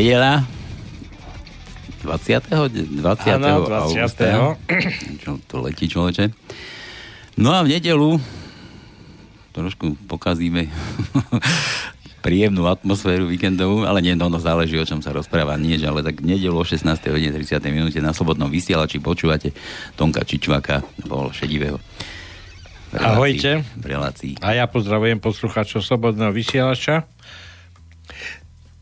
Nedela 0.00 0.48
20. 2.08 2.48
20. 2.48 3.36
Áno, 3.36 3.68
20. 3.68 3.84
augusta. 3.84 4.56
Čo 5.20 5.36
to 5.44 5.60
letí 5.60 5.92
človeče. 5.92 6.32
No 7.36 7.52
a 7.52 7.60
v 7.60 7.76
nedelu 7.76 8.16
trošku 9.52 10.00
pokazíme 10.08 10.72
príjemnú 12.24 12.64
atmosféru 12.64 13.28
víkendovú, 13.28 13.84
ale 13.84 14.00
nie, 14.00 14.16
no, 14.16 14.32
no 14.32 14.40
záleží, 14.40 14.80
o 14.80 14.88
čom 14.88 15.04
sa 15.04 15.12
rozpráva, 15.12 15.60
nie, 15.60 15.76
ale 15.84 16.00
tak 16.00 16.24
nedelu 16.24 16.56
o 16.56 16.64
16. 16.64 16.80
hodine 17.12 17.36
30. 17.36 17.60
minúte 17.68 18.00
na 18.00 18.16
Slobodnom 18.16 18.48
vysielači 18.48 19.04
počúvate 19.04 19.52
Tonka 20.00 20.24
Čičvaka, 20.24 20.80
bol 21.04 21.28
šedivého. 21.28 21.76
Relácii, 22.96 23.04
Ahojte. 23.04 23.52
V 23.76 23.84
relácii. 23.84 24.32
A 24.40 24.56
ja 24.56 24.64
pozdravujem 24.64 25.20
poslucháčov 25.20 25.84
Slobodného 25.84 26.32
vysielača. 26.32 27.04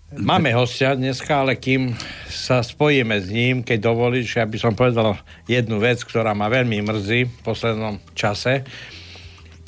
Máme 0.09 0.57
hostia 0.57 0.97
dneska, 0.97 1.45
ale 1.45 1.61
kým 1.61 1.93
sa 2.33 2.65
spojíme 2.65 3.21
s 3.21 3.29
ním, 3.29 3.61
keď 3.61 3.93
dovolíš, 3.93 4.41
ja 4.41 4.49
by 4.49 4.57
som 4.57 4.73
povedal 4.73 5.21
jednu 5.45 5.77
vec, 5.85 6.01
ktorá 6.01 6.33
ma 6.33 6.49
veľmi 6.49 6.81
mrzí 6.81 7.29
v 7.29 7.41
poslednom 7.45 8.01
čase. 8.17 8.65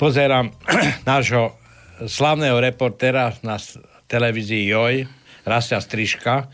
Pozerám 0.01 0.49
nášho 1.05 1.53
slavného 2.09 2.57
reportéra 2.57 3.37
na 3.45 3.61
televízii 4.09 4.65
JOJ, 4.73 5.05
Rasia 5.45 5.77
Striška, 5.77 6.49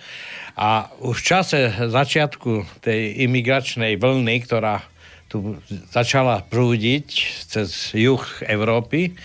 a 0.59 0.91
už 0.99 1.23
v 1.23 1.27
čase 1.31 1.59
začiatku 1.71 2.83
tej 2.83 3.23
imigračnej 3.23 3.95
vlny, 3.95 4.35
ktorá 4.43 4.83
tu 5.31 5.63
začala 5.95 6.43
prúdiť 6.43 7.07
cez 7.47 7.95
juh 7.95 8.19
Európy, 8.51 9.15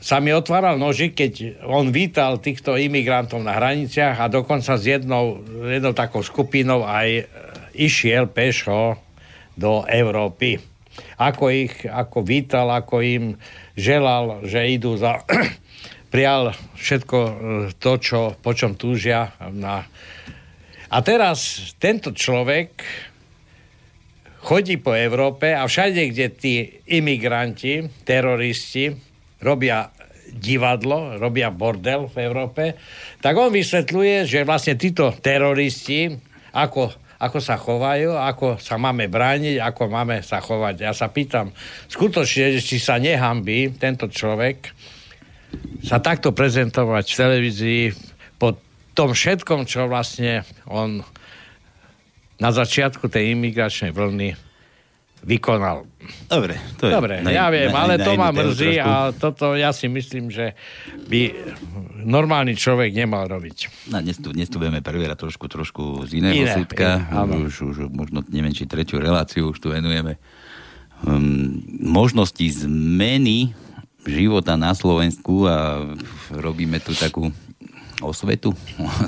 sa 0.00 0.16
mi 0.16 0.32
otváral 0.32 0.80
nožik, 0.80 1.12
keď 1.12 1.60
on 1.68 1.92
vítal 1.92 2.40
týchto 2.40 2.80
imigrantov 2.80 3.44
na 3.44 3.52
hraniciach 3.52 4.16
a 4.16 4.32
dokonca 4.32 4.80
s 4.80 4.84
jednou, 4.88 5.44
jednou 5.68 5.92
takou 5.92 6.24
skupinou 6.24 6.88
aj 6.88 7.08
e, 7.20 7.24
išiel 7.76 8.32
pešo 8.32 8.96
do 9.60 9.84
Európy. 9.84 10.56
Ako 11.20 11.52
ich 11.52 11.84
ako 11.84 12.24
vítal, 12.24 12.72
ako 12.72 13.04
im 13.04 13.24
želal, 13.76 14.40
že 14.48 14.72
idú 14.72 14.96
za... 14.96 15.20
prijal 16.12 16.56
všetko 16.80 17.18
e, 17.20 17.32
to, 17.76 17.92
čo, 18.00 18.20
po 18.40 18.56
čom 18.56 18.80
túžia. 18.80 19.36
Na... 19.52 19.84
A 20.88 20.96
teraz 21.04 21.70
tento 21.76 22.16
človek 22.16 22.72
chodí 24.40 24.80
po 24.80 24.96
Európe 24.96 25.52
a 25.52 25.68
všade, 25.68 26.08
kde 26.08 26.26
tí 26.32 26.54
imigranti, 26.88 27.84
teroristi, 28.08 29.09
robia 29.40 29.90
divadlo, 30.30 31.18
robia 31.18 31.50
bordel 31.50 32.06
v 32.06 32.16
Európe, 32.22 32.78
tak 33.18 33.34
on 33.34 33.50
vysvetľuje, 33.50 34.30
že 34.30 34.46
vlastne 34.46 34.78
títo 34.78 35.10
teroristi, 35.18 36.14
ako, 36.54 36.94
ako 37.18 37.38
sa 37.42 37.58
chovajú, 37.58 38.14
ako 38.14 38.62
sa 38.62 38.78
máme 38.78 39.10
brániť, 39.10 39.58
ako 39.58 39.90
máme 39.90 40.22
sa 40.22 40.38
chovať. 40.38 40.86
Ja 40.86 40.94
sa 40.94 41.10
pýtam, 41.10 41.50
skutočne, 41.90 42.62
či 42.62 42.78
sa 42.78 43.02
nehambí 43.02 43.74
tento 43.74 44.06
človek 44.06 44.70
sa 45.82 45.98
takto 45.98 46.30
prezentovať 46.30 47.04
v 47.10 47.18
televízii 47.18 47.82
po 48.38 48.54
tom 48.94 49.10
všetkom, 49.10 49.66
čo 49.66 49.90
vlastne 49.90 50.46
on 50.70 51.02
na 52.38 52.50
začiatku 52.54 53.10
tej 53.10 53.34
imigračnej 53.34 53.90
vlny 53.90 54.49
vykonal. 55.24 55.84
Dobre, 56.26 56.56
to 56.80 56.88
je... 56.88 56.92
Dobre, 56.92 57.20
na, 57.20 57.30
ja 57.30 57.46
viem, 57.52 57.70
na, 57.70 57.84
ale 57.84 57.94
na, 58.00 58.04
to 58.04 58.12
ma 58.16 58.32
mrzí 58.32 58.80
a 58.80 59.12
toto 59.12 59.52
ja 59.52 59.70
si 59.70 59.86
myslím, 59.86 60.32
že 60.32 60.56
by 61.06 61.30
normálny 62.02 62.56
človek 62.56 62.90
nemal 62.96 63.28
robiť. 63.28 63.88
No, 63.92 64.00
dnes, 64.00 64.16
tu, 64.16 64.32
dnes 64.32 64.48
tu 64.48 64.56
budeme 64.56 64.80
preverať 64.80 65.28
trošku, 65.28 65.46
trošku 65.46 65.82
z 66.08 66.24
iného 66.24 66.34
Iné, 66.34 66.56
súdka. 66.56 67.04
Je, 67.04 67.46
už, 67.46 67.54
už, 67.62 67.76
možno, 67.92 68.24
neviem, 68.32 68.50
či 68.56 68.64
tretiu 68.64 68.96
reláciu 68.96 69.52
už 69.52 69.60
tu 69.60 69.68
venujeme. 69.70 70.16
Um, 71.04 71.60
možnosti 71.80 72.44
zmeny 72.64 73.52
života 74.08 74.56
na 74.56 74.72
Slovensku 74.72 75.44
a 75.44 75.84
robíme 76.32 76.80
tu 76.80 76.96
takú 76.96 77.28
osvetu? 78.02 78.52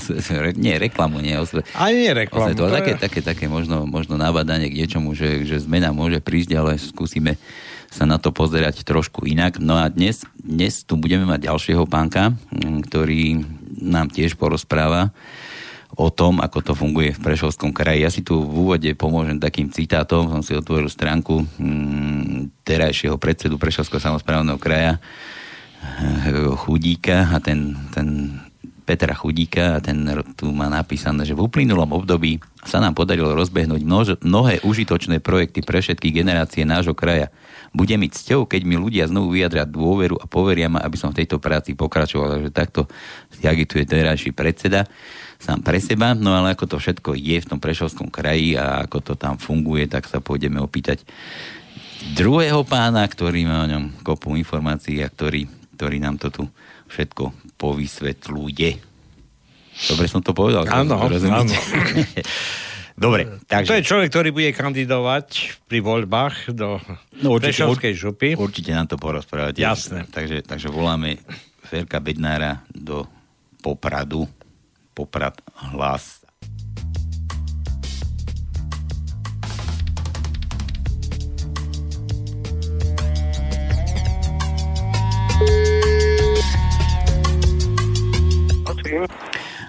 nie, 0.64 0.74
reklamu, 0.78 1.20
nie 1.20 1.36
osvetu. 1.36 1.66
Ani 1.76 2.08
nie 2.08 2.12
reklamu. 2.12 2.52
Osvetu, 2.52 2.60
ale 2.68 2.72
také, 2.80 2.92
také, 2.96 3.20
také 3.24 3.44
možno, 3.48 3.84
možno 3.88 4.20
nabadanie 4.20 4.68
k 4.68 4.78
niečomu, 4.84 5.16
že, 5.16 5.44
že 5.48 5.60
zmena 5.60 5.90
môže 5.90 6.20
prísť, 6.20 6.50
ale 6.56 6.76
skúsime 6.78 7.40
sa 7.92 8.08
na 8.08 8.16
to 8.16 8.32
pozerať 8.32 8.88
trošku 8.88 9.28
inak. 9.28 9.60
No 9.60 9.76
a 9.76 9.92
dnes, 9.92 10.24
dnes 10.40 10.80
tu 10.88 10.96
budeme 10.96 11.28
mať 11.28 11.52
ďalšieho 11.52 11.84
pánka, 11.84 12.32
ktorý 12.88 13.44
nám 13.84 14.08
tiež 14.08 14.40
porozpráva 14.40 15.12
o 15.92 16.08
tom, 16.08 16.40
ako 16.40 16.58
to 16.64 16.72
funguje 16.72 17.12
v 17.12 17.20
Prešovskom 17.20 17.76
kraji. 17.76 18.00
Ja 18.00 18.08
si 18.08 18.24
tu 18.24 18.40
v 18.40 18.64
úvode 18.64 18.88
pomôžem 18.96 19.36
takým 19.36 19.68
citátom. 19.68 20.32
Som 20.32 20.40
si 20.40 20.56
otvoril 20.56 20.88
stránku 20.88 21.44
hm, 21.44 22.64
terajšieho 22.64 23.20
predsedu 23.20 23.60
Prešovského 23.60 24.00
samozprávneho 24.00 24.56
kraja 24.56 24.96
Chudíka 26.62 27.26
a 27.34 27.42
ten, 27.42 27.74
ten 27.90 28.38
Petra 28.82 29.14
Chudíka 29.14 29.78
a 29.78 29.82
ten 29.82 30.02
tu 30.34 30.50
má 30.50 30.66
napísané, 30.66 31.22
že 31.22 31.38
v 31.38 31.46
uplynulom 31.46 31.94
období 31.94 32.42
sa 32.66 32.82
nám 32.82 32.98
podarilo 32.98 33.30
rozbehnúť 33.38 33.82
množ, 33.82 34.06
mnohé 34.26 34.58
užitočné 34.66 35.22
projekty 35.22 35.62
pre 35.62 35.78
všetky 35.78 36.10
generácie 36.10 36.66
nášho 36.66 36.94
kraja. 36.94 37.30
Bude 37.70 37.94
mi 37.94 38.10
cťou, 38.10 38.44
keď 38.44 38.62
mi 38.66 38.74
ľudia 38.74 39.06
znovu 39.06 39.38
vyjadria 39.38 39.64
dôveru 39.64 40.18
a 40.18 40.26
poveria 40.26 40.66
ma, 40.66 40.82
aby 40.82 40.98
som 40.98 41.14
v 41.14 41.22
tejto 41.22 41.38
práci 41.38 41.78
pokračoval. 41.78 42.38
Takže 42.38 42.50
takto 42.50 42.90
agituje 43.42 43.86
terajší 43.86 44.34
predseda 44.34 44.84
sám 45.42 45.62
pre 45.62 45.82
seba. 45.82 46.14
No 46.14 46.34
ale 46.34 46.54
ako 46.54 46.70
to 46.70 46.76
všetko 46.78 47.18
je 47.18 47.42
v 47.42 47.48
tom 47.48 47.58
Prešovskom 47.58 48.10
kraji 48.10 48.54
a 48.54 48.86
ako 48.86 48.98
to 49.02 49.12
tam 49.18 49.38
funguje, 49.38 49.90
tak 49.90 50.06
sa 50.06 50.22
pôjdeme 50.22 50.62
opýtať 50.62 51.02
druhého 52.14 52.62
pána, 52.66 53.02
ktorý 53.06 53.46
má 53.46 53.66
o 53.66 53.70
ňom 53.70 53.84
kopu 54.06 54.34
informácií 54.38 55.02
a 55.02 55.10
ktorý, 55.10 55.46
ktorý 55.78 55.96
nám 55.98 56.18
to 56.18 56.30
tu 56.30 56.42
všetko 56.90 57.41
povysvetľuje. 57.62 58.70
Dobre 59.94 60.06
som 60.10 60.18
to 60.18 60.34
povedal? 60.34 60.66
Áno, 60.66 60.98
áno. 60.98 61.46
Dobre, 62.92 63.40
takže... 63.48 63.68
To 63.72 63.78
je 63.80 63.88
človek, 63.88 64.08
ktorý 64.12 64.28
bude 64.36 64.50
kandidovať 64.52 65.58
pri 65.64 65.80
voľbách 65.80 66.52
do 66.52 66.76
no, 67.24 67.34
určite, 67.34 67.64
Prešovskej 67.64 67.92
župy. 67.96 68.28
Určite 68.36 68.70
nám 68.76 68.86
to 68.86 69.00
porozprávate. 69.00 69.58
Jasné. 69.58 70.04
Takže, 70.12 70.44
takže 70.44 70.68
voláme 70.68 71.18
Ferka 71.64 71.98
Bednára 71.98 72.60
do 72.68 73.08
Popradu. 73.64 74.28
Poprad 74.92 75.40
hlas 75.72 76.21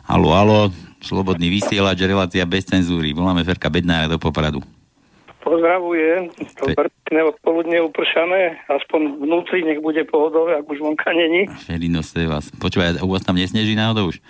Halo, 0.04 0.30
halo, 0.36 0.60
slobodný 1.00 1.48
vysielač, 1.48 2.04
relácia 2.04 2.44
bez 2.44 2.68
cenzúry. 2.68 3.16
Voláme 3.16 3.40
Ferka 3.48 3.72
Bednára 3.72 4.12
do 4.12 4.20
Popradu. 4.20 4.60
Pozdravujem, 5.40 6.32
to 6.56 6.72
pekné 6.72 7.20
odpoludne 7.28 7.78
upršané, 7.84 8.64
aspoň 8.72 9.20
vnútri 9.20 9.60
nech 9.64 9.84
bude 9.84 10.04
pohodové, 10.08 10.60
ak 10.60 10.68
už 10.68 10.80
vonka 10.80 11.12
není. 11.12 11.52
Felino 11.68 12.00
ste 12.00 12.28
vás. 12.28 12.48
Počúvaj, 12.56 13.04
u 13.04 13.12
vás 13.12 13.24
tam 13.28 13.36
nesneží 13.36 13.76
náhodou 13.76 14.12
už? 14.12 14.24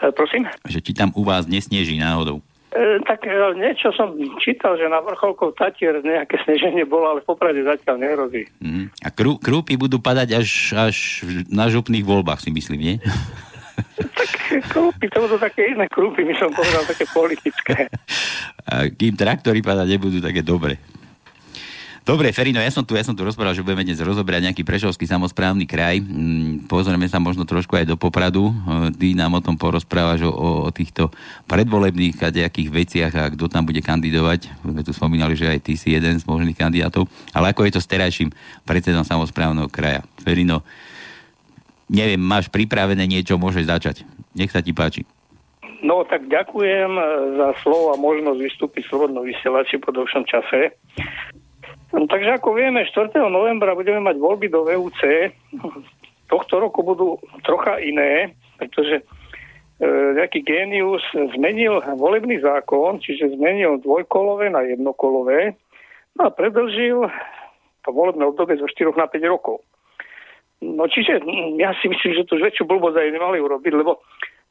E, 0.00 0.12
prosím? 0.16 0.48
Že 0.64 0.80
či 0.80 0.92
tam 0.96 1.12
u 1.12 1.24
vás 1.24 1.44
nesneží 1.44 2.00
náhodou? 2.00 2.40
E, 2.72 3.00
tak 3.04 3.24
e, 3.24 3.36
niečo 3.56 3.92
som 3.92 4.16
čítal, 4.40 4.80
že 4.80 4.88
na 4.88 5.00
vrcholkov 5.04 5.56
Tatier 5.60 6.00
nejaké 6.00 6.40
sneženie 6.44 6.88
bolo, 6.88 7.12
ale 7.12 7.20
Poprade 7.20 7.60
zatiaľ 7.60 7.96
nehrozí. 8.00 8.48
Mm. 8.64 8.92
A 9.00 9.08
krú, 9.12 9.36
krúpy 9.36 9.76
budú 9.76 10.00
padať 10.00 10.40
až, 10.40 10.48
až 10.72 10.96
na 11.52 11.68
župných 11.68 12.04
voľbách, 12.04 12.40
si 12.40 12.48
myslím, 12.48 12.80
nie? 12.80 12.96
tak 14.16 14.30
krúpy, 14.72 15.12
to 15.12 15.20
budú 15.20 15.36
také 15.36 15.76
iné 15.76 15.84
krúpy, 15.92 16.24
my 16.24 16.32
som 16.40 16.48
povedal, 16.48 16.88
také 16.88 17.04
politické. 17.12 17.92
Kým 18.98 19.14
traktory 19.14 19.60
padať 19.60 19.86
nebudú 20.00 20.18
také 20.24 20.40
dobre. 20.40 20.80
Dobre, 22.06 22.30
Ferino, 22.30 22.62
ja 22.62 22.70
som 22.70 22.86
tu, 22.86 22.94
ja 22.94 23.02
som 23.02 23.18
tu 23.18 23.26
rozprával, 23.26 23.50
že 23.50 23.66
budeme 23.66 23.82
dnes 23.82 23.98
rozoberať 23.98 24.46
nejaký 24.46 24.62
prešovský 24.62 25.10
samozprávny 25.10 25.66
kraj. 25.66 25.98
Mm, 25.98 26.70
pozrieme 26.70 27.10
sa 27.10 27.18
možno 27.18 27.42
trošku 27.42 27.74
aj 27.74 27.82
do 27.82 27.98
Popradu. 27.98 28.54
Ty 28.94 29.06
nám 29.18 29.34
o 29.34 29.42
tom 29.42 29.58
porozprávaš 29.58 30.22
o, 30.22 30.30
o 30.30 30.70
týchto 30.70 31.10
predvolebných 31.50 32.14
a 32.22 32.30
nejakých 32.30 32.68
veciach 32.70 33.12
a 33.18 33.26
kto 33.34 33.50
tam 33.50 33.66
bude 33.66 33.82
kandidovať. 33.82 34.54
My 34.62 34.86
tu 34.86 34.94
spomínali, 34.94 35.34
že 35.34 35.50
aj 35.50 35.58
ty 35.66 35.74
si 35.74 35.98
jeden 35.98 36.14
z 36.14 36.22
možných 36.30 36.54
kandidátov. 36.54 37.10
Ale 37.34 37.50
ako 37.50 37.66
je 37.66 37.74
to 37.74 37.82
s 37.82 37.90
terajším 37.90 38.30
predsedom 38.62 39.02
samozprávneho 39.02 39.66
kraja? 39.66 40.06
Ferino, 40.22 40.62
neviem, 41.90 42.20
máš 42.20 42.50
pripravené 42.50 43.06
niečo, 43.06 43.38
môžeš 43.40 43.64
začať. 43.66 43.96
Nech 44.36 44.52
sa 44.52 44.60
ti 44.60 44.76
páči. 44.76 45.06
No 45.84 46.02
tak 46.08 46.26
ďakujem 46.26 46.92
e, 46.98 47.04
za 47.38 47.48
slovo 47.62 47.94
a 47.94 48.00
možnosť 48.00 48.38
vystúpiť 48.40 48.82
v 48.86 48.90
Slobodnom 48.90 49.22
vysielači 49.22 49.78
po 49.78 49.92
dlhšom 49.92 50.24
čase. 50.26 50.74
No, 51.94 52.08
takže 52.10 52.42
ako 52.42 52.58
vieme, 52.58 52.82
4. 52.88 53.14
novembra 53.30 53.76
budeme 53.76 54.02
mať 54.02 54.16
voľby 54.18 54.50
do 54.50 54.66
VUC. 54.66 55.30
Tohto 56.32 56.58
roku 56.58 56.82
budú 56.82 57.22
trocha 57.46 57.78
iné, 57.78 58.34
pretože 58.58 59.06
nejaký 60.16 60.40
génius 60.40 61.04
zmenil 61.36 61.84
volebný 62.00 62.40
zákon, 62.40 62.96
čiže 62.96 63.36
zmenil 63.36 63.76
dvojkolové 63.84 64.48
na 64.48 64.64
jednokolové 64.64 65.52
no 66.16 66.20
a 66.26 66.30
predlžil 66.32 67.04
to 67.84 67.88
volebné 67.92 68.24
obdobie 68.24 68.56
zo 68.56 68.64
4 68.64 68.96
na 68.96 69.06
5 69.06 69.20
rokov. 69.28 69.60
No 70.62 70.88
čiže 70.88 71.20
ja 71.62 71.74
si 71.80 71.90
myslím, 71.90 72.12
že 72.16 72.26
to 72.28 72.40
už 72.40 72.52
väčšiu 72.52 72.64
blbosť 72.64 72.96
aj 72.96 73.14
nemali 73.14 73.38
urobiť, 73.40 73.72
lebo 73.76 74.00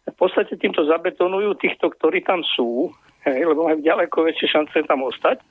v 0.05 0.15
podstate 0.17 0.53
týmto 0.61 0.85
zabetonujú 0.85 1.57
týchto, 1.57 1.89
ktorí 1.89 2.21
tam 2.21 2.45
sú, 2.45 2.93
hej, 3.25 3.41
lebo 3.41 3.65
majú 3.65 3.81
ďaleko 3.81 4.29
väčšie 4.29 4.47
šance 4.53 4.77
tam 4.85 5.01
ostať. 5.01 5.41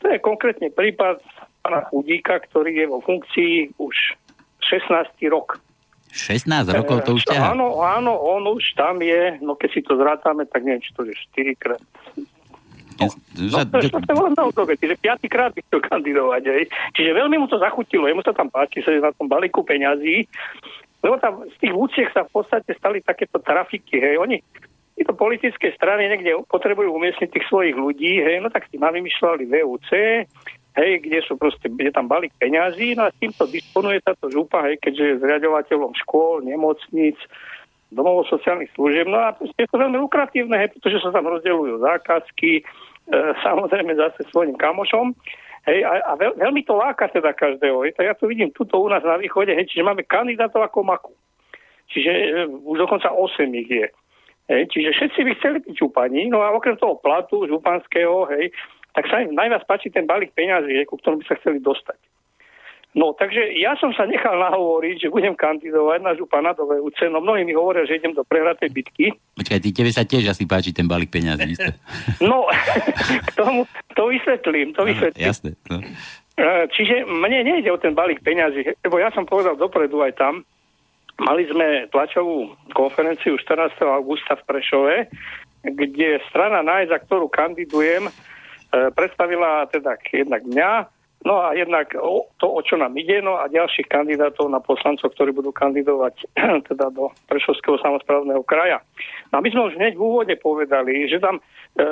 To 0.00 0.08
je 0.08 0.16
konkrétne 0.24 0.72
prípad 0.72 1.20
pána 1.60 1.84
Chudíka, 1.92 2.40
ktorý 2.40 2.72
je 2.72 2.86
vo 2.88 3.04
funkcii 3.04 3.76
už 3.76 3.96
16. 4.64 5.04
rok. 5.28 5.60
16 6.10 6.48
rokov 6.74 7.06
to 7.06 7.20
už 7.20 7.28
ťaha? 7.28 7.54
Áno, 7.54 7.84
áno, 7.84 8.16
on 8.16 8.42
už 8.50 8.74
tam 8.74 8.98
je, 8.98 9.38
no 9.44 9.54
keď 9.54 9.68
si 9.70 9.80
to 9.84 9.94
zrátame, 9.94 10.48
tak 10.48 10.66
neviem, 10.66 10.82
či 10.82 10.90
to 10.96 11.06
je 11.06 11.14
4 11.36 11.54
krát. 11.60 11.84
No, 13.00 13.08
no, 13.08 13.58
to, 13.64 13.88
to, 13.88 13.98
to 14.04 14.12
volebné 14.12 14.42
obdobie, 14.44 14.76
čiže 14.76 15.00
piatýkrát 15.00 15.56
chcel 15.56 15.80
kandidovať. 15.80 16.42
Hej. 16.52 16.64
Čiže 16.92 17.16
veľmi 17.16 17.40
mu 17.40 17.48
to 17.48 17.56
zachutilo, 17.56 18.04
jemu 18.04 18.20
sa 18.20 18.36
tam 18.36 18.52
páči, 18.52 18.84
sa 18.84 18.92
na 18.92 19.16
tom 19.16 19.24
balíku 19.24 19.64
peňazí, 19.64 20.28
lebo 21.00 21.16
tam 21.16 21.48
z 21.48 21.56
tých 21.56 21.74
úciek 21.74 22.08
sa 22.12 22.28
v 22.28 22.32
podstate 22.36 22.76
stali 22.76 23.00
takéto 23.00 23.40
trafiky, 23.40 23.96
hej, 23.96 24.20
oni 24.20 24.36
tieto 25.00 25.16
politické 25.16 25.72
strany 25.72 26.12
niekde 26.12 26.44
potrebujú 26.44 26.92
umiestniť 26.92 27.32
tých 27.32 27.48
svojich 27.48 27.72
ľudí, 27.72 28.20
hej, 28.20 28.44
no 28.44 28.52
tak 28.52 28.68
si 28.68 28.76
ma 28.76 28.92
vymýšľali 28.92 29.48
VUC, 29.48 29.90
hej, 30.76 30.90
kde 31.00 31.18
sú 31.24 31.40
proste, 31.40 31.72
je 31.72 31.92
tam 31.92 32.04
balík 32.04 32.36
peňazí, 32.36 32.92
no 33.00 33.08
a 33.08 33.12
s 33.12 33.16
týmto 33.16 33.48
disponuje 33.48 34.04
táto 34.04 34.28
župa, 34.28 34.68
hej, 34.68 34.76
keďže 34.76 35.04
je 35.16 35.20
zriadovateľom 35.24 35.96
škôl, 36.04 36.44
nemocníc, 36.44 37.16
domov 37.88 38.28
sociálnych 38.28 38.70
služieb, 38.76 39.08
no 39.08 39.18
a 39.18 39.34
je 39.40 39.66
to 39.66 39.76
veľmi 39.80 39.96
lukratívne, 40.04 40.54
hej, 40.60 40.68
pretože 40.76 41.00
sa 41.00 41.10
tam 41.16 41.32
rozdeľujú 41.32 41.80
zákazky, 41.80 42.62
samozrejme 43.42 43.94
zase 43.98 44.22
svojim 44.30 44.54
kamošom, 44.54 45.14
Hej, 45.68 45.84
a, 45.84 45.92
a 46.08 46.12
veľ, 46.16 46.40
veľmi 46.40 46.64
to 46.64 46.72
láka 46.72 47.12
teda 47.12 47.36
každého. 47.36 47.84
Hej. 47.84 47.92
Tak 47.92 48.04
ja 48.08 48.14
to 48.16 48.24
vidím 48.32 48.48
tuto 48.56 48.80
u 48.80 48.88
nás 48.88 49.04
na 49.04 49.20
východe, 49.20 49.52
hej, 49.52 49.68
čiže 49.68 49.84
máme 49.84 50.08
kandidátov 50.08 50.64
ako 50.64 50.88
maku. 50.88 51.12
Čiže 51.92 52.10
e, 52.10 52.28
už 52.48 52.80
dokonca 52.80 53.12
8 53.12 53.44
ich 53.60 53.68
je. 53.68 53.88
Hej, 54.48 54.62
čiže 54.72 54.90
všetci 54.96 55.20
by 55.20 55.30
chceli 55.36 55.58
byť 55.60 55.74
župani, 55.76 56.32
no 56.32 56.40
a 56.40 56.56
okrem 56.56 56.80
toho 56.80 56.96
platu 56.96 57.44
županského, 57.44 58.24
hej, 58.32 58.48
tak 58.96 59.06
sa 59.12 59.20
im 59.20 59.36
najviac 59.36 59.68
páči 59.68 59.92
ten 59.92 60.08
balík 60.08 60.32
peňazí, 60.32 60.80
ku 60.88 60.96
ktorom 60.96 61.20
by 61.20 61.28
sa 61.28 61.38
chceli 61.38 61.60
dostať. 61.60 62.00
No, 62.90 63.14
takže 63.14 63.54
ja 63.54 63.78
som 63.78 63.94
sa 63.94 64.02
nechal 64.02 64.34
nahovoriť, 64.34 65.06
že 65.06 65.14
budem 65.14 65.38
kandidovať 65.38 66.02
na 66.02 66.10
župana 66.18 66.50
do 66.58 66.66
VUC, 66.66 67.06
no 67.06 67.22
mnohí 67.22 67.46
mi 67.46 67.54
hovoria, 67.54 67.86
že 67.86 68.02
idem 68.02 68.10
do 68.10 68.26
prehratej 68.26 68.66
bitky. 68.74 69.14
Počkaj, 69.38 69.62
ty 69.62 69.70
tebe 69.70 69.94
sa 69.94 70.02
tiež 70.02 70.26
asi 70.26 70.42
páči 70.42 70.74
ten 70.74 70.90
balík 70.90 71.06
peňazí, 71.06 71.54
No, 72.30 72.50
k 73.30 73.32
tomu, 73.38 73.62
to 73.94 74.10
vysvetlím, 74.10 74.74
to 74.74 74.82
vysvetlím. 74.82 75.22
Jasné. 75.22 75.54
No. 75.70 75.78
E, 76.34 76.66
čiže 76.74 77.06
mne 77.06 77.46
nejde 77.46 77.70
o 77.70 77.78
ten 77.78 77.94
balík 77.94 78.26
peňazí, 78.26 78.66
lebo 78.82 78.98
ja 78.98 79.14
som 79.14 79.22
povedal 79.22 79.54
dopredu 79.54 80.02
aj 80.02 80.18
tam, 80.18 80.42
mali 81.22 81.46
sme 81.46 81.86
tlačovú 81.94 82.58
konferenciu 82.74 83.38
14. 83.38 83.70
augusta 83.86 84.34
v 84.34 84.46
Prešove, 84.50 84.96
kde 85.62 86.18
strana 86.26 86.66
NAJ, 86.66 86.90
za 86.90 86.98
ktorú 87.06 87.30
kandidujem, 87.30 88.10
e, 88.10 88.12
predstavila 88.98 89.70
teda 89.70 89.94
jednak 90.10 90.42
mňa, 90.42 90.90
No 91.20 91.44
a 91.44 91.52
jednak 91.52 91.92
to, 92.40 92.46
o 92.48 92.60
čo 92.64 92.80
nám 92.80 92.96
ide, 92.96 93.20
no 93.20 93.36
a 93.36 93.52
ďalších 93.52 93.92
kandidátov 93.92 94.48
na 94.48 94.56
poslancov, 94.56 95.12
ktorí 95.12 95.36
budú 95.36 95.52
kandidovať 95.52 96.16
teda 96.72 96.88
do 96.96 97.12
Prešovského 97.28 97.76
samozprávneho 97.76 98.40
kraja. 98.40 98.80
No 99.28 99.38
a 99.38 99.44
my 99.44 99.48
sme 99.52 99.68
už 99.68 99.76
hneď 99.76 100.00
v 100.00 100.04
úvode 100.04 100.32
povedali, 100.40 101.04
že 101.12 101.20
tam 101.20 101.36
e, 101.36 101.42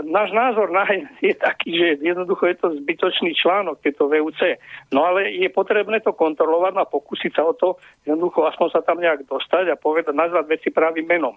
náš 0.09 0.33
názor 0.33 0.73
na, 0.73 0.89
je 1.21 1.37
taký, 1.37 1.77
že 1.77 1.87
jednoducho 2.01 2.49
je 2.49 2.57
to 2.57 2.69
zbytočný 2.81 3.37
článok, 3.37 3.85
tieto 3.85 4.09
VUC. 4.09 4.57
No 4.97 5.05
ale 5.05 5.29
je 5.37 5.53
potrebné 5.53 6.01
to 6.01 6.17
kontrolovať 6.17 6.81
a 6.81 6.89
pokúsiť 6.89 7.37
sa 7.37 7.45
o 7.45 7.53
to, 7.53 7.77
jednoducho 8.09 8.49
aspoň 8.49 8.69
sa 8.73 8.81
tam 8.81 8.97
nejak 8.97 9.29
dostať 9.29 9.69
a 9.69 9.77
povedať, 9.77 10.17
nazvať 10.17 10.49
veci 10.49 10.73
pravým 10.73 11.05
menom. 11.05 11.37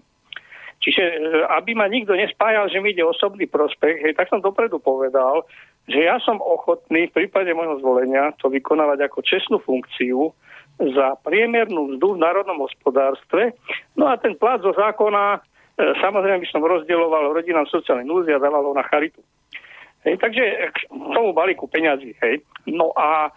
Čiže 0.81 1.03
e, 1.05 1.15
aby 1.59 1.77
ma 1.77 1.85
nikto 1.85 2.17
nespájal, 2.17 2.71
že 2.71 2.81
mi 2.81 2.95
ide 2.95 3.05
osobný 3.05 3.45
prospech, 3.45 4.01
hej, 4.01 4.13
tak 4.17 4.31
som 4.33 4.41
dopredu 4.41 4.81
povedal, 4.81 5.45
že 5.89 5.99
ja 6.05 6.21
som 6.21 6.37
ochotný 6.37 7.09
v 7.09 7.15
prípade 7.23 7.49
môjho 7.53 7.81
zvolenia 7.81 8.33
to 8.37 8.51
vykonávať 8.51 9.09
ako 9.09 9.19
čestnú 9.25 9.57
funkciu 9.63 10.29
za 10.77 11.13
priemernú 11.21 11.95
mzdu 11.95 12.17
v 12.17 12.21
národnom 12.21 12.61
hospodárstve. 12.65 13.53
No 13.93 14.09
a 14.09 14.17
ten 14.17 14.33
plat 14.37 14.61
zo 14.65 14.73
zákona 14.73 15.37
e, 15.37 15.39
samozrejme 16.01 16.41
by 16.41 16.47
som 16.49 16.65
rozdieloval 16.65 17.33
rodinám 17.33 17.69
sociálnej 17.69 18.07
núzy 18.07 18.33
a 18.33 18.41
dával 18.41 18.65
ho 18.65 18.73
na 18.73 18.85
charitu. 18.87 19.21
Hej, 20.01 20.17
takže 20.17 20.41
k 20.73 20.77
tomu 20.89 21.29
balíku 21.29 21.69
peňazí. 21.69 22.17
Hej. 22.25 22.41
No 22.65 22.89
a 22.97 23.29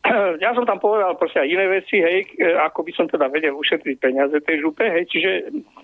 ja 0.44 0.50
som 0.56 0.64
tam 0.64 0.80
povedal 0.80 1.12
proste 1.20 1.44
aj 1.44 1.48
iné 1.52 1.68
veci, 1.68 2.00
hej, 2.00 2.24
ako 2.56 2.88
by 2.88 2.92
som 2.96 3.06
teda 3.06 3.28
vedel 3.28 3.52
ušetriť 3.52 3.96
peniaze 4.00 4.32
tej 4.40 4.64
župe, 4.64 4.80
hej, 4.80 5.04
čiže 5.12 5.30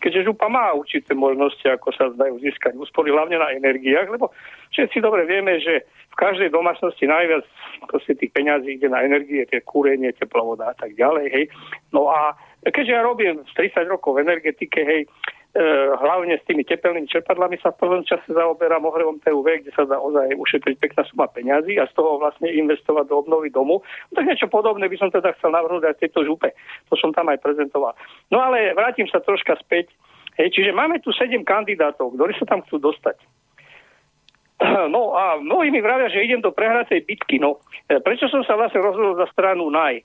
keďže 0.01 0.33
župa 0.33 0.49
má 0.49 0.73
určité 0.73 1.13
možnosti, 1.13 1.65
ako 1.69 1.93
sa 1.93 2.09
zdajú 2.17 2.41
získať 2.41 2.81
úspory, 2.81 3.13
hlavne 3.13 3.37
na 3.37 3.53
energiách, 3.53 4.09
lebo 4.09 4.33
všetci 4.73 5.05
dobre 5.05 5.29
vieme, 5.29 5.61
že 5.61 5.85
v 6.13 6.17
každej 6.17 6.49
domácnosti 6.49 7.05
najviac 7.05 7.45
proste 7.93 8.17
tých 8.17 8.33
peňazí 8.33 8.81
ide 8.81 8.89
na 8.89 9.05
energie, 9.05 9.45
tie 9.45 9.61
kúrenie, 9.61 10.17
teplovoda 10.17 10.73
a 10.73 10.75
tak 10.75 10.97
ďalej, 10.97 11.27
hej. 11.29 11.45
No 11.93 12.09
a 12.09 12.33
keďže 12.65 12.97
ja 12.97 13.05
robím 13.05 13.45
30 13.53 13.85
rokov 13.85 14.17
v 14.17 14.25
energetike, 14.25 14.81
hej, 14.81 15.05
E, 15.07 15.46
hlavne 15.97 16.37
s 16.37 16.45
tými 16.45 16.69
tepelnými 16.69 17.09
čerpadlami 17.09 17.57
sa 17.65 17.73
v 17.73 17.81
prvom 17.81 18.03
čase 18.05 18.29
zaoberám 18.29 18.85
ohrevom 18.85 19.17
TUV, 19.25 19.65
kde 19.65 19.73
sa 19.73 19.89
dá 19.89 19.97
ozaj 19.97 20.37
ušetriť 20.37 20.77
pekná 20.77 21.03
suma 21.09 21.27
peňazí 21.33 21.81
a 21.81 21.89
z 21.89 21.97
toho 21.97 22.21
vlastne 22.21 22.53
investovať 22.53 23.09
do 23.09 23.25
obnovy 23.25 23.49
domu. 23.49 23.81
No, 23.81 24.13
tak 24.13 24.29
niečo 24.29 24.53
podobné 24.53 24.85
by 24.85 24.97
som 25.01 25.09
teda 25.09 25.33
chcel 25.41 25.57
navrhnúť 25.57 25.89
aj 25.89 26.01
tejto 26.05 26.29
župe. 26.29 26.53
To 26.93 26.95
som 27.01 27.15
tam 27.17 27.33
aj 27.33 27.41
prezentoval. 27.41 27.97
No 28.29 28.45
ale 28.45 28.77
vrátim 28.77 29.09
sa 29.09 29.25
troška 29.25 29.57
späť. 29.65 29.89
Hej, 30.37 30.53
čiže 30.53 30.77
máme 30.77 31.01
tu 31.01 31.17
sedem 31.17 31.41
kandidátov, 31.41 32.13
ktorí 32.13 32.37
sa 32.37 32.45
tam 32.45 32.61
chcú 32.69 32.93
dostať. 32.93 33.17
No 34.93 35.13
a 35.13 35.37
mnohí 35.37 35.69
mi 35.69 35.85
vravia, 35.85 36.09
že 36.09 36.25
idem 36.25 36.41
do 36.41 36.49
prehratej 36.49 37.05
bitky. 37.05 37.37
No, 37.37 37.61
e, 37.93 38.01
prečo 38.01 38.25
som 38.33 38.41
sa 38.41 38.57
vlastne 38.57 38.81
rozhodol 38.81 39.21
za 39.21 39.29
stranu 39.29 39.69
NAJ? 39.69 40.01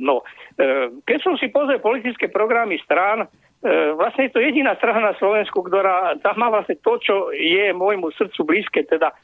No, 0.00 0.24
e, 0.56 0.88
keď 1.04 1.18
som 1.20 1.36
si 1.36 1.52
pozrel 1.52 1.84
politické 1.84 2.32
programy 2.32 2.80
strán, 2.80 3.28
E, 3.28 3.49
vlastne 3.94 4.28
je 4.28 4.32
to 4.32 4.40
jediná 4.40 4.72
strana 4.80 5.12
na 5.12 5.14
Slovensku, 5.20 5.60
ktorá 5.60 6.16
má 6.36 6.48
vlastne 6.48 6.80
to, 6.80 6.96
čo 6.96 7.28
je 7.36 7.76
môjmu 7.76 8.08
srdcu 8.16 8.40
blízke, 8.48 8.80
teda 8.88 9.12
e, 9.12 9.16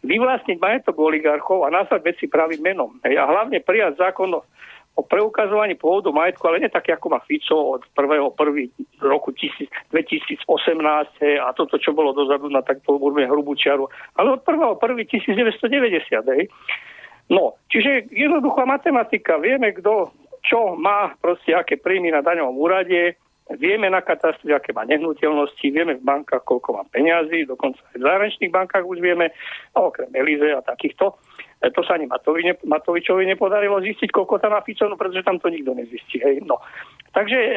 vyvlastniť 0.00 0.56
majetok 0.56 0.96
oligarchov 0.96 1.68
a 1.68 1.74
nazvať 1.74 2.00
veci 2.08 2.24
pravým 2.24 2.64
menom. 2.64 2.96
Hej, 3.04 3.20
a 3.20 3.28
hlavne 3.28 3.60
prijať 3.60 4.00
zákon 4.00 4.32
o, 4.32 4.40
preukazovaní 5.04 5.76
pôvodu 5.76 6.08
majetku, 6.08 6.40
ale 6.48 6.64
nie 6.64 6.72
také, 6.72 6.96
ako 6.96 7.12
má 7.12 7.20
Fico 7.28 7.76
od 7.76 7.84
1. 7.92 8.32
1. 8.32 9.04
roku 9.04 9.36
2018 9.36 10.40
hej, 11.20 11.34
a 11.36 11.52
toto, 11.52 11.76
čo 11.76 11.92
bolo 11.92 12.16
dozadu 12.16 12.48
na 12.48 12.64
takto 12.64 12.96
urme 12.96 13.28
hrubú 13.28 13.52
čiaru, 13.52 13.92
ale 14.16 14.36
od 14.36 14.42
1. 14.42 14.56
1. 14.56 15.04
1990. 15.04 16.32
Hej. 16.32 16.48
No, 17.28 17.60
čiže 17.68 18.08
jednoduchá 18.08 18.64
matematika. 18.64 19.36
Vieme, 19.36 19.72
kto 19.76 20.10
čo 20.52 20.76
má 20.76 21.16
proste 21.16 21.56
aké 21.56 21.80
príjmy 21.80 22.12
na 22.12 22.20
daňovom 22.20 22.60
úrade, 22.60 23.16
vieme 23.56 23.88
na 23.88 24.04
katastri, 24.04 24.52
aké 24.52 24.76
má 24.76 24.84
nehnuteľnosti, 24.84 25.64
vieme 25.64 25.96
v 25.96 26.04
bankách, 26.04 26.44
koľko 26.44 26.76
má 26.76 26.84
peňazí, 26.92 27.48
dokonca 27.48 27.80
aj 27.80 27.96
v 27.96 28.04
zahraničných 28.04 28.52
bankách 28.52 28.84
už 28.84 29.00
vieme, 29.00 29.32
okrem 29.72 30.12
Elize 30.12 30.52
a 30.52 30.60
takýchto. 30.60 31.16
E, 31.64 31.72
to 31.72 31.80
sa 31.80 31.96
ani 31.96 32.04
Matovi, 32.04 32.44
Matovičovi 32.68 33.24
nepodarilo 33.24 33.80
zistiť, 33.80 34.12
koľko 34.12 34.44
tam 34.44 34.52
má 34.52 34.60
Fico, 34.60 34.84
no 34.84 35.00
pretože 35.00 35.24
tam 35.24 35.40
to 35.40 35.48
nikto 35.48 35.72
nezistí. 35.72 36.20
Hej. 36.20 36.44
No. 36.44 36.60
Takže 37.16 37.38
e, 37.40 37.50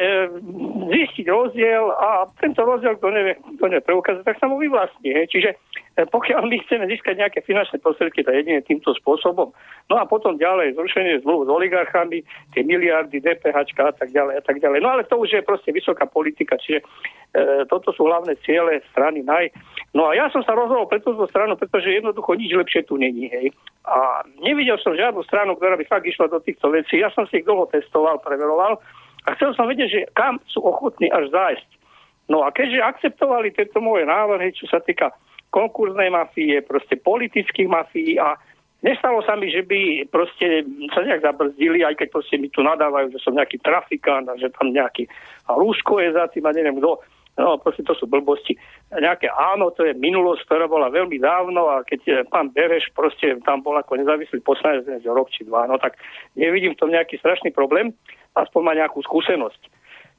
zistiť 0.90 1.26
rozdiel 1.28 1.84
a 1.92 2.24
tento 2.40 2.64
rozdiel, 2.64 2.96
kto 2.96 3.12
nevie, 3.12 3.34
kto 3.60 3.64
nevie 3.68 3.84
preukázať, 3.84 4.24
tak 4.24 4.40
sa 4.40 4.48
mu 4.48 4.56
vyvlastní. 4.56 5.12
Hej. 5.12 5.26
Čiže 5.32 5.50
pokiaľ 5.96 6.44
my 6.44 6.60
chceme 6.68 6.84
získať 6.92 7.16
nejaké 7.16 7.40
finančné 7.40 7.80
prostriedky, 7.80 8.20
to 8.20 8.28
jedine 8.28 8.60
týmto 8.60 8.92
spôsobom. 9.00 9.48
No 9.88 9.94
a 9.96 10.04
potom 10.04 10.36
ďalej 10.36 10.76
zrušenie 10.76 11.24
zmluv 11.24 11.48
s 11.48 11.50
oligarchami, 11.50 12.20
tie 12.52 12.60
miliardy, 12.68 13.16
DPH 13.16 13.56
a 13.80 13.96
tak 13.96 14.12
ďalej 14.12 14.34
a 14.36 14.42
tak 14.44 14.60
ďalej. 14.60 14.84
No 14.84 14.92
ale 14.92 15.08
to 15.08 15.16
už 15.16 15.32
je 15.32 15.40
proste 15.40 15.72
vysoká 15.72 16.04
politika, 16.04 16.60
čiže 16.60 16.84
e, 16.84 17.64
toto 17.64 17.96
sú 17.96 18.04
hlavné 18.04 18.36
ciele 18.44 18.84
strany 18.92 19.24
NAJ. 19.24 19.56
No 19.96 20.12
a 20.12 20.12
ja 20.12 20.28
som 20.28 20.44
sa 20.44 20.52
rozhodol 20.52 20.84
pre 20.84 21.00
túto 21.00 21.24
stranu, 21.32 21.56
pretože 21.56 21.88
jednoducho 21.88 22.36
nič 22.36 22.52
lepšie 22.52 22.84
tu 22.84 23.00
není. 23.00 23.32
Hej. 23.32 23.56
A 23.88 24.20
nevidel 24.44 24.76
som 24.84 24.92
žiadnu 24.92 25.24
stranu, 25.24 25.56
ktorá 25.56 25.80
by 25.80 25.88
fakt 25.88 26.04
išla 26.04 26.28
do 26.28 26.44
týchto 26.44 26.68
vecí. 26.76 27.00
Ja 27.00 27.08
som 27.16 27.24
si 27.24 27.40
ich 27.40 27.48
dlho 27.48 27.72
testoval, 27.72 28.20
preveroval 28.20 28.76
a 29.24 29.28
chcel 29.40 29.56
som 29.56 29.64
vedieť, 29.64 29.88
že 29.88 30.00
kam 30.12 30.44
sú 30.44 30.60
ochotní 30.60 31.08
až 31.08 31.32
zájsť. 31.32 31.68
No 32.28 32.44
a 32.44 32.52
keďže 32.52 32.84
akceptovali 32.84 33.54
tieto 33.56 33.80
moje 33.80 34.04
návrhy, 34.04 34.52
čo 34.52 34.68
sa 34.68 34.82
týka 34.84 35.14
konkurznej 35.56 36.12
mafie, 36.12 36.60
proste 36.60 37.00
politických 37.00 37.64
mafií 37.64 38.20
a 38.20 38.36
nestalo 38.84 39.24
sa 39.24 39.40
mi, 39.40 39.48
že 39.48 39.64
by 39.64 40.04
proste 40.12 40.68
sa 40.92 41.00
nejak 41.00 41.24
zabrzdili, 41.24 41.80
aj 41.80 41.96
keď 41.96 42.08
proste 42.12 42.36
mi 42.36 42.52
tu 42.52 42.60
nadávajú, 42.60 43.08
že 43.16 43.24
som 43.24 43.32
nejaký 43.32 43.64
trafikant 43.64 44.28
a 44.28 44.36
že 44.36 44.52
tam 44.52 44.68
nejaký 44.68 45.08
rúško 45.48 46.04
je 46.04 46.12
za 46.12 46.28
tým 46.28 46.44
a 46.44 46.52
neviem 46.52 46.76
kto. 46.76 47.00
No, 47.36 47.60
proste 47.60 47.84
to 47.84 47.92
sú 47.92 48.08
blbosti. 48.08 48.56
Nejaké 48.96 49.28
áno, 49.28 49.68
to 49.68 49.84
je 49.84 49.92
minulosť, 49.92 50.48
ktorá 50.48 50.64
bola 50.72 50.88
veľmi 50.88 51.20
dávno 51.20 51.68
a 51.68 51.84
keď 51.84 52.00
je 52.08 52.16
pán 52.32 52.48
Bereš 52.48 52.88
proste 52.96 53.36
tam 53.44 53.60
bol 53.60 53.76
ako 53.76 54.00
nezávislý 54.00 54.40
poslanec 54.40 54.88
rok 55.04 55.28
či 55.28 55.44
dva, 55.44 55.68
no 55.68 55.76
tak 55.76 56.00
nevidím 56.32 56.72
v 56.72 56.80
tom 56.80 56.88
nejaký 56.88 57.20
strašný 57.20 57.52
problém, 57.52 57.92
aspoň 58.40 58.60
má 58.64 58.72
nejakú 58.72 59.04
skúsenosť. 59.04 59.75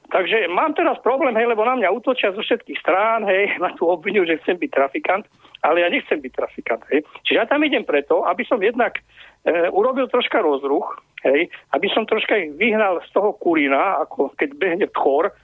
Takže 0.08 0.48
mám 0.48 0.72
teraz 0.72 0.96
problém, 1.04 1.36
hej, 1.36 1.52
lebo 1.52 1.68
na 1.68 1.76
mňa 1.76 1.92
útočia 1.92 2.32
zo 2.32 2.40
všetkých 2.40 2.80
strán, 2.80 3.28
hej, 3.28 3.52
ma 3.62 3.76
tu 3.76 3.84
obvinujú, 3.88 4.24
že 4.24 4.40
chcem 4.44 4.56
byť 4.56 4.70
trafikant, 4.72 5.24
ale 5.62 5.84
ja 5.84 5.88
nechcem 5.92 6.20
byť 6.20 6.32
trafikant, 6.32 6.82
hej. 6.88 7.04
Čiže 7.28 7.38
ja 7.38 7.46
tam 7.46 7.60
idem 7.64 7.84
preto, 7.84 8.24
aby 8.24 8.42
som 8.48 8.62
jednak 8.62 8.98
e, 9.44 9.68
urobil 9.68 10.08
troška 10.08 10.40
rozruch, 10.40 11.00
hej, 11.28 11.52
aby 11.76 11.86
som 11.92 12.08
troška 12.08 12.36
ich 12.40 12.56
vyhnal 12.56 13.04
z 13.04 13.10
toho 13.12 13.36
kulína, 13.36 14.00
ako 14.08 14.32
keď 14.38 14.48
behne 14.56 14.86
chor, 14.96 15.34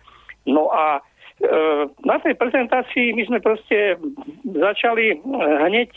no 0.48 0.72
a 0.72 1.04
E, 1.42 1.46
na 2.06 2.16
tej 2.22 2.38
prezentácii 2.38 3.10
my 3.18 3.22
sme 3.26 3.38
proste 3.42 3.98
začali 4.46 5.18
hneď 5.66 5.90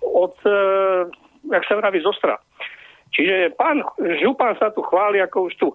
od, 0.00 0.32
e, 0.48 0.58
jak 1.52 1.64
sa 1.68 1.76
vraví, 1.76 2.00
zostra. 2.00 2.40
Čiže 3.12 3.52
pán 3.60 3.84
Župan 4.00 4.56
sa 4.56 4.72
tu 4.72 4.80
chváli, 4.80 5.20
ako 5.20 5.52
už 5.52 5.54
tu 5.60 5.68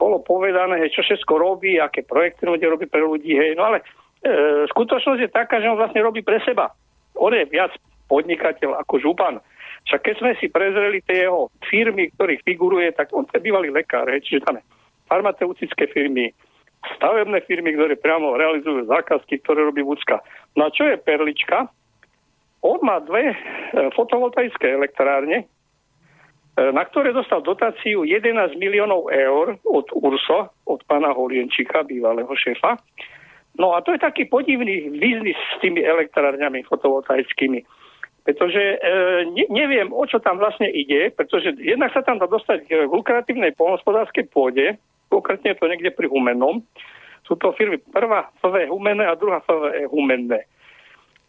bolo 0.00 0.24
povedané, 0.24 0.88
čo 0.88 1.04
všetko 1.04 1.36
robí, 1.36 1.76
aké 1.76 2.00
projekty 2.00 2.48
bude 2.48 2.64
robiť 2.64 2.88
pre 2.88 3.04
ľudí, 3.04 3.36
hej. 3.36 3.52
No 3.52 3.68
ale 3.68 3.84
e, 4.24 4.64
skutočnosť 4.72 5.20
je 5.20 5.28
taká, 5.28 5.60
že 5.60 5.68
on 5.68 5.76
vlastne 5.76 6.00
robí 6.00 6.24
pre 6.24 6.40
seba. 6.40 6.72
On 7.20 7.28
je 7.28 7.44
viac 7.44 7.76
podnikateľ 8.08 8.80
ako 8.80 8.96
Župan. 9.04 9.44
Však 9.84 10.00
keď 10.00 10.14
sme 10.16 10.32
si 10.40 10.48
prezreli 10.48 11.04
tie 11.04 11.28
jeho 11.28 11.52
firmy, 11.68 12.08
ktorých 12.16 12.44
figuruje, 12.48 12.88
tak 12.96 13.12
on 13.12 13.28
je 13.28 13.40
bývalý 13.44 13.68
lekár, 13.68 14.08
hej, 14.08 14.24
čiže 14.24 14.48
tam 14.48 14.56
farmaceutické 15.04 15.92
firmy, 15.92 16.32
stavebné 16.96 17.44
firmy, 17.44 17.76
ktoré 17.76 18.00
priamo 18.00 18.40
realizujú 18.40 18.88
zákazky, 18.88 19.44
ktoré 19.44 19.68
robí 19.68 19.84
Vúcka. 19.84 20.24
No 20.56 20.68
a 20.68 20.72
čo 20.72 20.88
je 20.88 20.96
perlička? 20.96 21.68
On 22.60 22.80
má 22.84 23.00
dve 23.04 23.32
e, 23.32 23.36
fotovoltaické 23.96 24.76
elektrárne, 24.76 25.48
na 26.58 26.82
ktoré 26.84 27.14
dostal 27.14 27.40
dotáciu 27.46 28.02
11 28.02 28.58
miliónov 28.58 29.08
eur 29.08 29.56
od 29.64 29.86
URSO, 29.94 30.50
od 30.66 30.80
pána 30.90 31.14
Holienčíka, 31.14 31.86
bývalého 31.86 32.30
šéfa. 32.34 32.76
No 33.58 33.74
a 33.74 33.82
to 33.82 33.92
je 33.92 34.00
taký 34.02 34.26
podivný 34.26 34.90
biznis 34.94 35.36
s 35.36 35.56
tými 35.62 35.82
elektrárňami 35.82 36.64
fotovoltaickými. 36.66 37.62
Pretože 38.24 38.62
e, 38.76 38.78
ne, 39.32 39.44
neviem, 39.48 39.88
o 39.90 40.04
čo 40.04 40.20
tam 40.20 40.38
vlastne 40.38 40.68
ide, 40.68 41.10
pretože 41.10 41.56
jednak 41.56 41.90
sa 41.96 42.04
tam 42.04 42.20
dá 42.20 42.28
dostať 42.28 42.68
k 42.68 42.70
lukratívnej 42.86 43.56
polnospodárskej 43.56 44.28
pôde, 44.28 44.76
konkrétne 45.08 45.56
to 45.56 45.66
niekde 45.66 45.90
pri 45.96 46.06
Humennom. 46.06 46.62
Sú 47.24 47.34
to 47.40 47.56
firmy 47.56 47.80
prvá 47.80 48.28
FV 48.44 48.70
Humenné 48.70 49.08
a 49.08 49.18
druhá 49.18 49.40
FV 49.48 49.88
Humenné. 49.90 50.46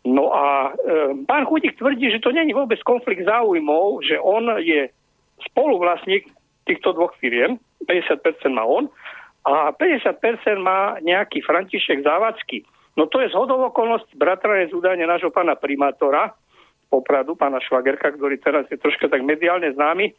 No 0.04 0.34
a 0.34 0.74
e, 0.78 1.14
pán 1.26 1.46
Chudík 1.46 1.78
tvrdí, 1.78 2.12
že 2.12 2.22
to 2.22 2.34
není 2.34 2.54
vôbec 2.54 2.82
konflikt 2.84 3.26
záujmov, 3.26 4.02
že 4.06 4.18
on 4.20 4.60
je 4.62 4.90
spoluvlastník 5.50 6.30
týchto 6.70 6.94
dvoch 6.94 7.16
firiem, 7.18 7.58
50% 7.90 8.22
má 8.54 8.64
on, 8.66 8.86
a 9.42 9.74
50% 9.74 10.22
má 10.62 11.02
nejaký 11.02 11.42
František 11.42 12.06
Závacký. 12.06 12.62
No 12.94 13.10
to 13.10 13.26
je 13.26 13.34
z 13.34 13.36
okolností 13.36 14.14
bratranec 14.14 14.70
údajne 14.70 15.08
nášho 15.10 15.34
pána 15.34 15.58
primátora, 15.58 16.36
Popradu, 16.92 17.40
pána 17.40 17.64
Švagerka, 17.64 18.12
ktorý 18.12 18.36
teraz 18.44 18.68
je 18.68 18.76
troška 18.76 19.08
tak 19.08 19.24
mediálne 19.24 19.72
známy 19.72 20.12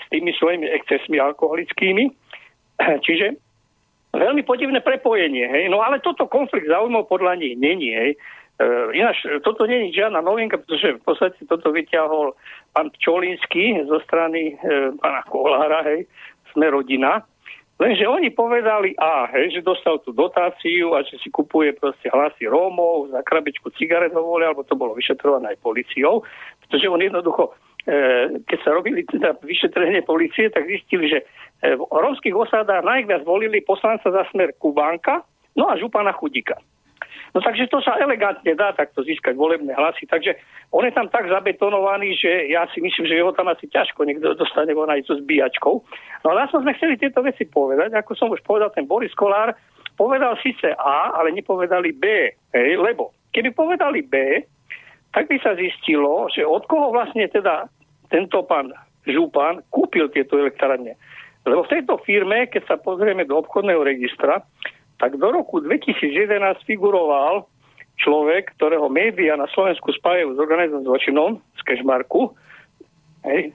s 0.00 0.04
tými 0.08 0.32
svojimi 0.32 0.64
excesmi 0.72 1.20
alkoholickými. 1.20 2.08
Čiže 3.04 3.36
veľmi 4.16 4.40
podivné 4.48 4.80
prepojenie. 4.80 5.44
Hej? 5.44 5.68
No 5.68 5.84
ale 5.84 6.00
toto 6.00 6.24
konflikt 6.24 6.64
záujmov 6.64 7.12
podľa 7.12 7.36
nich 7.36 7.60
není. 7.60 7.92
Hej? 7.92 8.16
E, 8.54 8.64
ináč, 8.94 9.26
toto 9.42 9.66
nie 9.66 9.88
je 9.90 9.98
žiadna 9.98 10.22
novinka, 10.22 10.60
pretože 10.62 10.98
v 10.98 11.02
podstate 11.02 11.42
toto 11.50 11.74
vyťahol 11.74 12.38
pán 12.70 12.90
Čolínsky 13.02 13.82
zo 13.86 13.98
strany 14.06 14.54
e, 14.54 14.94
pána 14.98 15.22
Kolára, 15.26 15.82
hej, 15.90 16.06
sme 16.54 16.70
rodina. 16.70 17.26
Lenže 17.74 18.06
oni 18.06 18.30
povedali, 18.30 18.94
a, 19.02 19.26
hej, 19.34 19.58
že 19.58 19.66
dostal 19.66 19.98
tú 20.06 20.14
dotáciu 20.14 20.94
a 20.94 21.02
že 21.02 21.18
si 21.18 21.26
kupuje 21.34 21.74
proste 21.74 22.06
hlasy 22.06 22.46
Rómov 22.46 23.10
za 23.10 23.18
krabičku 23.26 23.74
cigaret 23.74 24.14
hovorí, 24.14 24.46
alebo 24.46 24.62
to 24.62 24.78
bolo 24.78 24.94
vyšetrované 24.94 25.54
aj 25.54 25.58
policiou, 25.58 26.22
pretože 26.62 26.86
on 26.86 27.02
jednoducho 27.02 27.50
E, 27.84 28.40
keď 28.48 28.58
sa 28.64 28.70
robili 28.72 29.04
teda 29.04 29.36
vyšetrenie 29.44 30.08
policie, 30.08 30.48
tak 30.48 30.64
zistili, 30.64 31.04
že 31.04 31.20
e, 31.20 31.76
v 31.76 31.84
romských 31.84 32.32
osádach 32.32 32.80
najviac 32.80 33.28
volili 33.28 33.60
poslanca 33.60 34.08
za 34.08 34.24
smer 34.32 34.56
Kubánka, 34.56 35.20
no 35.52 35.68
a 35.68 35.76
župana 35.76 36.16
Chudika. 36.16 36.56
No 37.34 37.42
takže 37.42 37.66
to 37.66 37.82
sa 37.82 37.98
elegantne 37.98 38.54
dá 38.54 38.70
takto 38.78 39.02
získať 39.02 39.34
volebné 39.34 39.74
hlasy. 39.74 40.06
Takže 40.06 40.38
on 40.70 40.86
je 40.86 40.94
tam 40.94 41.10
tak 41.10 41.26
zabetonovaný, 41.26 42.14
že 42.14 42.46
ja 42.46 42.62
si 42.70 42.78
myslím, 42.78 43.10
že 43.10 43.18
jeho 43.18 43.34
tam 43.34 43.50
asi 43.50 43.66
ťažko 43.66 44.06
niekto 44.06 44.38
dostane 44.38 44.70
von 44.70 44.86
aj 44.86 45.02
so 45.02 45.18
zbíjačkou. 45.18 45.74
No 46.22 46.26
ale 46.30 46.46
sme 46.46 46.78
chceli 46.78 46.94
tieto 46.94 47.26
veci 47.26 47.42
povedať. 47.42 47.90
Ako 47.90 48.14
som 48.14 48.30
už 48.30 48.38
povedal, 48.46 48.70
ten 48.70 48.86
Boris 48.86 49.10
Kolár 49.18 49.50
povedal 49.98 50.38
síce 50.46 50.78
A, 50.78 51.10
ale 51.18 51.34
nepovedali 51.34 51.90
B. 51.90 52.30
Hej, 52.54 52.78
lebo 52.78 53.10
keby 53.34 53.50
povedali 53.50 54.06
B, 54.06 54.46
tak 55.10 55.26
by 55.26 55.34
sa 55.42 55.58
zistilo, 55.58 56.30
že 56.30 56.46
od 56.46 56.62
koho 56.70 56.94
vlastne 56.94 57.26
teda 57.26 57.66
tento 58.14 58.46
pán 58.46 58.70
Župan 59.10 59.60
kúpil 59.74 60.06
tieto 60.14 60.38
elektrárne. 60.38 60.94
Lebo 61.44 61.66
v 61.66 61.72
tejto 61.76 62.00
firme, 62.08 62.48
keď 62.48 62.62
sa 62.64 62.76
pozrieme 62.80 63.28
do 63.28 63.36
obchodného 63.36 63.84
registra, 63.84 64.40
tak 64.98 65.18
do 65.18 65.28
roku 65.30 65.60
2011 65.60 66.62
figuroval 66.64 67.46
človek, 67.98 68.54
ktorého 68.58 68.90
médiá 68.90 69.38
na 69.38 69.46
Slovensku 69.50 69.94
spájajú 69.94 70.34
s 70.34 70.38
organizovaným 70.38 70.86
zločinom 70.86 71.30
z 71.58 71.60
Kešmarku, 71.62 72.34
hej, 73.26 73.54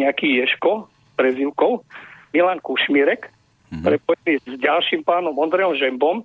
nejaký 0.00 0.40
Ješko, 0.40 0.88
prezivkou, 1.16 1.84
Milan 2.32 2.60
Kušmirek, 2.60 3.28
mm-hmm. 3.28 3.84
prepojený 3.84 4.32
s 4.44 4.56
ďalším 4.60 5.04
pánom 5.04 5.36
Ondrejom 5.36 5.76
Žembom, 5.76 6.24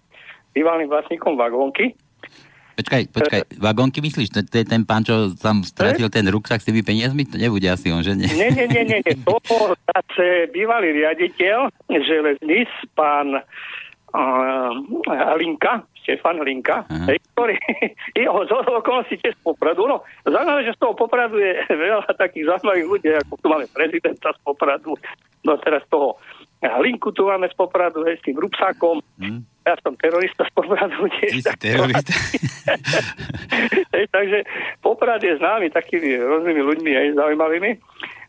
bývalým 0.52 0.92
vlastníkom 0.92 1.40
vagónky. 1.40 1.96
Počkaj, 2.72 3.04
počkaj, 3.14 3.42
vagónky 3.62 4.00
myslíš? 4.00 4.32
To, 4.32 4.40
to 4.48 4.56
je 4.64 4.66
ten 4.66 4.88
pán, 4.88 5.04
čo 5.04 5.36
tam 5.38 5.62
stratil 5.62 6.08
ten 6.08 6.26
ruksak 6.26 6.64
s 6.64 6.68
tými 6.68 6.82
peniazmi? 6.82 7.28
To 7.30 7.38
nebude 7.38 7.68
asi 7.68 7.92
on, 7.92 8.02
že 8.02 8.16
nie? 8.16 8.26
Nie, 8.32 8.50
nie, 8.50 8.66
nie, 8.66 8.84
nie. 8.96 9.02
To 9.28 9.38
bývalý 10.56 10.96
riaditeľ 11.04 11.70
železnic, 11.92 12.72
pán 12.96 13.44
uh, 14.12 14.72
Linka, 15.40 15.84
Štefan 16.02 16.42
Linka, 16.42 16.84
hej, 17.08 17.18
ktorý 17.34 17.56
jeho 18.22 18.40
z 18.46 18.52
okolností 18.52 19.16
tiež 19.22 19.38
z 19.38 19.42
Popradu. 19.42 19.88
No, 19.88 20.04
zaujímavé, 20.26 20.68
že 20.68 20.76
z 20.76 20.82
toho 20.82 20.94
Popradu 20.98 21.38
je 21.38 21.56
veľa 21.90 22.08
takých 22.16 22.48
zaujímavých 22.50 22.88
ľudí, 22.88 23.10
ako 23.16 23.34
tu 23.40 23.46
máme 23.48 23.66
prezidenta 23.70 24.34
z 24.34 24.40
Popradu, 24.42 24.98
no 25.46 25.52
teraz 25.62 25.86
toho 25.90 26.18
Linku 26.62 27.10
tu 27.10 27.26
máme 27.26 27.50
z 27.50 27.56
Popradu, 27.58 28.06
hej, 28.06 28.22
s 28.22 28.24
tým 28.26 28.38
Rupsákom. 28.38 29.02
Hmm. 29.18 29.42
Ja 29.66 29.74
som 29.82 29.98
terorista 29.98 30.46
z 30.46 30.52
Popradu 30.54 31.10
tiež. 31.18 31.42
Tak 31.42 31.58
terorista. 31.58 32.14
hej, 33.98 34.06
takže 34.14 34.46
Poprad 34.78 35.26
je 35.26 35.42
známy 35.42 35.74
takými 35.74 36.22
rôznymi 36.22 36.62
ľuďmi, 36.62 36.92
aj 36.94 37.08
zaujímavými. 37.18 37.72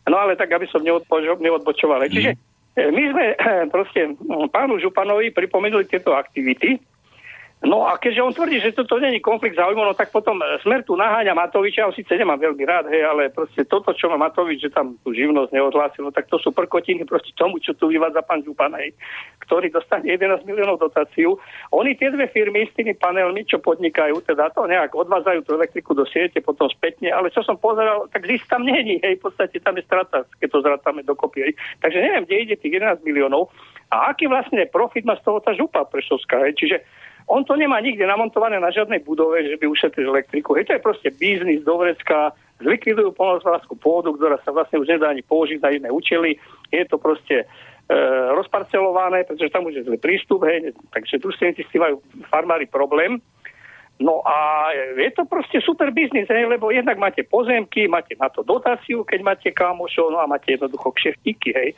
No 0.09 0.17
ale 0.17 0.33
tak, 0.35 0.49
aby 0.49 0.65
som 0.67 0.81
neodbočoval. 0.81 2.01
Hmm. 2.01 2.09
Čiže 2.09 2.31
eh, 2.33 2.52
my 2.73 3.03
sme 3.13 3.25
proste 3.69 4.17
hm, 4.17 4.49
pánu 4.49 4.81
Županovi 4.81 5.29
pripomenuli 5.29 5.85
tieto 5.85 6.17
aktivity, 6.17 6.81
No 7.63 7.87
a 7.87 7.95
keďže 7.95 8.19
on 8.27 8.35
tvrdí, 8.35 8.59
že 8.59 8.75
toto 8.75 8.99
není 8.99 9.23
konflikt 9.23 9.55
záujmov, 9.55 9.87
no 9.87 9.95
tak 9.95 10.11
potom 10.11 10.35
e, 10.43 10.59
smer 10.67 10.83
tu 10.83 10.99
naháňa 10.99 11.31
Matoviča, 11.31 11.87
ja 11.87 11.95
síce 11.95 12.11
nemám 12.19 12.35
veľmi 12.35 12.59
rád, 12.67 12.91
hej, 12.91 13.07
ale 13.07 13.31
proste 13.31 13.63
toto, 13.63 13.95
čo 13.95 14.11
má 14.11 14.19
Matovič, 14.19 14.67
že 14.67 14.75
tam 14.75 14.99
tú 14.99 15.15
živnosť 15.15 15.55
neodhlásil, 15.55 16.03
no 16.03 16.11
tak 16.11 16.27
to 16.27 16.35
sú 16.43 16.51
prkotiny 16.51 17.07
proti 17.07 17.31
tomu, 17.39 17.63
čo 17.63 17.71
tu 17.71 17.87
vyvádza 17.87 18.19
pán 18.27 18.43
Župan, 18.43 18.75
hej, 18.75 18.91
ktorý 19.47 19.71
dostane 19.71 20.11
11 20.11 20.43
miliónov 20.43 20.75
dotáciu. 20.75 21.39
Oni 21.71 21.95
tie 21.95 22.11
dve 22.11 22.27
firmy 22.27 22.67
s 22.67 22.75
tými 22.75 22.99
panelmi, 22.99 23.47
čo 23.47 23.63
podnikajú, 23.63 24.19
teda 24.27 24.51
to 24.51 24.67
nejak 24.67 24.91
odvádzajú 24.91 25.47
tú 25.47 25.55
elektriku 25.55 25.95
do 25.95 26.03
siete, 26.03 26.43
potom 26.43 26.67
spätne, 26.67 27.15
ale 27.15 27.31
čo 27.31 27.47
som 27.47 27.55
pozeral, 27.55 28.11
tak 28.11 28.27
zisk 28.27 28.43
tam 28.51 28.67
není, 28.67 28.99
hej, 28.99 29.23
v 29.23 29.31
podstate 29.31 29.55
tam 29.63 29.79
je 29.79 29.87
strata, 29.87 30.27
keď 30.43 30.47
to 30.51 30.59
zrátame 30.67 31.07
dokopy, 31.07 31.39
hej. 31.47 31.53
Takže 31.79 32.03
neviem, 32.03 32.27
kde 32.27 32.43
ide 32.43 32.55
tých 32.59 32.75
11 32.75 33.07
miliónov 33.07 33.55
a 33.87 34.11
aký 34.11 34.27
vlastne 34.27 34.67
profit 34.67 35.07
má 35.07 35.15
z 35.15 35.23
toho 35.23 35.39
tá 35.39 35.55
župa 35.55 35.87
Prešovská, 35.87 36.43
hej, 36.43 36.59
čiže 36.59 36.77
on 37.27 37.45
to 37.45 37.55
nemá 37.55 37.79
nikde 37.79 38.03
namontované 38.03 38.59
na 38.59 38.71
žiadnej 38.71 38.99
budove, 39.03 39.43
že 39.47 39.57
by 39.57 39.65
ušetril 39.67 40.11
elektriku. 40.11 40.55
Hej, 40.55 40.67
to 40.69 40.75
je 40.75 40.85
proste 40.85 41.09
biznis 41.15 41.63
do 41.63 41.79
vrecka, 41.79 42.35
zlikvidujú 42.63 43.15
polnospodárskú 43.15 43.75
pôdu, 43.75 44.15
ktorá 44.15 44.39
sa 44.43 44.55
vlastne 44.55 44.79
už 44.79 44.87
nedá 44.87 45.11
ani 45.11 45.23
použiť 45.23 45.59
na 45.59 45.69
iné 45.71 45.89
účely. 45.91 46.39
Je 46.71 46.83
to 46.87 46.99
proste 46.99 47.43
e, 47.43 47.45
rozparcelované, 48.35 49.27
pretože 49.27 49.51
tam 49.51 49.67
už 49.67 49.83
je 49.83 49.85
zlý 49.87 49.99
prístup, 49.99 50.47
hej, 50.47 50.71
takže 50.91 51.19
družstevníci 51.19 51.63
si 51.67 51.77
majú 51.79 51.99
farmári 52.31 52.67
problém. 52.67 53.19
No 54.01 54.25
a 54.25 54.69
je 54.97 55.11
to 55.13 55.29
proste 55.29 55.61
super 55.61 55.93
biznis, 55.93 56.25
hej, 56.25 56.49
lebo 56.49 56.73
jednak 56.73 56.97
máte 56.97 57.21
pozemky, 57.23 57.85
máte 57.85 58.17
na 58.17 58.27
to 58.27 58.41
dotáciu, 58.41 59.05
keď 59.05 59.19
máte 59.21 59.49
kamošov, 59.53 60.09
no 60.09 60.17
a 60.17 60.25
máte 60.25 60.57
jednoducho 60.57 60.91
kšeftíky, 60.91 61.53
hej. 61.53 61.69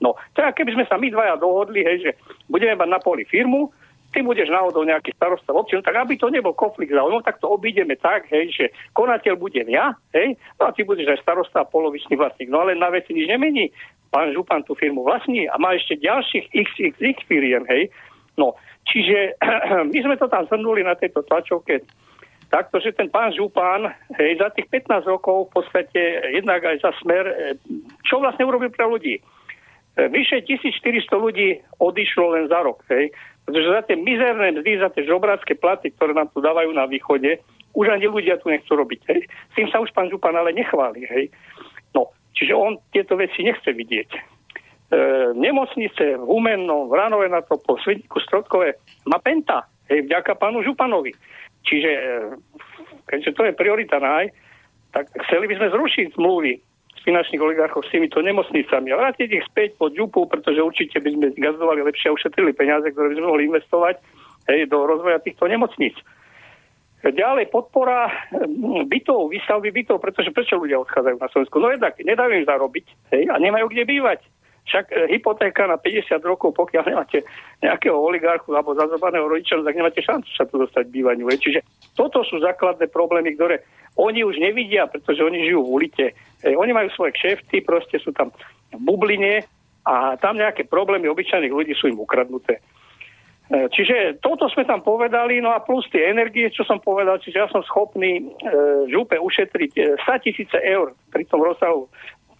No, 0.00 0.16
teda 0.32 0.50
keby 0.56 0.74
sme 0.74 0.84
sa 0.88 0.96
my 0.96 1.12
dvaja 1.12 1.36
dohodli, 1.36 1.84
hej, 1.84 1.96
že 2.04 2.10
budeme 2.48 2.74
mať 2.74 2.88
na 2.88 2.98
poli 2.98 3.22
firmu, 3.28 3.70
ty 4.10 4.26
budeš 4.26 4.50
náhodou 4.50 4.82
nejaký 4.82 5.14
starosta 5.14 5.54
v 5.54 5.60
obci, 5.62 5.78
no 5.78 5.82
tak 5.86 5.96
aby 5.96 6.18
to 6.18 6.30
nebol 6.30 6.54
konflikt 6.54 6.90
záujmov, 6.90 7.22
tak 7.22 7.38
to 7.38 7.46
obídeme 7.46 7.94
tak, 7.94 8.26
hej, 8.30 8.50
že 8.50 8.64
konateľ 8.94 9.38
budem 9.38 9.70
ja, 9.70 9.94
hej, 10.14 10.34
no 10.58 10.66
a 10.66 10.74
ty 10.74 10.82
budeš 10.82 11.14
aj 11.14 11.22
starosta 11.22 11.62
a 11.62 11.70
polovičný 11.70 12.18
vlastník. 12.18 12.50
No 12.50 12.66
ale 12.66 12.74
na 12.74 12.90
veci 12.90 13.14
nič 13.14 13.30
nemení. 13.30 13.70
Pán 14.10 14.34
Župan 14.34 14.66
tú 14.66 14.74
firmu 14.74 15.06
vlastní 15.06 15.46
a 15.46 15.54
má 15.54 15.78
ešte 15.78 15.94
ďalších 16.02 16.50
XXX 16.50 17.16
firiem, 17.30 17.62
hej. 17.70 17.86
No, 18.34 18.58
čiže 18.90 19.38
my 19.94 19.98
sme 20.02 20.18
to 20.18 20.26
tam 20.26 20.50
zhrnuli 20.50 20.82
na 20.82 20.98
tejto 20.98 21.22
tlačovke 21.22 21.86
takto, 22.50 22.82
že 22.82 22.92
ten 22.92 23.06
pán 23.06 23.30
Župan 23.30 23.86
hej, 24.18 24.42
za 24.42 24.50
tých 24.50 24.66
15 24.68 25.06
rokov 25.06 25.48
v 25.48 25.62
podstate 25.62 26.02
jednak 26.34 26.66
aj 26.66 26.82
za 26.82 26.90
smer, 26.98 27.24
e, 27.30 27.34
čo 28.02 28.18
vlastne 28.18 28.42
urobil 28.42 28.74
pre 28.74 28.84
ľudí? 28.90 29.22
E, 29.22 29.22
vyše 30.10 30.42
1400 30.42 31.06
ľudí 31.14 31.62
odišlo 31.78 32.34
len 32.34 32.50
za 32.50 32.60
rok, 32.66 32.82
hej, 32.90 33.14
pretože 33.50 33.66
za 33.66 33.82
tie 33.82 33.98
mizerné 33.98 34.54
mzdy, 34.54 34.78
za 34.78 34.94
tie 34.94 35.02
žobrácké 35.02 35.58
platy, 35.58 35.90
ktoré 35.90 36.14
nám 36.14 36.30
tu 36.30 36.38
dávajú 36.38 36.70
na 36.70 36.86
východe, 36.86 37.42
už 37.74 37.90
ani 37.90 38.06
ľudia 38.06 38.38
tu 38.38 38.46
nechcú 38.46 38.78
robiť. 38.78 39.00
Hej. 39.10 39.26
S 39.26 39.52
tým 39.58 39.66
sa 39.74 39.82
už 39.82 39.90
pán 39.90 40.06
Župan 40.06 40.38
ale 40.38 40.54
nechváli. 40.54 41.02
Hej. 41.10 41.34
No, 41.90 42.14
čiže 42.30 42.54
on 42.54 42.78
tieto 42.94 43.18
veci 43.18 43.42
nechce 43.42 43.74
vidieť. 43.74 44.10
E, 44.14 44.18
nemocnice 45.34 46.14
v 46.14 46.24
Humennom, 46.30 46.86
v 46.86 46.94
Ranove 46.94 47.26
na 47.26 47.42
to, 47.42 47.58
po 47.58 47.74
Svidníku 47.82 48.22
Strotkové 48.22 48.78
má 49.10 49.18
penta, 49.18 49.66
hej, 49.90 50.06
vďaka 50.06 50.38
pánu 50.38 50.62
Županovi. 50.62 51.10
Čiže 51.66 51.90
e, 51.90 52.02
keďže 53.10 53.34
to 53.34 53.42
je 53.50 53.58
priorita 53.58 53.98
náj, 53.98 54.30
tak 54.94 55.10
chceli 55.26 55.50
by 55.50 55.58
sme 55.58 55.74
zrušiť 55.74 56.06
zmluvy 56.14 56.54
finančných 57.02 57.40
oligarchov 57.40 57.86
s 57.86 57.92
týmito 57.92 58.20
nemocnicami 58.20 58.92
a 58.92 59.00
vrátiť 59.00 59.28
ich 59.32 59.44
späť 59.48 59.76
pod 59.80 59.96
župu, 59.96 60.28
pretože 60.28 60.60
určite 60.60 61.00
by 61.00 61.10
sme 61.12 61.26
gazdovali 61.36 61.80
lepšie 61.84 62.12
a 62.12 62.16
ušetrili 62.16 62.52
peniaze, 62.52 62.88
ktoré 62.92 63.12
by 63.12 63.16
sme 63.16 63.30
mohli 63.30 63.42
investovať 63.48 63.96
hej, 64.52 64.68
do 64.68 64.84
rozvoja 64.84 65.18
týchto 65.20 65.48
nemocníc. 65.48 65.96
Ďalej 67.00 67.48
podpora 67.48 68.12
bytov, 68.84 69.32
výstavby 69.32 69.72
bytov, 69.72 70.04
pretože 70.04 70.36
prečo 70.36 70.60
ľudia 70.60 70.84
odchádzajú 70.84 71.16
na 71.16 71.28
Slovensku? 71.32 71.56
No 71.56 71.72
jednak 71.72 71.96
nedajú 71.96 72.30
im 72.36 72.44
zarobiť 72.44 72.86
hej, 73.16 73.24
a 73.32 73.40
nemajú 73.40 73.72
kde 73.72 73.88
bývať. 73.88 74.20
Však 74.68 74.84
e, 74.92 75.16
hypotéka 75.16 75.64
na 75.64 75.80
50 75.80 76.20
rokov, 76.22 76.52
pokiaľ 76.54 76.84
nemáte 76.92 77.24
nejakého 77.64 77.96
oligarchu 77.96 78.52
alebo 78.52 78.76
zazobaného 78.76 79.26
rodiča, 79.26 79.60
tak 79.64 79.76
nemáte 79.76 80.04
šancu 80.04 80.30
sa 80.36 80.44
tu 80.44 80.60
dostať 80.60 80.84
bývaniu. 80.92 81.26
Čiže 81.30 81.64
toto 81.96 82.20
sú 82.26 82.38
základné 82.40 82.92
problémy, 82.92 83.34
ktoré 83.34 83.64
oni 83.96 84.22
už 84.22 84.38
nevidia, 84.38 84.86
pretože 84.86 85.24
oni 85.24 85.42
žijú 85.48 85.64
v 85.64 85.72
ulite. 85.72 86.06
E, 86.44 86.54
oni 86.54 86.72
majú 86.72 86.88
svoje 86.92 87.16
kšefty, 87.16 87.64
proste 87.64 87.98
sú 87.98 88.12
tam 88.12 88.30
v 88.70 88.80
bubline 88.84 89.42
a 89.88 90.14
tam 90.20 90.36
nejaké 90.36 90.68
problémy 90.68 91.08
obyčajných 91.08 91.52
ľudí 91.52 91.74
sú 91.74 91.90
im 91.90 91.98
ukradnuté. 91.98 92.60
E, 93.50 93.66
čiže 93.74 94.22
toto 94.22 94.46
sme 94.46 94.62
tam 94.62 94.78
povedali, 94.78 95.42
no 95.42 95.50
a 95.50 95.58
plus 95.58 95.82
tie 95.90 96.06
energie, 96.06 96.46
čo 96.54 96.62
som 96.62 96.78
povedal, 96.78 97.18
čiže 97.18 97.42
ja 97.42 97.48
som 97.50 97.66
schopný 97.66 98.22
e, 98.22 98.24
župe 98.92 99.18
ušetriť 99.18 99.98
100 100.06 100.24
tisíce 100.24 100.54
eur 100.62 100.94
pri 101.10 101.26
tom 101.26 101.42
rozsahu 101.42 101.90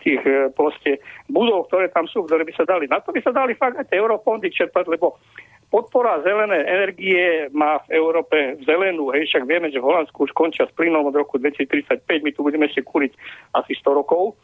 tých 0.00 0.20
e, 0.24 0.48
proste 0.52 0.98
budov, 1.28 1.68
ktoré 1.68 1.92
tam 1.92 2.08
sú, 2.08 2.24
ktoré 2.24 2.42
by 2.42 2.52
sa 2.56 2.64
dali. 2.64 2.88
Na 2.88 2.98
to 3.00 3.12
by 3.12 3.20
sa 3.20 3.32
dali 3.32 3.52
fakt 3.54 3.76
aj 3.76 3.86
tie 3.88 4.00
eurofondy 4.00 4.48
čerpať, 4.48 4.88
lebo 4.88 5.20
podpora 5.70 6.18
zelené 6.26 6.66
energie 6.66 7.46
má 7.54 7.78
v 7.86 8.00
Európe 8.00 8.58
zelenú, 8.66 9.14
hej, 9.14 9.30
však 9.30 9.46
vieme, 9.46 9.70
že 9.70 9.78
v 9.78 9.86
Holandsku 9.86 10.26
už 10.26 10.32
končia 10.34 10.66
s 10.66 10.74
plynom 10.74 11.06
od 11.06 11.14
roku 11.14 11.38
2035, 11.38 12.02
my 12.04 12.30
tu 12.34 12.40
budeme 12.42 12.66
ešte 12.66 12.82
kúriť 12.82 13.12
asi 13.54 13.78
100 13.78 14.00
rokov. 14.00 14.34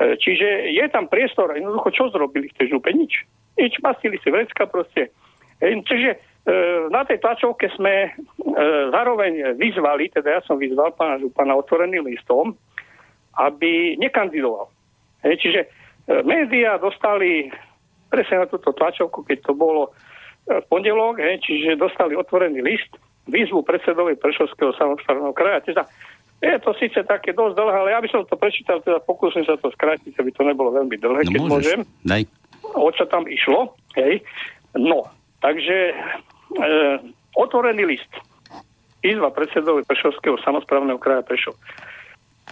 E, 0.00 0.16
čiže 0.16 0.72
je 0.72 0.84
tam 0.88 1.10
priestor, 1.10 1.52
jednoducho 1.52 1.90
čo 1.92 2.04
zrobili 2.08 2.48
v 2.48 2.56
tej 2.56 2.66
župe? 2.72 2.90
Nič. 2.90 3.28
Nič, 3.60 3.78
mastili 3.84 4.16
si 4.24 4.32
vrecka 4.32 4.64
proste. 4.66 5.12
Hej, 5.60 5.84
čiže 5.84 6.10
e, 6.10 6.18
na 6.88 7.04
tej 7.04 7.20
tlačovke 7.20 7.68
sme 7.76 8.10
zároveň 8.90 9.58
vyzvali, 9.58 10.10
teda 10.14 10.38
ja 10.38 10.40
som 10.46 10.56
vyzval 10.56 10.94
pána 10.94 11.18
Župana 11.18 11.58
otvoreným 11.58 12.06
listom, 12.06 12.54
aby 13.34 13.98
nekandidoval. 13.98 14.73
Hej, 15.24 15.34
čiže 15.40 15.60
e, 15.64 15.68
médiá 16.22 16.76
dostali 16.76 17.48
presne 18.12 18.44
na 18.44 18.46
túto 18.46 18.70
tlačovku, 18.76 19.24
keď 19.24 19.50
to 19.50 19.52
bolo 19.56 19.90
e, 20.46 20.60
v 20.60 20.64
pondelok, 20.68 21.18
hej, 21.18 21.40
čiže 21.42 21.80
dostali 21.80 22.14
otvorený 22.14 22.60
list, 22.60 22.92
výzvu 23.26 23.64
predsedovi 23.64 24.20
Prešovského 24.20 24.76
samozprávneho 24.76 25.32
kraja. 25.32 25.64
Teda, 25.64 25.82
je 26.44 26.60
to 26.60 26.76
síce 26.76 27.00
také 27.08 27.32
dosť 27.32 27.56
dlhé, 27.56 27.76
ale 27.76 27.90
ja 27.96 28.00
by 28.04 28.08
som 28.12 28.20
to 28.28 28.36
prečítal, 28.36 28.84
teda 28.84 29.00
pokúsim 29.00 29.48
sa 29.48 29.56
to 29.56 29.72
skrátiť, 29.72 30.12
aby 30.20 30.30
to 30.30 30.44
nebolo 30.44 30.76
veľmi 30.76 30.96
dlhé, 31.00 31.20
no, 31.24 31.30
keď 31.32 31.40
môžeš. 31.40 31.52
môžem. 31.52 31.80
Daj. 32.04 32.22
O 32.76 32.88
čo 32.92 33.04
tam 33.08 33.24
išlo. 33.24 33.72
Hej. 33.96 34.20
No, 34.76 35.08
takže 35.40 35.92
e, 35.92 35.94
otvorený 37.38 37.96
list. 37.96 38.12
Výzva 39.04 39.32
predsedovi 39.32 39.84
Prešovského 39.84 40.36
samozprávneho 40.44 40.96
kraja 41.00 41.24
Prešov. 41.24 41.56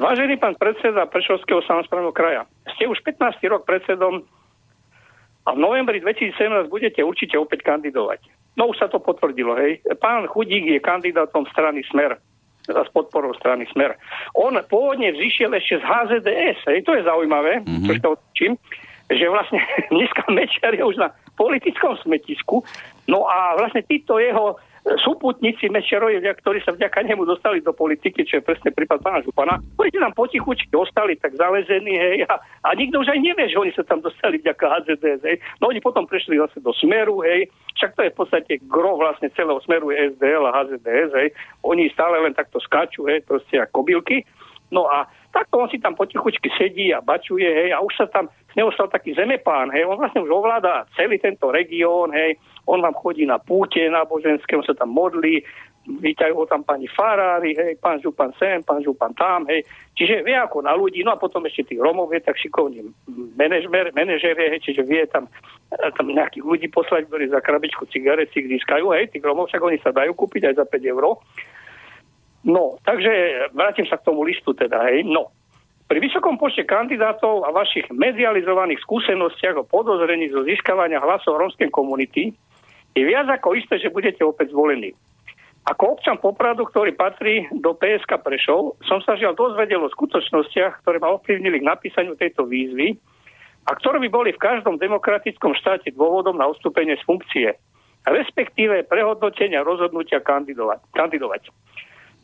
Vážený 0.00 0.40
pán 0.40 0.56
predseda 0.56 1.04
Prešovského 1.04 1.60
samozprávneho 1.68 2.16
kraja, 2.16 2.48
ste 2.72 2.88
už 2.88 3.04
15. 3.04 3.44
rok 3.52 3.68
predsedom 3.68 4.24
a 5.44 5.48
v 5.52 5.58
novembri 5.58 6.00
2017 6.00 6.72
budete 6.72 7.04
určite 7.04 7.36
opäť 7.36 7.66
kandidovať. 7.66 8.24
No 8.56 8.72
už 8.72 8.80
sa 8.80 8.88
to 8.88 9.00
potvrdilo, 9.00 9.52
hej. 9.60 9.84
Pán 10.00 10.28
Chudík 10.28 10.64
je 10.64 10.80
kandidátom 10.80 11.44
strany 11.52 11.84
Smer 11.88 12.16
s 12.62 12.88
podporou 12.94 13.34
strany 13.34 13.66
Smer. 13.74 13.98
On 14.38 14.54
pôvodne 14.70 15.12
vzýšiel 15.12 15.50
ešte 15.56 15.82
z 15.82 15.84
HZDS, 15.84 16.58
hej, 16.70 16.78
to 16.86 16.94
je 16.94 17.02
zaujímavé, 17.02 17.60
mm-hmm. 17.60 17.84
troška 17.90 18.08
odčím, 18.16 18.52
že 19.10 19.26
vlastne 19.28 19.60
dneska 19.94 20.24
Mečer 20.30 20.72
je 20.72 20.84
už 20.84 20.96
na 20.96 21.12
politickom 21.36 21.98
smetisku, 22.00 22.62
no 23.10 23.26
a 23.26 23.58
vlastne 23.58 23.82
títo 23.84 24.16
jeho 24.22 24.56
súputníci 24.82 25.70
Mešerovi, 25.70 26.18
ktorí 26.42 26.58
sa 26.66 26.74
vďaka 26.74 27.06
nemu 27.06 27.22
dostali 27.22 27.62
do 27.62 27.70
politiky, 27.70 28.26
čo 28.26 28.42
je 28.42 28.46
presne 28.46 28.74
prípad 28.74 28.98
pána 28.98 29.22
Župana, 29.22 29.62
oni 29.78 29.94
tam 29.94 30.10
potichučky 30.10 30.74
ostali 30.74 31.14
tak 31.14 31.38
zalezení, 31.38 31.94
hej, 31.94 32.26
a, 32.26 32.42
a 32.66 32.68
nikto 32.74 32.98
už 32.98 33.14
aj 33.14 33.20
nevie, 33.22 33.46
že 33.46 33.60
oni 33.62 33.72
sa 33.78 33.86
tam 33.86 34.02
dostali 34.02 34.42
vďaka 34.42 34.64
HZDS, 34.66 35.22
hej. 35.22 35.36
No 35.62 35.70
oni 35.70 35.78
potom 35.78 36.02
prešli 36.10 36.34
zase 36.34 36.58
do 36.58 36.74
Smeru, 36.74 37.22
hej, 37.22 37.46
však 37.78 37.94
to 37.94 38.02
je 38.02 38.10
v 38.10 38.18
podstate 38.18 38.52
gro 38.66 38.98
vlastne 38.98 39.30
celého 39.38 39.62
Smeru 39.62 39.94
SDL 39.94 40.50
a 40.50 40.66
HZDS, 40.66 41.10
hej. 41.14 41.28
Oni 41.62 41.86
stále 41.94 42.18
len 42.18 42.34
takto 42.34 42.58
skáču, 42.58 43.06
hej, 43.06 43.22
proste 43.22 43.62
ako 43.62 43.86
kobylky. 43.86 44.26
No 44.72 44.88
a 44.88 45.04
takto 45.32 45.58
on 45.58 45.68
si 45.72 45.80
tam 45.80 45.96
potichučky 45.96 46.52
sedí 46.54 46.92
a 46.92 47.00
bačuje, 47.00 47.48
hej, 47.48 47.72
a 47.72 47.80
už 47.80 47.92
sa 47.96 48.06
tam 48.06 48.28
z 48.52 48.54
neho 48.60 48.68
stal 48.76 48.92
taký 48.92 49.16
zemepán, 49.16 49.72
hej, 49.72 49.88
on 49.88 49.96
vlastne 49.96 50.20
už 50.20 50.30
ovláda 50.30 50.84
celý 50.92 51.16
tento 51.16 51.48
región, 51.48 52.12
hej, 52.12 52.36
on 52.68 52.84
vám 52.84 52.94
chodí 52.94 53.24
na 53.24 53.40
púte 53.40 53.80
náboženské, 53.80 54.52
on 54.54 54.62
sa 54.62 54.76
tam 54.76 54.92
modlí, 54.92 55.40
vítajú 55.82 56.38
ho 56.38 56.46
tam 56.46 56.62
pani 56.62 56.86
Farári, 56.86 57.58
hej, 57.58 57.74
pán 57.82 57.98
Župan 57.98 58.30
sem, 58.38 58.62
pán 58.62 58.84
Župan 58.86 59.18
tam, 59.18 59.48
hej. 59.50 59.66
Čiže 59.98 60.22
vie 60.22 60.36
ako 60.38 60.62
na 60.62 60.78
ľudí, 60.78 61.02
no 61.02 61.16
a 61.16 61.18
potom 61.18 61.42
ešte 61.42 61.74
tých 61.74 61.82
Romov 61.82 62.14
je 62.14 62.22
tak 62.22 62.38
šikovný 62.38 62.86
manažer, 63.34 63.90
manažer 63.90 64.38
hej, 64.38 64.62
čiže 64.62 64.86
vie 64.86 65.02
tam, 65.10 65.26
tam 65.74 66.06
nejakých 66.06 66.44
ľudí 66.46 66.68
poslať, 66.70 67.10
ktorí 67.10 67.34
za 67.34 67.42
krabičku 67.42 67.90
cigaret 67.90 68.30
si 68.30 68.46
získajú, 68.46 68.94
hej, 68.94 69.10
tých 69.10 69.26
Romov, 69.26 69.50
však 69.50 69.62
oni 69.64 69.78
sa 69.82 69.90
dajú 69.90 70.14
kúpiť 70.14 70.54
aj 70.54 70.62
za 70.62 70.64
5 70.70 70.92
eur. 70.94 71.18
No, 72.42 72.78
takže 72.82 73.10
vrátim 73.54 73.86
sa 73.86 73.98
k 73.98 74.06
tomu 74.06 74.26
listu 74.26 74.50
teda, 74.50 74.82
hej, 74.90 75.06
no. 75.06 75.30
Pri 75.86 76.00
vysokom 76.00 76.40
počte 76.40 76.64
kandidátov 76.64 77.44
a 77.44 77.52
vašich 77.52 77.86
medializovaných 77.92 78.80
skúsenostiach 78.80 79.60
o 79.60 79.68
podozrení 79.68 80.32
zo 80.32 80.40
získavania 80.42 80.98
hlasov 80.98 81.36
rómskej 81.36 81.68
komunity 81.68 82.32
je 82.96 83.02
viac 83.04 83.28
ako 83.28 83.54
isté, 83.54 83.76
že 83.76 83.92
budete 83.92 84.24
opäť 84.24 84.56
zvolení. 84.56 84.96
Ako 85.62 85.94
občan 85.94 86.18
Popradu, 86.18 86.66
ktorý 86.66 86.90
patrí 86.98 87.46
do 87.54 87.78
PSK 87.78 88.18
Prešov, 88.18 88.82
som 88.82 88.98
sa 89.06 89.14
žiaľ 89.14 89.38
dozvedel 89.38 89.78
o 89.78 89.92
skutočnostiach, 89.94 90.82
ktoré 90.82 90.98
ma 90.98 91.14
ovplyvnili 91.14 91.62
k 91.62 91.68
napísaniu 91.70 92.18
tejto 92.18 92.50
výzvy 92.50 92.98
a 93.68 93.76
ktoré 93.78 94.02
by 94.02 94.08
boli 94.10 94.30
v 94.34 94.42
každom 94.42 94.74
demokratickom 94.82 95.54
štáte 95.54 95.94
dôvodom 95.94 96.34
na 96.34 96.50
ustúpenie 96.50 96.98
z 96.98 97.06
funkcie, 97.06 97.54
respektíve 98.02 98.90
prehodnotenia 98.90 99.62
rozhodnutia 99.62 100.18
kandidovať. 100.18 100.82
kandidovať. 100.90 101.54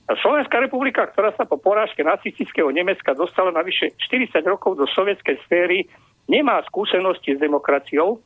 Slovenská 0.08 0.56
republika, 0.64 1.04
ktorá 1.04 1.36
sa 1.36 1.44
po 1.44 1.60
porážke 1.60 2.00
nacistického 2.00 2.72
Nemecka 2.72 3.12
dostala 3.12 3.52
na 3.52 3.60
vyše 3.60 3.92
40 4.08 4.40
rokov 4.48 4.80
do 4.80 4.88
sovietskej 4.88 5.36
sféry, 5.44 5.84
nemá 6.32 6.64
skúsenosti 6.64 7.36
s 7.36 7.42
demokraciou, 7.42 8.16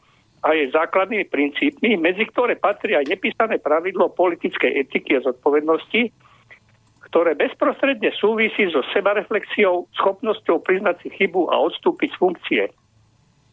a 0.43 0.59
jej 0.59 0.75
základnými 0.75 1.31
princípmi, 1.31 1.95
medzi 1.95 2.27
ktoré 2.27 2.59
patrí 2.59 2.99
aj 2.99 3.07
nepísané 3.07 3.63
pravidlo 3.63 4.11
politickej 4.11 4.75
etiky 4.75 5.23
a 5.23 5.25
zodpovednosti, 5.31 6.11
ktoré 7.07 7.39
bezprostredne 7.39 8.11
súvisí 8.19 8.67
so 8.75 8.83
sebareflexiou, 8.91 9.87
schopnosťou 9.95 10.59
priznať 10.67 11.07
si 11.07 11.09
chybu 11.15 11.47
a 11.47 11.63
odstúpiť 11.63 12.11
z 12.11 12.19
funkcie. 12.19 12.63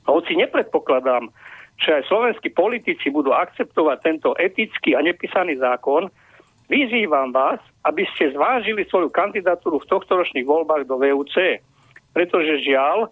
A 0.05 0.09
hoci 0.09 0.33
nepredpokladám, 0.33 1.29
že 1.77 2.01
aj 2.01 2.09
slovenskí 2.09 2.49
politici 2.57 3.13
budú 3.13 3.37
akceptovať 3.37 3.97
tento 4.01 4.33
etický 4.41 4.97
a 4.97 5.05
nepísaný 5.05 5.61
zákon, 5.61 6.09
vyzývam 6.69 7.33
vás, 7.33 7.59
aby 7.83 8.05
ste 8.15 8.31
zvážili 8.31 8.85
svoju 8.87 9.09
kandidatúru 9.09 9.81
v 9.81 9.89
tohtoročných 9.89 10.45
voľbách 10.45 10.85
do 10.85 11.01
VUC, 11.01 11.59
pretože 12.13 12.63
žiaľ, 12.63 13.09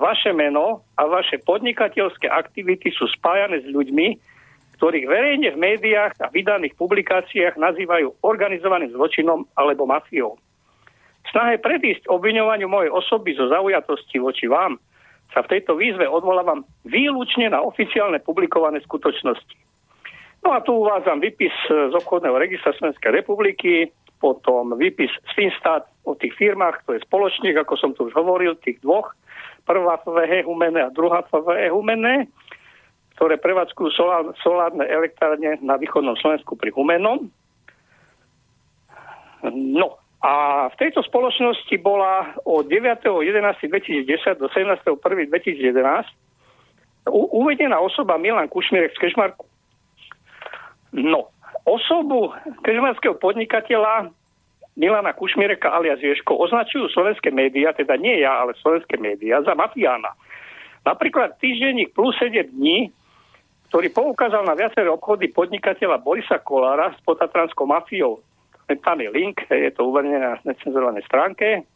vaše 0.00 0.32
meno 0.32 0.80
a 0.96 1.04
vaše 1.04 1.36
podnikateľské 1.44 2.30
aktivity 2.30 2.88
sú 2.88 3.04
spájane 3.12 3.60
s 3.60 3.68
ľuďmi, 3.68 4.16
ktorých 4.80 5.06
verejne 5.12 5.52
v 5.52 5.60
médiách 5.60 6.16
a 6.24 6.32
vydaných 6.32 6.72
publikáciách 6.80 7.60
nazývajú 7.60 8.24
organizovaným 8.24 8.96
zločinom 8.96 9.44
alebo 9.52 9.84
mafiou. 9.84 10.40
V 11.20 11.28
snahe 11.28 11.60
predísť 11.60 12.08
obviňovaniu 12.08 12.64
mojej 12.64 12.88
osoby 12.88 13.36
zo 13.36 13.52
zaujatosti 13.52 14.16
voči 14.16 14.48
vám 14.48 14.80
sa 15.36 15.44
v 15.44 15.52
tejto 15.52 15.76
výzve 15.76 16.08
odvolávam 16.08 16.64
výlučne 16.88 17.52
na 17.52 17.60
oficiálne 17.60 18.24
publikované 18.24 18.80
skutočnosti. 18.80 19.69
No 20.40 20.56
a 20.56 20.64
tu 20.64 20.72
uvádzam 20.72 21.20
výpis 21.20 21.52
z 21.68 21.94
obchodného 21.94 22.40
registra 22.40 22.72
Slovenskej 22.72 23.12
republiky, 23.12 23.92
potom 24.20 24.76
výpis 24.76 25.12
z 25.12 25.32
Finstat 25.36 25.88
o 26.04 26.16
tých 26.16 26.36
firmách, 26.36 26.84
to 26.84 26.96
je 26.96 27.04
spoločník, 27.04 27.56
ako 27.56 27.74
som 27.76 27.90
tu 27.92 28.08
už 28.08 28.14
hovoril, 28.16 28.56
tých 28.60 28.80
dvoch, 28.80 29.12
prvá 29.68 30.00
FVE 30.00 30.44
Humene 30.48 30.80
a 30.88 30.92
druhá 30.92 31.24
FVE 31.28 31.68
Humene, 31.72 32.28
ktoré 33.16 33.36
prevádzkujú 33.36 33.88
solár, 33.92 34.32
solárne 34.40 34.84
elektrárne 34.88 35.60
na 35.60 35.76
východnom 35.76 36.16
Slovensku 36.16 36.56
pri 36.56 36.72
Humenom. 36.72 37.28
No 39.52 40.00
a 40.20 40.68
v 40.68 40.76
tejto 40.76 41.00
spoločnosti 41.04 41.72
bola 41.80 42.36
od 42.44 42.68
9.11.2010 42.68 44.40
do 44.40 44.48
17.1.2011 44.52 46.08
uvedená 47.08 47.80
osoba 47.80 48.20
Milan 48.20 48.48
Kušmirek 48.52 48.92
z 48.92 49.00
Kešmarku. 49.00 49.49
No, 50.96 51.30
osobu 51.66 52.34
kežmarského 52.66 53.14
podnikateľa 53.18 54.10
Milana 54.74 55.12
Kušmireka 55.12 55.70
alias 55.70 56.02
Ješko 56.02 56.40
označujú 56.40 56.90
slovenské 56.90 57.30
médiá, 57.30 57.74
teda 57.76 57.94
nie 58.00 58.22
ja, 58.22 58.42
ale 58.42 58.56
slovenské 58.58 58.96
médiá, 58.96 59.42
za 59.44 59.54
mafiána. 59.54 60.14
Napríklad 60.82 61.36
týždenník 61.38 61.92
plus 61.92 62.16
7 62.16 62.56
dní, 62.56 62.88
ktorý 63.68 63.92
poukázal 63.92 64.42
na 64.42 64.58
viaceré 64.58 64.90
obchody 64.90 65.30
podnikateľa 65.30 66.02
Borisa 66.02 66.42
Kolára 66.42 66.90
s 66.96 67.00
potatranskou 67.06 67.68
mafiou 67.68 68.18
tam 68.78 69.00
je 69.00 69.10
link, 69.10 69.42
je 69.50 69.70
to 69.74 69.90
uvedené 69.90 70.18
na 70.18 70.38
necenzurovanej 70.46 71.02
stránke. 71.10 71.66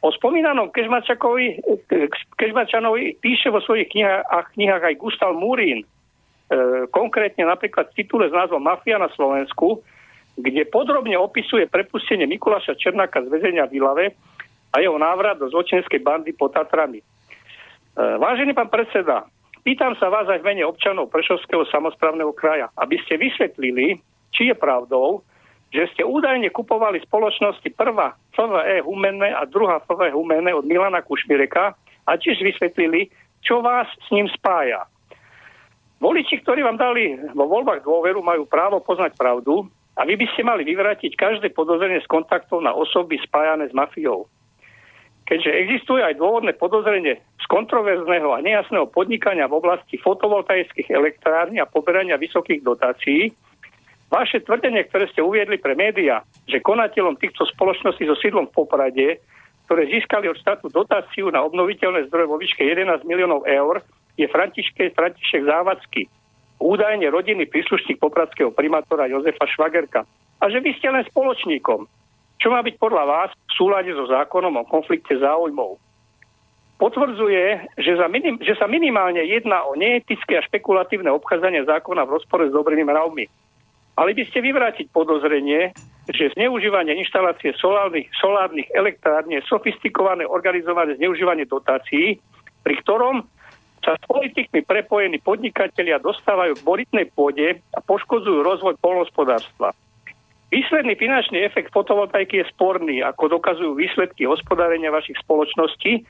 O 0.00 0.08
spomínanom 0.08 0.72
Kežmačanovi 2.40 3.04
píše 3.20 3.52
vo 3.52 3.60
svojich 3.60 3.92
knihách, 3.92 4.56
knihách 4.56 4.84
aj 4.86 4.94
Gustav 4.96 5.36
Murín, 5.36 5.84
e, 5.84 5.86
konkrétne 6.90 7.46
napríklad 7.46 7.94
v 7.94 8.02
titule 8.02 8.26
s 8.26 8.34
názvom 8.34 8.62
Mafia 8.62 8.98
na 8.98 9.06
Slovensku, 9.14 9.82
kde 10.34 10.66
podrobne 10.66 11.14
opisuje 11.14 11.70
prepustenie 11.70 12.26
Mikuláša 12.26 12.74
Černáka 12.74 13.22
z 13.22 13.30
väzenia 13.30 13.70
v 13.70 13.78
Ilave 13.78 14.06
a 14.74 14.82
jeho 14.82 14.98
návrat 14.98 15.38
do 15.38 15.46
zločineckej 15.50 16.00
bandy 16.02 16.34
pod 16.34 16.54
Tatrami. 16.54 17.02
E, 17.02 17.04
vážený 17.94 18.54
pán 18.54 18.70
predseda, 18.70 19.26
pýtam 19.62 19.94
sa 19.98 20.10
vás 20.10 20.26
aj 20.26 20.42
v 20.42 20.46
mene 20.54 20.64
občanov 20.66 21.10
Prešovského 21.10 21.66
samozprávneho 21.70 22.34
kraja, 22.34 22.70
aby 22.78 22.98
ste 23.06 23.18
vysvetlili, 23.18 23.98
či 24.34 24.50
je 24.50 24.54
pravdou, 24.54 25.22
že 25.70 25.86
ste 25.94 26.02
údajne 26.02 26.50
kupovali 26.50 26.98
spoločnosti 27.06 27.66
prvá 27.78 28.18
FVE 28.34 28.82
Humene 28.82 29.30
a 29.30 29.46
druhá 29.46 29.78
FVE 29.86 30.10
Humene 30.10 30.50
od 30.50 30.66
Milana 30.66 30.98
Kušmireka 31.02 31.78
a 32.06 32.10
tiež 32.18 32.42
vysvetlili, 32.42 33.06
čo 33.46 33.62
vás 33.62 33.86
s 33.86 34.08
ním 34.10 34.26
spája. 34.34 34.86
Voliči, 36.00 36.40
ktorí 36.40 36.64
vám 36.64 36.80
dali 36.80 37.12
vo 37.36 37.44
voľbách 37.44 37.84
dôveru, 37.84 38.24
majú 38.24 38.48
právo 38.48 38.80
poznať 38.80 39.20
pravdu 39.20 39.68
a 40.00 40.08
vy 40.08 40.16
by 40.16 40.26
ste 40.32 40.42
mali 40.48 40.64
vyvrátiť 40.64 41.12
každé 41.12 41.52
podozrenie 41.52 42.00
z 42.00 42.08
kontaktov 42.08 42.64
na 42.64 42.72
osoby 42.72 43.20
spájané 43.20 43.68
s 43.68 43.76
mafiou. 43.76 44.24
Keďže 45.28 45.60
existuje 45.60 46.00
aj 46.00 46.18
dôvodné 46.18 46.56
podozrenie 46.56 47.20
z 47.20 47.44
kontroverzného 47.46 48.32
a 48.32 48.42
nejasného 48.42 48.88
podnikania 48.88 49.46
v 49.46 49.60
oblasti 49.60 50.00
fotovoltaických 50.00 50.90
elektrární 50.90 51.60
a 51.60 51.68
poberania 51.68 52.18
vysokých 52.18 52.64
dotácií, 52.64 53.30
Vaše 54.10 54.42
tvrdenie, 54.42 54.90
ktoré 54.90 55.06
ste 55.14 55.22
uviedli 55.22 55.54
pre 55.62 55.78
médiá, 55.78 56.26
že 56.50 56.58
konateľom 56.58 57.14
týchto 57.14 57.46
spoločností 57.46 58.10
so 58.10 58.18
sídlom 58.18 58.50
v 58.50 58.58
Poprade, 58.58 59.22
ktoré 59.70 59.86
získali 59.86 60.26
od 60.26 60.34
štátu 60.34 60.66
dotáciu 60.66 61.30
na 61.30 61.46
obnoviteľné 61.46 62.10
zdroje 62.10 62.26
vo 62.26 62.34
výške 62.42 62.58
11 62.58 63.06
miliónov 63.06 63.46
eur, 63.46 63.86
je 64.16 64.26
Františke, 64.26 64.94
František 64.94 65.46
Závadsky, 65.46 66.06
údajne 66.60 67.08
rodinný 67.08 67.48
príslušník 67.48 67.98
popradského 67.98 68.52
primátora 68.52 69.08
Jozefa 69.08 69.48
Švagerka. 69.48 70.04
A 70.40 70.44
že 70.48 70.60
vy 70.60 70.76
ste 70.76 70.88
len 70.88 71.04
spoločníkom, 71.08 71.84
čo 72.40 72.48
má 72.48 72.64
byť 72.64 72.74
podľa 72.80 73.04
vás 73.04 73.30
v 73.32 73.52
súlade 73.52 73.92
so 73.92 74.08
zákonom 74.08 74.56
o 74.60 74.64
konflikte 74.64 75.16
záujmov. 75.20 75.76
Potvrdzuje, 76.80 77.76
že, 77.76 77.92
za 78.00 78.08
minim, 78.08 78.40
že 78.40 78.56
sa 78.56 78.64
minimálne 78.64 79.20
jedná 79.28 79.68
o 79.68 79.76
neetické 79.76 80.40
a 80.40 80.46
špekulatívne 80.48 81.12
obchádzanie 81.12 81.68
zákona 81.68 82.08
v 82.08 82.16
rozpore 82.16 82.48
s 82.48 82.56
dobrými 82.56 82.88
mravmi. 82.88 83.28
Mali 84.00 84.12
by 84.16 84.24
ste 84.32 84.40
vyvrátiť 84.40 84.88
podozrenie, 84.88 85.76
že 86.08 86.32
zneužívanie 86.32 86.96
inštalácie 86.96 87.52
solárnych, 87.60 88.08
solárnych 88.16 88.72
elektrární 88.72 89.36
je 89.36 89.48
sofistikované 89.52 90.24
organizované 90.24 90.96
zneužívanie 90.96 91.44
dotácií, 91.44 92.16
pri 92.64 92.74
ktorom 92.80 93.28
sa 93.80 93.96
s 93.96 94.02
politikmi 94.04 94.60
prepojení 94.64 95.18
podnikatelia 95.24 95.96
dostávajú 96.00 96.56
k 96.56 96.66
boritnej 96.66 97.06
pôde 97.16 97.60
a 97.72 97.78
poškodzujú 97.80 98.44
rozvoj 98.44 98.76
polnospodárstva. 98.80 99.72
Výsledný 100.50 100.98
finančný 100.98 101.46
efekt 101.46 101.70
fotovoltaiky 101.70 102.42
je 102.42 102.50
sporný, 102.50 103.06
ako 103.06 103.38
dokazujú 103.38 103.78
výsledky 103.78 104.26
hospodárenia 104.26 104.90
vašich 104.90 105.16
spoločností, 105.22 106.02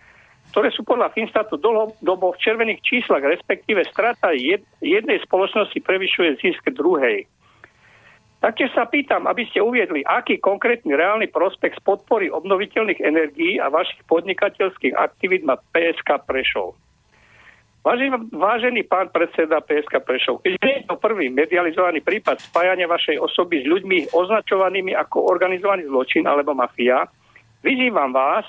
ktoré 0.50 0.72
sú 0.74 0.82
podľa 0.82 1.12
Finstatu 1.14 1.60
dlhodobo 1.60 2.34
v 2.34 2.40
červených 2.42 2.80
číslach, 2.82 3.22
respektíve 3.22 3.84
strata 3.92 4.32
jednej 4.80 5.18
spoločnosti 5.22 5.78
prevyšuje 5.78 6.40
zisk 6.42 6.72
druhej. 6.72 7.28
Taktiež 8.40 8.72
sa 8.72 8.88
pýtam, 8.88 9.28
aby 9.28 9.44
ste 9.52 9.60
uviedli, 9.60 10.00
aký 10.08 10.40
konkrétny 10.40 10.96
reálny 10.96 11.28
prospekt 11.28 11.76
z 11.76 11.84
podpory 11.84 12.32
obnoviteľných 12.32 13.04
energií 13.04 13.60
a 13.60 13.68
vašich 13.68 14.00
podnikateľských 14.08 14.96
aktivít 14.96 15.44
má 15.44 15.60
PSK 15.76 16.24
Prešov. 16.24 16.72
Vážený, 17.80 18.28
vážený 18.28 18.84
pán 18.84 19.08
predseda 19.08 19.64
PSK 19.64 20.04
Prešov, 20.04 20.44
keď 20.44 20.52
je 20.60 20.84
to 20.84 21.00
prvý 21.00 21.32
medializovaný 21.32 22.04
prípad 22.04 22.36
spájania 22.36 22.84
vašej 22.84 23.16
osoby 23.16 23.64
s 23.64 23.66
ľuďmi 23.72 24.12
označovanými 24.12 24.92
ako 24.92 25.24
organizovaný 25.24 25.88
zločin 25.88 26.28
alebo 26.28 26.52
mafia, 26.52 27.08
vyzývam 27.64 28.12
vás, 28.12 28.44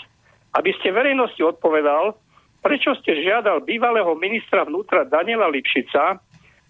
aby 0.52 0.76
ste 0.76 0.92
verejnosti 0.92 1.40
odpovedal, 1.40 2.12
prečo 2.60 2.92
ste 3.00 3.24
žiadal 3.24 3.64
bývalého 3.64 4.12
ministra 4.20 4.68
vnútra 4.68 5.08
Daniela 5.08 5.48
Lipšica, 5.48 6.20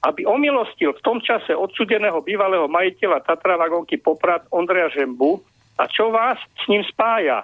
aby 0.06 0.30
omilostil 0.30 0.94
v 0.94 1.02
tom 1.02 1.18
čase 1.18 1.58
odsudeného 1.58 2.22
bývalého 2.22 2.70
majiteľa 2.70 3.26
Tatra 3.26 3.58
Vagonky 3.58 3.98
Poprad 3.98 4.46
Ondreja 4.54 4.94
Žembu 5.02 5.42
a 5.82 5.90
čo 5.90 6.14
vás 6.14 6.38
s 6.38 6.64
ním 6.70 6.86
spája. 6.86 7.42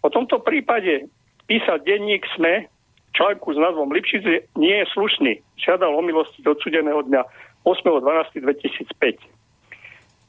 O 0.00 0.08
tomto 0.08 0.40
prípade 0.40 1.12
písal 1.44 1.84
denník 1.84 2.24
SME 2.36 2.72
článku 3.14 3.52
s 3.54 3.58
názvom 3.58 3.90
Lipšice 3.92 4.46
nie 4.56 4.74
je 4.80 4.86
slušný. 4.94 5.32
Žiadal 5.58 5.90
o 5.90 6.02
milosti 6.02 6.42
odsudeného 6.46 7.02
dňa 7.06 7.22
8.12.2005. 7.66 8.96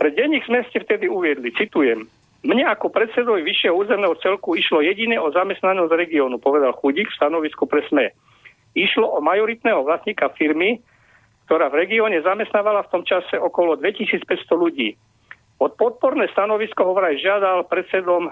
Pre 0.01 0.09
denník 0.17 0.43
SME 0.49 0.65
ste 0.69 0.81
vtedy 0.81 1.05
uviedli, 1.05 1.53
citujem, 1.53 2.09
mne 2.41 2.65
ako 2.65 2.89
predsedovi 2.89 3.45
vyššieho 3.45 3.77
územného 3.77 4.17
celku 4.17 4.57
išlo 4.57 4.81
jediné 4.81 5.21
o 5.21 5.29
zamestnanosť 5.29 5.93
regiónu, 5.93 6.41
povedal 6.41 6.73
Chudík 6.73 7.13
v 7.13 7.17
stanovisku 7.21 7.69
pre 7.69 7.85
SME. 7.85 8.09
Išlo 8.73 9.05
o 9.13 9.21
majoritného 9.21 9.85
vlastníka 9.85 10.33
firmy, 10.33 10.81
ktorá 11.45 11.69
v 11.69 11.85
regióne 11.85 12.17
zamestnávala 12.25 12.81
v 12.89 12.91
tom 12.97 13.03
čase 13.05 13.37
okolo 13.37 13.77
2500 13.77 14.25
ľudí. 14.57 14.97
Od 15.61 15.77
podporné 15.77 16.25
stanovisko 16.33 16.81
ho 16.81 16.97
vraj 16.97 17.21
žiadal 17.21 17.69
predsedom 17.69 18.31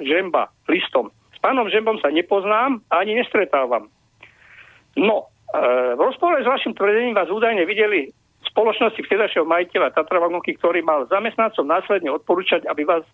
Žemba 0.00 0.48
listom. 0.72 1.12
Pánom 1.44 1.68
Žembom 1.68 2.00
sa 2.00 2.08
nepoznám 2.08 2.80
a 2.88 3.04
ani 3.04 3.20
nestretávam. 3.20 3.92
No, 4.96 5.28
e, 5.52 5.92
v 5.92 6.00
rozpore 6.00 6.40
s 6.40 6.48
vašim 6.48 6.72
tvrdením 6.72 7.12
vás 7.12 7.28
údajne 7.28 7.68
videli 7.68 8.08
spoločnosti 8.48 9.04
vtedajšieho 9.04 9.44
majiteľa 9.44 9.92
Tatravagonky, 9.92 10.56
ktorý 10.56 10.80
mal 10.80 11.04
zamestnancom 11.12 11.68
následne 11.68 12.08
odporúčať, 12.16 12.64
aby, 12.64 12.88
vás, 12.88 13.04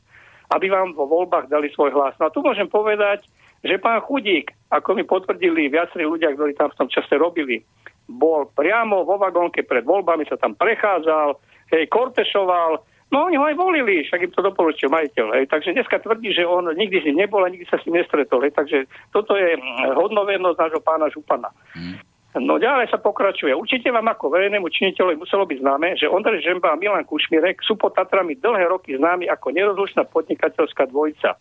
aby 0.54 0.70
vám 0.70 0.94
vo 0.94 1.10
voľbách 1.10 1.50
dali 1.50 1.74
svoj 1.74 1.90
hlas. 1.90 2.14
No 2.22 2.30
a 2.30 2.34
tu 2.34 2.38
môžem 2.38 2.70
povedať, 2.70 3.26
že 3.66 3.82
pán 3.82 3.98
Chudík, 4.06 4.54
ako 4.70 4.94
mi 4.94 5.02
potvrdili 5.02 5.66
viacerí 5.66 6.06
ľudia, 6.06 6.30
ktorí 6.30 6.54
tam 6.54 6.70
v 6.70 6.78
tom 6.86 6.86
čase 6.86 7.18
robili, 7.18 7.66
bol 8.06 8.46
priamo 8.54 9.02
vo 9.02 9.18
vagónke 9.18 9.66
pred 9.66 9.82
voľbami, 9.82 10.22
sa 10.30 10.38
tam 10.38 10.54
prechádzal, 10.54 11.34
hej, 11.74 11.82
kortešoval, 11.90 12.78
No 13.10 13.26
oni 13.26 13.34
ho 13.34 13.44
aj 13.44 13.58
volili, 13.58 14.06
však 14.06 14.22
im 14.22 14.32
to 14.32 14.38
doporučil 14.38 14.86
majiteľ. 14.86 15.34
Hej. 15.34 15.44
Takže 15.50 15.74
dneska 15.74 15.98
tvrdí, 15.98 16.30
že 16.30 16.46
on 16.46 16.70
nikdy 16.70 17.02
s 17.02 17.06
ním 17.10 17.26
nebol 17.26 17.42
a 17.42 17.50
nikdy 17.50 17.66
sa 17.66 17.82
s 17.82 17.84
ním 17.90 17.98
nestretol. 17.98 18.38
Hej. 18.46 18.54
Takže 18.54 18.86
toto 19.10 19.34
je 19.34 19.58
hm, 19.58 19.98
hodnovernosť 19.98 20.58
nášho 20.58 20.80
pána 20.80 21.10
Župana. 21.10 21.50
Hmm. 21.74 21.98
No 22.38 22.62
ďalej 22.62 22.94
sa 22.94 23.02
pokračuje. 23.02 23.50
Určite 23.50 23.90
vám 23.90 24.06
ako 24.06 24.30
verejnému 24.30 24.70
činiteľovi 24.70 25.18
muselo 25.18 25.42
byť 25.50 25.58
známe, 25.58 25.98
že 25.98 26.06
Ondrej 26.06 26.46
Žemba 26.46 26.70
a 26.70 26.78
Milan 26.78 27.02
Kušmirek 27.02 27.58
sú 27.66 27.74
pod 27.74 27.98
Tatrami 27.98 28.38
dlhé 28.38 28.70
roky 28.70 28.94
známi 28.94 29.26
ako 29.26 29.50
nerozlučná 29.50 30.06
podnikateľská 30.06 30.86
dvojica. 30.94 31.34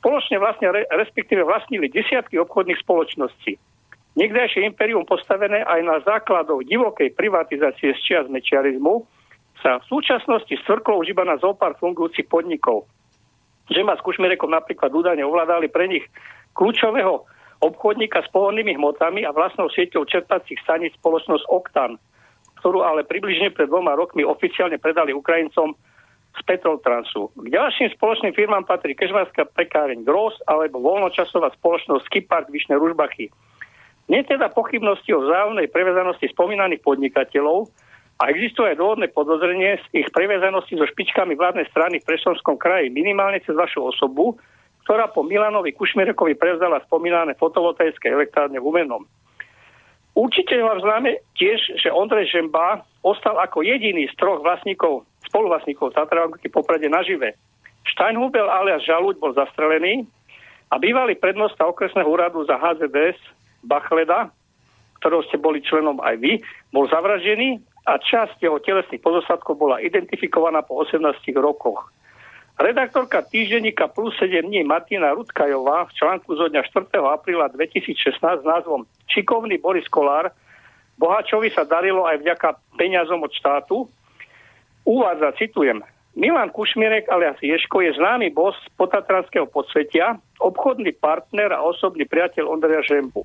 Spoločne 0.00 0.40
vlastne, 0.40 0.72
respektíve 0.88 1.44
vlastnili 1.44 1.92
desiatky 1.92 2.40
obchodných 2.40 2.80
spoločností. 2.80 3.60
niekdejšie 4.16 4.64
imperium 4.64 5.04
postavené 5.04 5.60
aj 5.60 5.80
na 5.84 6.00
základoch 6.00 6.64
divokej 6.64 7.12
privatizácie 7.12 7.92
z 7.92 8.00
čias 8.00 8.26
mečiarizmu, 8.32 9.04
sa 9.62 9.82
v 9.82 9.88
súčasnosti 9.90 10.54
stvrklo 10.64 11.02
už 11.02 11.12
iba 11.12 11.26
na 11.26 11.38
zopár 11.38 11.74
fungujúcich 11.78 12.30
podnikov. 12.30 12.86
Že 13.68 13.84
ma 13.84 13.94
s 13.98 14.04
Kušmerekom 14.04 14.48
napríklad 14.48 14.88
údajne 14.94 15.26
ovládali 15.26 15.68
pre 15.68 15.90
nich 15.90 16.04
kľúčového 16.56 17.26
obchodníka 17.58 18.22
s 18.22 18.28
pohodnými 18.30 18.78
hmotami 18.78 19.26
a 19.26 19.34
vlastnou 19.34 19.66
sieťou 19.68 20.06
čerpacích 20.06 20.62
staníc 20.62 20.94
spoločnosť 21.02 21.44
Oktan, 21.50 21.98
ktorú 22.62 22.86
ale 22.86 23.02
približne 23.02 23.50
pred 23.50 23.66
dvoma 23.66 23.98
rokmi 23.98 24.22
oficiálne 24.22 24.78
predali 24.78 25.10
Ukrajincom 25.10 25.74
z 26.38 26.40
Petrotransu. 26.46 27.34
K 27.34 27.46
ďalším 27.50 27.88
spoločným 27.98 28.32
firmám 28.34 28.62
patrí 28.62 28.94
Kežmarská 28.94 29.50
pekáreň 29.58 30.06
Gross 30.06 30.38
alebo 30.46 30.78
voľnočasová 30.78 31.50
spoločnosť 31.58 32.06
Skipark 32.06 32.46
Vyšné 32.46 32.78
Ružbachy. 32.78 33.26
Nie 34.08 34.24
teda 34.24 34.48
pochybnosti 34.48 35.12
o 35.12 35.20
vzájomnej 35.20 35.68
prevezanosti 35.68 36.30
spomínaných 36.32 36.80
podnikateľov, 36.80 37.68
a 38.18 38.34
existuje 38.34 38.74
dôvodné 38.74 39.14
podozrenie 39.14 39.78
z 39.78 40.02
ich 40.02 40.08
prevezenosti 40.10 40.74
so 40.74 40.86
špičkami 40.90 41.38
vládnej 41.38 41.70
strany 41.70 42.02
v 42.02 42.08
Presonskom 42.10 42.58
kraji, 42.58 42.90
minimálne 42.90 43.38
cez 43.46 43.54
vašu 43.54 43.94
osobu, 43.94 44.34
ktorá 44.82 45.06
po 45.06 45.22
Milanovi 45.22 45.70
Kušmerekovi 45.70 46.34
prevzala 46.34 46.82
spomínané 46.90 47.38
fotovoltaické 47.38 48.10
elektrárne 48.10 48.58
v 48.58 48.66
Umenom. 48.66 49.06
Určite 50.18 50.58
vám 50.58 50.82
známe 50.82 51.22
tiež, 51.38 51.78
že 51.78 51.94
Ondrej 51.94 52.26
Žemba 52.34 52.82
ostal 53.06 53.38
ako 53.38 53.62
jediný 53.62 54.10
z 54.10 54.14
troch 54.18 54.42
vlastníkov, 54.42 55.06
spoluvlastníkov 55.30 55.94
Tatravanky 55.94 56.50
poprade 56.50 56.90
nažive. 56.90 57.38
Steinhubel 57.86 58.50
alias 58.50 58.82
Žaluď 58.82 59.22
bol 59.22 59.30
zastrelený 59.38 60.02
a 60.74 60.82
bývalý 60.82 61.14
prednosta 61.14 61.62
okresného 61.62 62.10
úradu 62.10 62.42
za 62.50 62.58
HZDS 62.58 63.14
Bachleda, 63.62 64.34
ktorého 64.98 65.22
ste 65.30 65.38
boli 65.38 65.62
členom 65.62 66.02
aj 66.02 66.18
vy, 66.18 66.42
bol 66.74 66.90
zavraždený 66.90 67.62
a 67.88 67.96
časť 67.96 68.44
jeho 68.44 68.60
telesných 68.60 69.00
pozostatkov 69.00 69.56
bola 69.56 69.80
identifikovaná 69.80 70.60
po 70.60 70.84
18 70.84 71.00
rokoch. 71.40 71.88
Redaktorka 72.60 73.24
týždenníka 73.24 73.88
plus 73.88 74.12
7 74.20 74.44
dní 74.44 74.66
Martina 74.66 75.16
Rudkajová 75.16 75.88
v 75.88 75.94
článku 75.96 76.36
zo 76.36 76.52
dňa 76.52 76.68
4. 76.68 76.90
apríla 77.00 77.48
2016 77.56 78.18
s 78.20 78.44
názvom 78.44 78.84
Čikovný 79.08 79.56
Boris 79.56 79.88
Kolár 79.88 80.34
Bohačovi 80.98 81.54
sa 81.54 81.62
darilo 81.62 82.02
aj 82.04 82.18
vďaka 82.26 82.58
peniazom 82.74 83.22
od 83.22 83.30
štátu. 83.30 83.86
Uvádza, 84.82 85.30
citujem, 85.38 85.78
Milan 86.18 86.50
Kušmirek 86.50 87.06
alias 87.06 87.38
Ješko 87.38 87.86
je 87.86 87.94
známy 87.94 88.34
boss 88.34 88.58
potatranského 88.74 89.46
podsvetia, 89.46 90.18
obchodný 90.42 90.90
partner 90.98 91.54
a 91.54 91.62
osobný 91.62 92.02
priateľ 92.10 92.50
Ondreja 92.50 92.82
Žembu. 92.82 93.22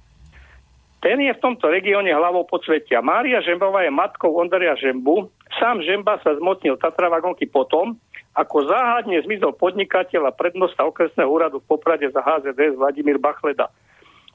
Ten 1.04 1.20
je 1.20 1.36
v 1.36 1.44
tomto 1.44 1.68
regióne 1.68 2.16
hlavou 2.16 2.48
podsvetia. 2.48 3.04
Mária 3.04 3.44
Žembová 3.44 3.84
je 3.84 3.92
matkou 3.92 4.40
Ondreja 4.40 4.80
Žembu. 4.80 5.28
Sám 5.60 5.84
Žemba 5.84 6.24
sa 6.24 6.32
zmocnil 6.40 6.80
Tatravagonky 6.80 7.44
potom, 7.44 8.00
ako 8.40 8.72
záhadne 8.72 9.20
zmizol 9.20 9.52
podnikateľ 9.52 10.32
a 10.32 10.36
prednosta 10.36 10.88
okresného 10.88 11.28
úradu 11.28 11.60
v 11.60 11.76
Poprade 11.76 12.08
za 12.08 12.24
HZD 12.24 12.80
Vladimír 12.80 13.20
Bachleda. 13.20 13.68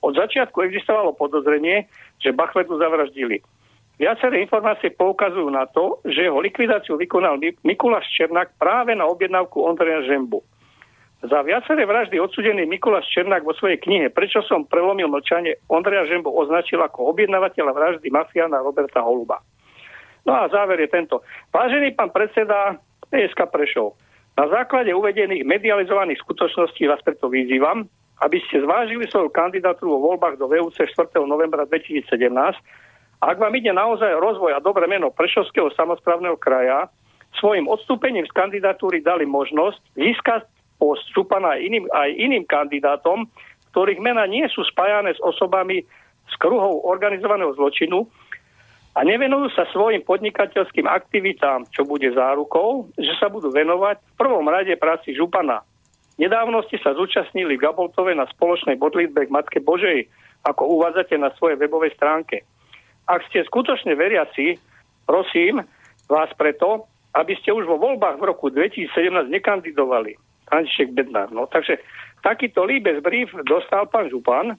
Od 0.05 0.13
začiatku 0.13 0.61
existovalo 0.61 1.17
podozrenie, 1.17 1.89
že 2.21 2.37
Bachledu 2.37 2.77
zavraždili. 2.77 3.41
Viaceré 3.97 4.45
informácie 4.45 4.93
poukazujú 4.93 5.49
na 5.49 5.65
to, 5.67 6.05
že 6.05 6.29
jeho 6.29 6.39
likvidáciu 6.39 7.01
vykonal 7.01 7.41
Mikuláš 7.65 8.07
Černák 8.13 8.61
práve 8.61 8.93
na 8.93 9.09
objednávku 9.09 9.59
Ondreja 9.65 10.05
Žembu. 10.05 10.45
Za 11.19 11.43
viaceré 11.43 11.83
vraždy 11.83 12.23
odsudený 12.23 12.63
Mikuláš 12.71 13.11
Černák 13.11 13.43
vo 13.43 13.51
svojej 13.51 13.83
knihe 13.83 14.07
Prečo 14.15 14.39
som 14.47 14.63
prelomil 14.63 15.11
mlčanie 15.11 15.59
Ondreja 15.67 16.07
Žembo 16.07 16.31
označil 16.31 16.79
ako 16.79 17.11
objednávateľa 17.11 17.75
vraždy 17.75 18.07
mafiána 18.07 18.63
Roberta 18.63 19.03
Holuba. 19.03 19.43
No 20.23 20.39
a 20.39 20.47
záver 20.47 20.79
je 20.79 20.95
tento. 20.95 21.27
Vážený 21.51 21.99
pán 21.99 22.15
predseda 22.15 22.79
PSK 23.11 23.51
Prešov, 23.51 23.99
na 24.39 24.47
základe 24.47 24.95
uvedených 24.95 25.43
medializovaných 25.43 26.23
skutočností 26.23 26.87
vás 26.87 27.03
preto 27.03 27.27
vyzývam, 27.27 27.91
aby 28.23 28.39
ste 28.47 28.63
zvážili 28.63 29.11
svoju 29.11 29.35
kandidatúru 29.35 29.99
vo 29.99 30.15
voľbách 30.15 30.39
do 30.39 30.47
VUC 30.47 30.87
4. 30.87 31.19
novembra 31.27 31.67
2017. 31.67 32.07
Ak 33.19 33.35
vám 33.35 33.51
ide 33.59 33.75
naozaj 33.75 34.15
rozvoj 34.15 34.55
a 34.55 34.63
dobré 34.63 34.87
meno 34.87 35.11
Prešovského 35.11 35.75
samozprávneho 35.75 36.39
kraja, 36.39 36.87
svojim 37.43 37.67
odstúpením 37.67 38.23
z 38.31 38.33
kandidatúry 38.35 39.03
dali 39.03 39.27
možnosť 39.27 39.83
získať 39.99 40.47
post 40.79 41.05
župana 41.13 41.59
aj 41.59 41.61
iným, 41.61 41.85
aj 41.91 42.11
iným 42.15 42.45
kandidátom, 42.47 43.27
ktorých 43.75 44.01
mena 44.01 44.25
nie 44.25 44.47
sú 44.49 44.65
spájane 44.65 45.13
s 45.13 45.21
osobami 45.21 45.85
z 46.29 46.35
kruhov 46.39 46.87
organizovaného 46.87 47.53
zločinu 47.59 48.07
a 48.99 49.05
nevenujú 49.07 49.55
sa 49.55 49.69
svojim 49.71 50.03
podnikateľským 50.03 50.89
aktivitám, 50.89 51.69
čo 51.71 51.87
bude 51.87 52.11
zárukou, 52.11 52.91
že 52.99 53.15
sa 53.21 53.31
budú 53.31 53.55
venovať 53.55 54.03
v 54.03 54.15
prvom 54.19 54.47
rade 54.51 54.75
práci 54.75 55.15
župana. 55.15 55.63
Nedávno 56.19 56.67
ste 56.67 56.83
sa 56.83 56.99
zúčastnili 56.99 57.55
v 57.55 57.63
Gaboltove 57.63 58.11
na 58.11 58.27
spoločnej 58.27 58.75
modlitbe 58.75 59.31
k 59.31 59.35
Matke 59.35 59.63
Božej, 59.63 60.11
ako 60.43 60.67
uvádzate 60.79 61.15
na 61.15 61.31
svojej 61.39 61.55
webovej 61.63 61.95
stránke. 61.95 62.43
Ak 63.07 63.23
ste 63.31 63.47
skutočne 63.47 63.95
veriaci, 63.95 64.59
prosím 65.07 65.63
vás 66.11 66.35
preto, 66.35 66.91
aby 67.15 67.39
ste 67.39 67.55
už 67.55 67.71
vo 67.71 67.79
voľbách 67.79 68.19
v 68.19 68.29
roku 68.35 68.51
2017 68.51 69.31
nekandidovali. 69.31 70.28
František 70.49 70.97
Bednár. 70.97 71.29
No, 71.31 71.47
takže 71.47 71.79
takýto 72.25 72.65
líbez 72.65 73.05
brief 73.05 73.31
dostal 73.47 73.87
pán 73.87 74.09
Župan. 74.09 74.57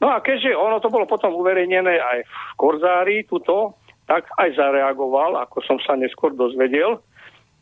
No 0.00 0.06
a 0.08 0.24
keďže 0.24 0.56
ono 0.56 0.80
to 0.80 0.88
bolo 0.88 1.04
potom 1.04 1.36
uverejnené 1.36 2.00
aj 2.00 2.18
v 2.24 2.52
Korzári, 2.56 3.28
tuto, 3.28 3.76
tak 4.08 4.26
aj 4.40 4.56
zareagoval, 4.56 5.36
ako 5.38 5.60
som 5.62 5.78
sa 5.78 5.94
neskôr 5.94 6.32
dozvedel. 6.32 6.98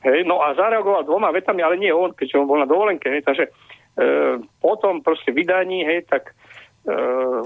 Hej, 0.07 0.23
no 0.25 0.39
a 0.39 0.55
zareagoval 0.55 1.03
dvoma 1.03 1.35
vetami, 1.35 1.67
ale 1.67 1.75
nie 1.77 1.91
on, 1.91 2.15
keďže 2.15 2.39
on 2.39 2.47
bol 2.47 2.63
na 2.63 2.71
dovolenke. 2.71 3.11
Hej, 3.11 3.27
takže 3.27 3.45
e, 3.51 3.53
potom 4.63 5.03
proste 5.03 5.35
vydaní, 5.35 5.83
hej, 5.83 6.07
tak 6.07 6.31
e, 6.31 6.95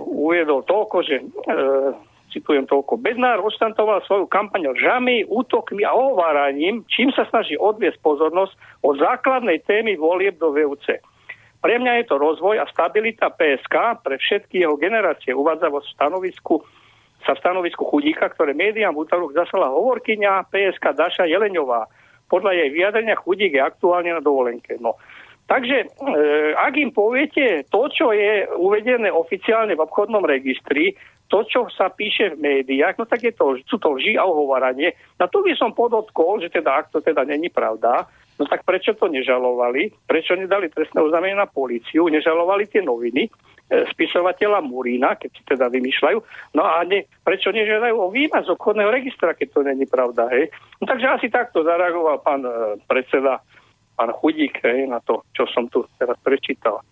uviedol 0.05 0.61
toľko, 0.69 0.97
že 1.01 1.17
e, 1.19 1.25
citujem 2.33 2.65
toľko, 2.65 2.97
Bednár 2.99 3.45
ostantoval 3.45 4.01
svoju 4.09 4.27
kampaň 4.27 4.73
žami, 4.75 5.29
útokmi 5.29 5.85
a 5.85 5.93
ohováraním, 5.93 6.83
čím 6.89 7.13
sa 7.13 7.29
snaží 7.29 7.55
odviesť 7.61 8.01
pozornosť 8.01 8.57
od 8.83 8.97
základnej 8.97 9.61
témy 9.69 10.01
volieb 10.01 10.41
do 10.41 10.51
VUC. 10.51 10.99
Pre 11.63 11.75
mňa 11.79 12.03
je 12.03 12.05
to 12.11 12.19
rozvoj 12.19 12.59
a 12.59 12.67
stabilita 12.75 13.31
PSK 13.31 14.03
pre 14.03 14.19
všetky 14.19 14.67
jeho 14.67 14.75
generácie. 14.75 15.31
Uvádza 15.31 15.71
vo 15.71 15.79
stanovisku 15.95 16.59
sa 17.23 17.39
v 17.39 17.43
stanovisku 17.43 17.87
chudíka, 17.87 18.27
ktoré 18.35 18.51
médiám 18.51 18.99
v 18.99 19.07
útorok 19.07 19.31
zaslala 19.31 19.71
hovorkyňa 19.71 20.51
PSK 20.51 20.85
Daša 20.91 21.25
Jeleňová. 21.31 21.87
Podľa 22.27 22.51
jej 22.59 22.69
vyjadrenia 22.75 23.15
chudík 23.15 23.55
je 23.55 23.63
aktuálne 23.63 24.11
na 24.11 24.19
dovolenke. 24.19 24.75
No. 24.83 24.99
Takže 25.47 25.77
e, 25.85 25.87
ak 26.57 26.75
im 26.81 26.91
poviete 26.91 27.67
to, 27.69 27.87
čo 27.93 28.11
je 28.11 28.47
uvedené 28.57 29.13
oficiálne 29.13 29.77
v 29.77 29.85
obchodnom 29.85 30.25
registri, 30.25 30.97
to, 31.33 31.49
čo 31.49 31.61
sa 31.73 31.89
píše 31.89 32.37
v 32.37 32.45
médiách, 32.45 33.01
no 33.01 33.09
tak 33.09 33.25
je 33.25 33.33
to, 33.33 33.57
sú 33.65 33.81
to 33.81 33.97
lži 33.97 34.21
a 34.21 34.29
ohováranie. 34.29 34.93
Na 35.17 35.25
to 35.25 35.41
by 35.41 35.57
som 35.57 35.73
podotkol, 35.73 36.45
že 36.45 36.53
teda, 36.53 36.85
ak 36.85 36.93
to 36.93 37.01
teda 37.01 37.25
není 37.25 37.49
pravda, 37.49 38.05
no 38.37 38.45
tak 38.45 38.69
prečo 38.69 38.93
to 38.93 39.09
nežalovali? 39.09 39.97
Prečo 40.05 40.37
nedali 40.37 40.69
trestné 40.69 41.01
oznámenie 41.01 41.33
na 41.33 41.49
políciu? 41.49 42.13
Nežalovali 42.13 42.69
tie 42.69 42.85
noviny? 42.85 43.33
E, 43.73 43.89
spisovateľa 43.97 44.61
Murína, 44.61 45.17
keď 45.17 45.31
si 45.33 45.43
teda 45.49 45.73
vymýšľajú. 45.73 46.19
No 46.53 46.69
a 46.69 46.85
ne, 46.85 47.09
prečo 47.25 47.49
nežiadajú 47.49 47.97
o 47.97 48.13
výmaz 48.13 48.45
obchodného 48.53 48.93
registra, 48.93 49.33
keď 49.33 49.49
to 49.57 49.61
není 49.65 49.89
pravda, 49.89 50.29
hej? 50.29 50.53
No 50.85 50.85
takže 50.85 51.17
asi 51.17 51.33
takto 51.33 51.65
zareagoval 51.65 52.21
pán 52.21 52.45
e, 52.45 52.77
predseda, 52.85 53.41
pán 53.97 54.13
Chudík, 54.13 54.61
hej, 54.69 54.85
na 54.85 55.01
to, 55.01 55.25
čo 55.33 55.49
som 55.49 55.65
tu 55.73 55.89
teraz 55.97 56.21
prečítal. 56.21 56.85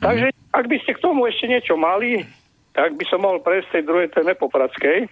Takže 0.00 0.32
ak 0.56 0.64
by 0.64 0.76
ste 0.80 0.96
k 0.96 1.02
tomu 1.04 1.28
ešte 1.28 1.44
niečo 1.44 1.76
mali, 1.76 2.24
tak 2.72 2.96
by 2.96 3.04
som 3.08 3.20
mohol 3.20 3.44
prejsť 3.44 3.80
tej 3.80 3.84
druhej 3.84 4.08
téme 4.12 4.32
popradskej. 4.36 5.08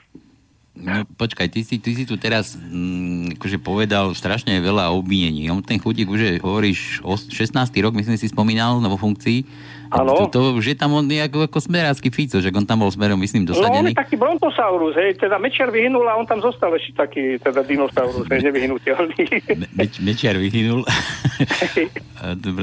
No, 0.81 1.05
počkaj, 1.18 1.53
ty 1.53 1.61
si, 1.61 1.77
ty 1.77 1.92
si 1.92 2.09
tu 2.09 2.16
teraz 2.16 2.57
mm, 2.57 3.37
akože 3.37 3.59
povedal 3.61 4.16
strašne 4.16 4.57
veľa 4.64 4.88
obvinení. 4.96 5.53
On 5.53 5.61
ten 5.61 5.77
chudík 5.77 6.09
už 6.09 6.20
je, 6.20 6.33
hovoríš, 6.40 7.05
16. 7.05 7.53
rok, 7.85 7.92
myslím 7.92 8.16
si 8.16 8.33
spomínal, 8.33 8.81
vo 8.81 8.96
funkcii. 8.96 9.44
Áno. 9.90 10.31
To, 10.31 10.31
to, 10.31 10.40
už 10.55 10.70
je 10.70 10.76
tam 10.79 10.94
on 10.94 11.03
ako, 11.03 11.50
ako 11.50 11.59
smerácky 11.59 12.14
Fico, 12.14 12.38
že 12.38 12.55
on 12.55 12.62
tam 12.62 12.87
bol 12.87 12.90
smerom, 12.94 13.18
myslím, 13.18 13.42
dosadený. 13.42 13.74
No 13.74 13.79
on 13.83 13.90
je 13.90 13.98
taký 13.98 14.14
brontosaurus, 14.14 14.94
hej, 14.94 15.18
teda 15.18 15.35
Mečiar 15.42 15.74
vyhynul 15.74 16.07
a 16.07 16.14
on 16.14 16.26
tam 16.31 16.38
zostal 16.38 16.70
ešte 16.79 16.94
taký, 16.94 17.42
teda 17.42 17.66
dinosaurus, 17.66 18.22
hej, 18.31 18.46
nevyhnutelný. 18.46 19.22
Me, 19.59 19.66
meč, 19.74 19.98
mečiar 19.98 20.38
vyhynul. 20.38 20.87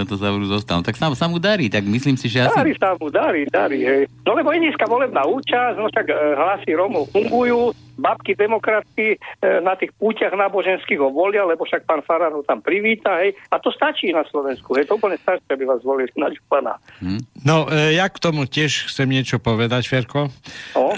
To 0.08 0.16
sa 0.16 0.32
už 0.32 0.48
zostal. 0.48 0.80
Tak 0.80 0.96
sa, 0.96 1.12
sa 1.12 1.28
mu 1.28 1.36
darí, 1.36 1.68
tak 1.68 1.84
myslím 1.84 2.16
si, 2.16 2.32
že 2.32 2.48
asi... 2.48 2.56
Darí 2.56 2.74
sa 2.80 2.96
mu, 2.96 3.12
darí, 3.12 3.44
darí, 3.52 3.84
hej. 3.84 4.02
No 4.24 4.32
lebo 4.32 4.56
je 4.56 4.63
nízka 4.63 4.88
volebná 4.88 5.28
účasť, 5.28 5.76
no 5.76 5.92
však 5.92 6.08
e, 6.08 6.16
hlasy 6.40 6.72
Rómov 6.80 7.12
fungujú, 7.12 7.76
babky 7.98 8.38
demokratky 8.38 9.18
e, 9.18 9.18
na 9.66 9.74
tých 9.74 9.92
púťach 9.98 10.32
náboženských 10.38 11.02
ho 11.02 11.10
volia, 11.10 11.44
lebo 11.44 11.66
však 11.66 11.84
pán 11.84 12.06
Farár 12.06 12.32
ho 12.32 12.46
tam 12.46 12.62
privíta, 12.62 13.20
hej. 13.26 13.34
A 13.50 13.58
to 13.58 13.74
stačí 13.74 14.14
na 14.14 14.24
Slovensku, 14.30 14.78
hej. 14.78 14.86
To 14.88 15.02
úplne 15.02 15.18
stačí, 15.18 15.44
aby 15.50 15.66
vás 15.66 15.82
volili 15.82 16.14
na 16.16 16.30
župana. 16.30 16.78
Hm? 17.02 17.22
No, 17.42 17.66
e, 17.68 17.98
ja 17.98 18.08
k 18.08 18.22
tomu 18.22 18.46
tiež 18.46 18.94
chcem 18.94 19.10
niečo 19.10 19.42
povedať, 19.42 19.90
Ferko. 19.90 20.30
O? 20.78 20.94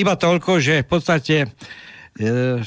Iba 0.00 0.14
toľko, 0.14 0.62
že 0.62 0.86
v 0.86 0.88
podstate 0.88 1.36
e, 2.16 2.62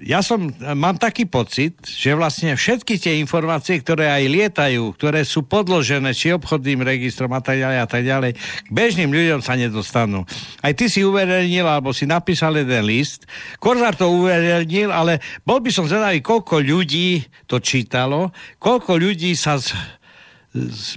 ja 0.00 0.24
som, 0.24 0.48
mám 0.76 0.96
taký 0.96 1.28
pocit, 1.28 1.76
že 1.84 2.16
vlastne 2.16 2.56
všetky 2.56 2.96
tie 2.96 3.20
informácie, 3.20 3.76
ktoré 3.84 4.08
aj 4.08 4.24
lietajú, 4.32 4.96
ktoré 4.96 5.28
sú 5.28 5.44
podložené 5.44 6.16
či 6.16 6.32
obchodným 6.32 6.80
registrom 6.80 7.28
a 7.36 7.44
tak 7.44 7.60
ďalej 7.60 7.78
a 7.78 7.86
tak 7.86 8.02
ďalej, 8.08 8.32
k 8.36 8.68
bežným 8.72 9.12
ľuďom 9.12 9.40
sa 9.44 9.60
nedostanú. 9.60 10.24
Aj 10.64 10.72
ty 10.72 10.88
si 10.88 11.04
uverejnil, 11.04 11.68
alebo 11.68 11.92
si 11.92 12.08
napísal 12.08 12.56
jeden 12.56 12.84
list, 12.88 13.28
Korzár 13.60 13.92
to 13.92 14.08
uverejnil, 14.08 14.88
ale 14.88 15.20
bol 15.44 15.60
by 15.60 15.68
som 15.68 15.84
zvedavý, 15.84 16.24
koľko 16.24 16.64
ľudí 16.64 17.20
to 17.44 17.60
čítalo, 17.60 18.32
koľko 18.56 18.96
ľudí 18.96 19.36
sa 19.36 19.60
z, 19.60 19.76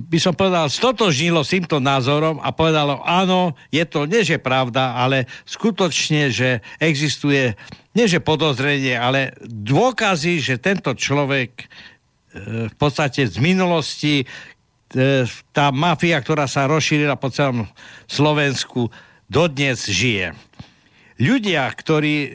by 0.09 0.17
som 0.17 0.33
povedal, 0.33 0.65
stotožnilo 0.65 1.45
s 1.45 1.53
týmto 1.53 1.77
názorom 1.77 2.41
a 2.41 2.49
povedalo, 2.49 3.05
áno, 3.05 3.53
je 3.69 3.85
to 3.85 4.09
nie 4.09 4.25
že 4.25 4.41
pravda, 4.41 4.97
ale 4.97 5.29
skutočne, 5.45 6.33
že 6.33 6.65
existuje, 6.81 7.53
nie 7.93 8.05
že 8.09 8.17
podozrenie, 8.17 8.97
ale 8.97 9.37
dôkazy, 9.45 10.41
že 10.41 10.57
tento 10.57 10.97
človek 10.97 11.51
e, 11.53 11.65
v 12.65 12.75
podstate 12.81 13.29
z 13.29 13.37
minulosti 13.37 14.25
e, 14.25 14.25
tá 15.53 15.69
mafia, 15.69 16.17
ktorá 16.17 16.49
sa 16.49 16.65
rozšírila 16.65 17.13
po 17.13 17.29
celom 17.29 17.69
Slovensku, 18.09 18.89
dodnes 19.29 19.85
žije 19.85 20.33
ľudia, 21.21 21.69
ktorí 21.69 22.15
e, 22.15 22.29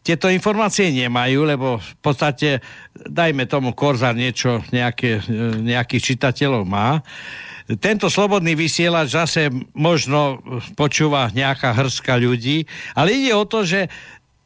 tieto 0.00 0.32
informácie 0.32 0.88
nemajú, 0.92 1.44
lebo 1.44 1.76
v 1.76 1.94
podstate, 2.00 2.64
dajme 2.94 3.44
tomu, 3.44 3.76
Korzar 3.76 4.16
niečo, 4.16 4.64
nejaké, 4.72 5.20
e, 5.20 5.22
nejakých 5.60 6.14
čitateľov 6.14 6.62
má, 6.64 7.04
tento 7.80 8.12
slobodný 8.12 8.52
vysielač 8.52 9.16
zase 9.16 9.48
možno 9.72 10.44
počúva 10.76 11.32
nejaká 11.32 11.72
hrska 11.72 12.20
ľudí, 12.20 12.68
ale 12.92 13.16
ide 13.16 13.32
o 13.32 13.48
to, 13.48 13.64
že 13.64 13.88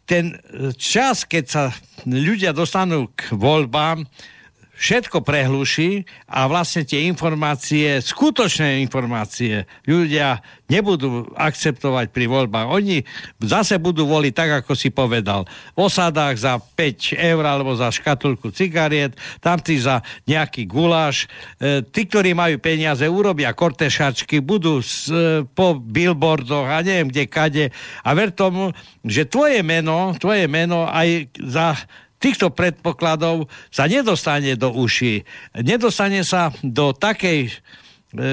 ten 0.07 0.39
čas, 0.79 1.27
keď 1.27 1.45
sa 1.45 1.65
ľudia 2.07 2.55
dostanú 2.55 3.11
k 3.13 3.35
voľbám, 3.35 4.07
všetko 4.79 5.27
prehluší 5.27 6.07
a 6.31 6.47
vlastne 6.47 6.87
tie 6.87 7.11
informácie, 7.11 7.99
skutočné 7.99 8.79
informácie 8.79 9.67
ľudia 9.83 10.39
nebudú 10.71 11.27
akceptovať 11.35 12.15
pri 12.15 12.31
voľbách. 12.31 12.69
Oni 12.71 13.03
zase 13.43 13.81
budú 13.83 14.07
voliť 14.07 14.33
tak, 14.37 14.51
ako 14.63 14.73
si 14.79 14.95
povedal. 14.95 15.49
V 15.75 15.89
osadách 15.91 16.39
za 16.39 16.63
5 16.63 17.19
eur 17.19 17.43
alebo 17.43 17.75
za 17.75 17.91
škatulku 17.91 18.55
cigariet, 18.55 19.19
tamtí 19.43 19.81
za 19.81 20.05
nejaký 20.29 20.69
guláš. 20.69 21.27
E, 21.59 21.83
tí, 21.83 22.07
ktorí 22.07 22.37
majú 22.37 22.61
peniaze, 22.63 23.03
urobia 23.09 23.51
kortešačky, 23.57 24.39
budú 24.45 24.79
s, 24.85 25.09
e, 25.11 25.43
po 25.43 25.75
billboardoch 25.75 26.69
a 26.69 26.85
neviem 26.85 27.11
kde, 27.11 27.25
kade. 27.27 27.67
A 28.05 28.13
ver 28.13 28.31
tomu, 28.31 28.71
že 29.03 29.25
tvoje 29.25 29.65
meno, 29.65 30.13
tvoje 30.21 30.47
meno 30.47 30.85
aj 30.85 31.33
za 31.41 31.75
týchto 32.19 32.51
predpokladov 32.51 33.47
sa 33.71 33.87
nedostane 33.87 34.59
do 34.59 34.75
uši. 34.75 35.23
Nedostane 35.63 36.27
sa 36.27 36.51
do 36.61 36.91
takej 36.91 37.49
e, 37.49 37.53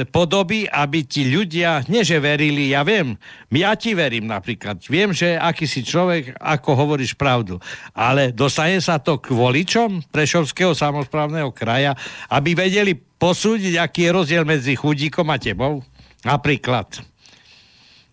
podoby, 0.10 0.66
aby 0.66 1.06
ti 1.06 1.30
ľudia, 1.30 1.86
neže 1.90 2.18
verili, 2.18 2.74
ja 2.74 2.82
viem, 2.82 3.14
ja 3.54 3.78
ti 3.78 3.94
verím 3.94 4.30
napríklad, 4.30 4.82
viem, 4.90 5.14
že 5.14 5.38
aký 5.38 5.70
si 5.70 5.86
človek, 5.86 6.36
ako 6.42 6.70
hovoríš 6.74 7.14
pravdu, 7.14 7.62
ale 7.94 8.34
dostane 8.34 8.82
sa 8.82 8.98
to 8.98 9.22
k 9.22 9.32
voličom 9.32 10.04
Prešovského 10.10 10.74
samozprávneho 10.74 11.54
kraja, 11.54 11.94
aby 12.30 12.58
vedeli 12.58 12.98
posúdiť, 12.98 13.80
aký 13.80 14.10
je 14.10 14.12
rozdiel 14.12 14.44
medzi 14.44 14.74
chudíkom 14.76 15.30
a 15.32 15.38
tebou? 15.38 15.86
Napríklad. 16.26 17.00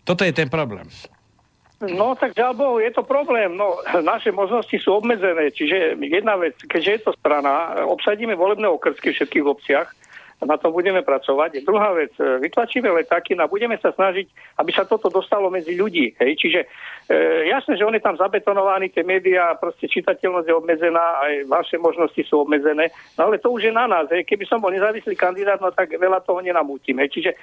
Toto 0.03 0.21
je 0.21 0.35
ten 0.35 0.51
problém. 0.51 0.85
No 1.81 2.15
tak 2.15 2.37
žiaľ 2.37 2.53
je 2.79 2.91
to 2.93 3.03
problém. 3.03 3.57
No, 3.57 3.81
naše 4.03 4.29
možnosti 4.31 4.75
sú 4.77 5.01
obmedzené. 5.01 5.51
Čiže 5.51 5.97
jedna 5.99 6.37
vec, 6.37 6.55
keďže 6.69 6.91
je 6.91 7.01
to 7.07 7.11
strana, 7.17 7.83
obsadíme 7.87 8.37
volebné 8.37 8.69
okrsky 8.69 9.11
v 9.11 9.17
všetkých 9.19 9.45
obciach, 9.45 9.87
na 10.45 10.57
tom 10.59 10.71
budeme 10.75 11.01
pracovať. 11.01 11.63
Druhá 11.63 11.95
vec, 11.95 12.11
e, 12.19 12.39
vytlačíme 12.43 12.91
letáky 12.91 13.35
a 13.39 13.47
budeme 13.47 13.79
sa 13.79 13.91
snažiť, 13.95 14.27
aby 14.59 14.71
sa 14.71 14.83
toto 14.83 15.07
dostalo 15.07 15.47
medzi 15.49 15.75
ľudí. 15.75 16.15
Hej? 16.19 16.31
Čiže 16.39 16.59
e, 16.63 16.67
jasné, 17.49 17.79
že 17.79 17.87
on 17.87 17.95
je 17.95 18.03
tam 18.03 18.19
zabetonovaný, 18.19 18.91
tie 18.91 19.03
médiá, 19.03 19.55
proste 19.57 19.87
čitateľnosť 19.87 20.47
je 20.47 20.55
obmedzená, 20.55 21.05
aj 21.23 21.33
vaše 21.47 21.75
možnosti 21.79 22.21
sú 22.27 22.43
obmedzené, 22.43 22.91
no 23.17 23.31
ale 23.31 23.39
to 23.39 23.49
už 23.51 23.67
je 23.67 23.73
na 23.73 23.87
nás. 23.87 24.05
Hej? 24.11 24.27
Keby 24.27 24.45
som 24.45 24.59
bol 24.59 24.71
nezávislý 24.71 25.15
kandidát, 25.15 25.59
no 25.63 25.71
tak 25.71 25.95
veľa 25.95 26.21
toho 26.21 26.43
nenamútim. 26.43 26.99
Hej? 26.99 27.09
Čiže 27.19 27.31
e, 27.33 27.37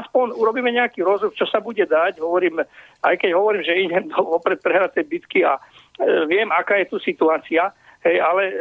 aspoň 0.00 0.36
urobíme 0.36 0.70
nejaký 0.70 1.02
rozruch, 1.02 1.34
čo 1.34 1.48
sa 1.48 1.58
bude 1.58 1.82
dať. 1.82 2.20
Hovorím, 2.20 2.62
aj 3.02 3.14
keď 3.18 3.30
hovorím, 3.34 3.62
že 3.64 3.80
idem 3.80 4.12
opred 4.38 4.60
prehraté 4.60 5.02
bitky 5.02 5.42
a 5.42 5.56
e, 5.56 5.60
viem, 6.28 6.52
aká 6.52 6.76
je 6.80 6.90
tu 6.92 6.96
situácia, 7.00 7.72
Hej, 8.06 8.22
ale 8.22 8.42
e, 8.46 8.54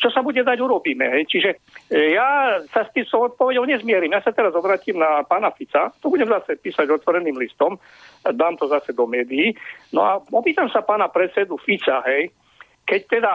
čo 0.00 0.08
sa 0.08 0.24
bude 0.24 0.40
dať, 0.40 0.56
urobíme. 0.56 1.04
Hej. 1.04 1.28
Čiže 1.28 1.50
e, 1.92 2.16
ja 2.16 2.56
sa 2.72 2.88
s 2.88 2.92
tým 2.96 3.04
svojou 3.04 3.36
odpovedou 3.36 3.68
nezmierim. 3.68 4.08
Ja 4.08 4.24
sa 4.24 4.32
teraz 4.32 4.56
obratím 4.56 4.96
na 4.96 5.20
pána 5.28 5.52
Fica, 5.52 5.92
to 6.00 6.08
budem 6.08 6.32
zase 6.32 6.56
písať 6.56 6.88
otvoreným 6.88 7.36
listom, 7.36 7.76
dám 8.24 8.56
to 8.56 8.64
zase 8.72 8.96
do 8.96 9.04
médií. 9.04 9.52
No 9.92 10.00
a 10.08 10.16
opýtam 10.32 10.72
sa 10.72 10.80
pána 10.80 11.12
predsedu 11.12 11.60
Fica, 11.60 12.00
hej, 12.08 12.32
keď 12.88 13.00
teda 13.20 13.32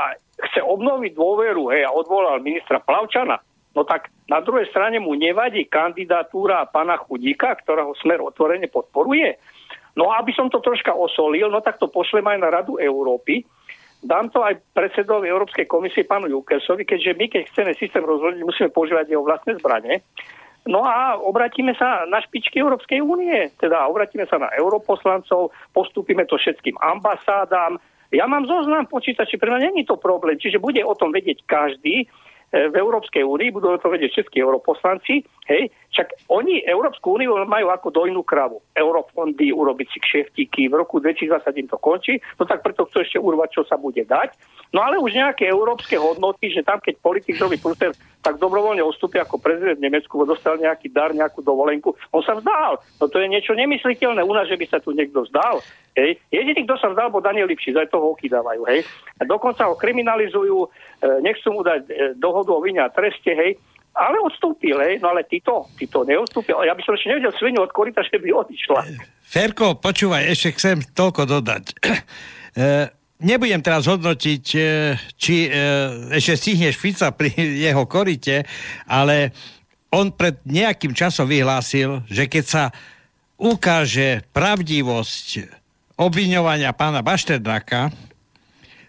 chce 0.49 0.65
obnoviť 0.65 1.13
dôveru 1.13 1.69
hej, 1.77 1.86
a 1.86 1.93
odvolal 1.93 2.41
ministra 2.41 2.81
Plavčana, 2.81 3.38
no 3.77 3.86
tak 3.86 4.10
na 4.25 4.41
druhej 4.41 4.65
strane 4.73 4.97
mu 4.97 5.13
nevadí 5.13 5.69
kandidatúra 5.69 6.65
pána 6.73 6.97
Chudíka, 6.97 7.53
ktorého 7.62 7.93
smer 8.01 8.17
otvorene 8.25 8.65
podporuje. 8.65 9.38
No 9.93 10.10
a 10.10 10.19
aby 10.19 10.34
som 10.34 10.49
to 10.49 10.58
troška 10.60 10.91
osolil, 10.91 11.53
no 11.53 11.62
tak 11.62 11.77
to 11.77 11.88
pošlem 11.88 12.25
aj 12.27 12.38
na 12.41 12.49
Radu 12.49 12.81
Európy, 12.81 13.45
dám 14.06 14.30
to 14.30 14.46
aj 14.46 14.62
predsedovi 14.78 15.26
Európskej 15.28 15.65
komisie, 15.65 16.06
pánu 16.06 16.30
Jukersovi, 16.30 16.86
keďže 16.86 17.18
my, 17.18 17.26
keď 17.26 17.41
chceme 17.50 17.72
systém 17.76 18.06
rozhodnúť, 18.06 18.46
musíme 18.46 18.70
používať 18.70 19.10
jeho 19.10 19.26
vlastné 19.26 19.58
zbranie. 19.58 20.06
No 20.65 20.82
a 20.82 21.18
obratíme 21.18 21.78
sa 21.78 22.10
na 22.10 22.22
špičky 22.22 22.58
Európskej 22.58 23.02
únie, 23.02 23.54
teda 23.62 23.86
obratíme 23.86 24.26
sa 24.26 24.41
na 24.41 24.50
europoslancov, 24.58 25.54
postupíme 25.74 26.26
to 26.26 26.41
všetkým 26.41 26.74
ambasádám. 26.82 27.78
Ja 28.10 28.26
mám 28.26 28.50
zoznam 28.50 28.89
počítači, 28.89 29.38
pre 29.38 29.54
mňa 29.54 29.70
není 29.70 29.86
to 29.86 29.98
problém, 29.98 30.41
čiže 30.41 30.62
bude 30.62 30.82
o 30.82 30.98
tom 30.98 31.13
vedieť 31.13 31.46
každý, 31.46 32.10
v 32.56 32.76
Európskej 32.76 33.28
únii, 33.28 33.52
budú 33.52 33.76
to 33.76 33.91
vedieť 33.91 34.15
všetky 34.15 34.39
europoslanci, 34.39 35.28
hej, 35.52 35.68
však 35.91 36.32
oni 36.32 36.63
Európsku 36.63 37.20
úniu 37.20 37.36
majú 37.44 37.68
ako 37.68 37.91
dojnú 37.91 38.24
kravu. 38.24 38.63
Eurofondy, 38.72 39.52
urobiť 39.52 39.88
si 39.91 40.00
kšeftiky, 40.00 40.72
v 40.72 40.80
roku 40.80 41.04
2020 41.04 41.52
im 41.60 41.68
to 41.68 41.76
končí, 41.76 42.15
no 42.39 42.48
tak 42.48 42.63
preto 42.63 42.88
chcú 42.88 43.04
ešte 43.04 43.20
urvať, 43.20 43.60
čo 43.60 43.62
sa 43.68 43.76
bude 43.76 44.08
dať. 44.08 44.32
No 44.72 44.84
ale 44.84 44.96
už 45.00 45.12
nejaké 45.12 45.52
európske 45.52 46.00
hodnoty, 46.00 46.52
že 46.52 46.63
tam, 46.63 46.80
keď 46.80 46.96
politik 47.04 47.36
robí 47.36 47.60
prúster, 47.60 47.91
tak 48.24 48.39
dobrovoľne 48.39 48.82
odstúpi 48.82 49.20
ako 49.20 49.38
prezident 49.38 49.78
v 49.78 49.86
Nemecku, 49.91 50.18
bo 50.18 50.26
dostal 50.26 50.58
nejaký 50.58 50.89
dar, 50.89 51.13
nejakú 51.13 51.44
dovolenku. 51.44 51.94
On 52.15 52.24
sa 52.24 52.39
vzdal. 52.39 52.80
No 52.98 53.06
to 53.06 53.20
je 53.20 53.28
niečo 53.30 53.54
nemysliteľné 53.54 54.24
u 54.26 54.34
nás, 54.34 54.50
že 54.50 54.58
by 54.58 54.65
sa 54.65 54.80
tu 54.82 54.96
niekto 54.96 55.28
vzdal. 55.28 55.62
Hej. 55.95 56.19
Jediný, 56.27 56.67
kto 56.67 56.75
sa 56.75 56.91
vzdal, 56.91 57.08
bol 57.08 57.23
Daniel 57.23 57.47
Lipšic, 57.47 57.71
aj 57.79 57.88
toho 57.88 58.19
dávajú. 58.19 58.67
Hej. 58.67 58.84
A 59.15 59.23
dokonca 59.23 59.63
ho 59.71 59.79
kriminalizujú, 59.79 60.67
e, 60.67 61.23
nechcú 61.23 61.55
mu 61.55 61.62
dať 61.63 61.81
e, 61.87 61.91
dohodu 62.19 62.52
o 62.52 62.60
vine 62.60 62.83
a 62.83 62.91
treste, 62.91 63.31
hej. 63.31 63.56
Ale 63.96 64.19
odstúpil, 64.19 64.75
hej. 64.83 65.00
No 65.00 65.15
ale 65.15 65.23
títo, 65.23 65.71
títo 65.79 66.04
neodstúpil. 66.04 66.60
Ja 66.67 66.75
by 66.75 66.83
som 66.83 67.00
ešte 67.00 67.15
nevedel 67.15 67.31
svinu 67.39 67.63
od 67.63 67.71
korita, 67.71 68.04
že 68.04 68.19
by 68.19 68.27
odišla. 68.27 68.81
Ferko, 69.23 69.79
počúvaj, 69.79 70.27
ešte 70.27 70.60
chcem 70.60 70.83
toľko 70.83 71.31
dodať. 71.31 71.63
e, 71.79 72.91
nebudem 73.23 73.63
teraz 73.63 73.87
hodnotiť, 73.87 74.46
e, 74.52 74.60
či 75.15 75.48
e, 75.48 75.50
ešte 76.12 76.35
stihneš 76.35 76.75
Fica 76.75 77.15
pri 77.15 77.31
jeho 77.71 77.87
korite, 77.87 78.43
ale 78.83 79.31
on 79.96 80.12
pred 80.12 80.43
nejakým 80.43 80.91
časom 80.91 81.23
vyhlásil, 81.23 82.04
že 82.12 82.27
keď 82.27 82.43
sa 82.43 82.63
ukáže 83.39 84.27
pravdivosť 84.35 85.63
obviňovania 85.96 86.75
pána 86.75 87.00
Bašterdraka, 87.00 87.91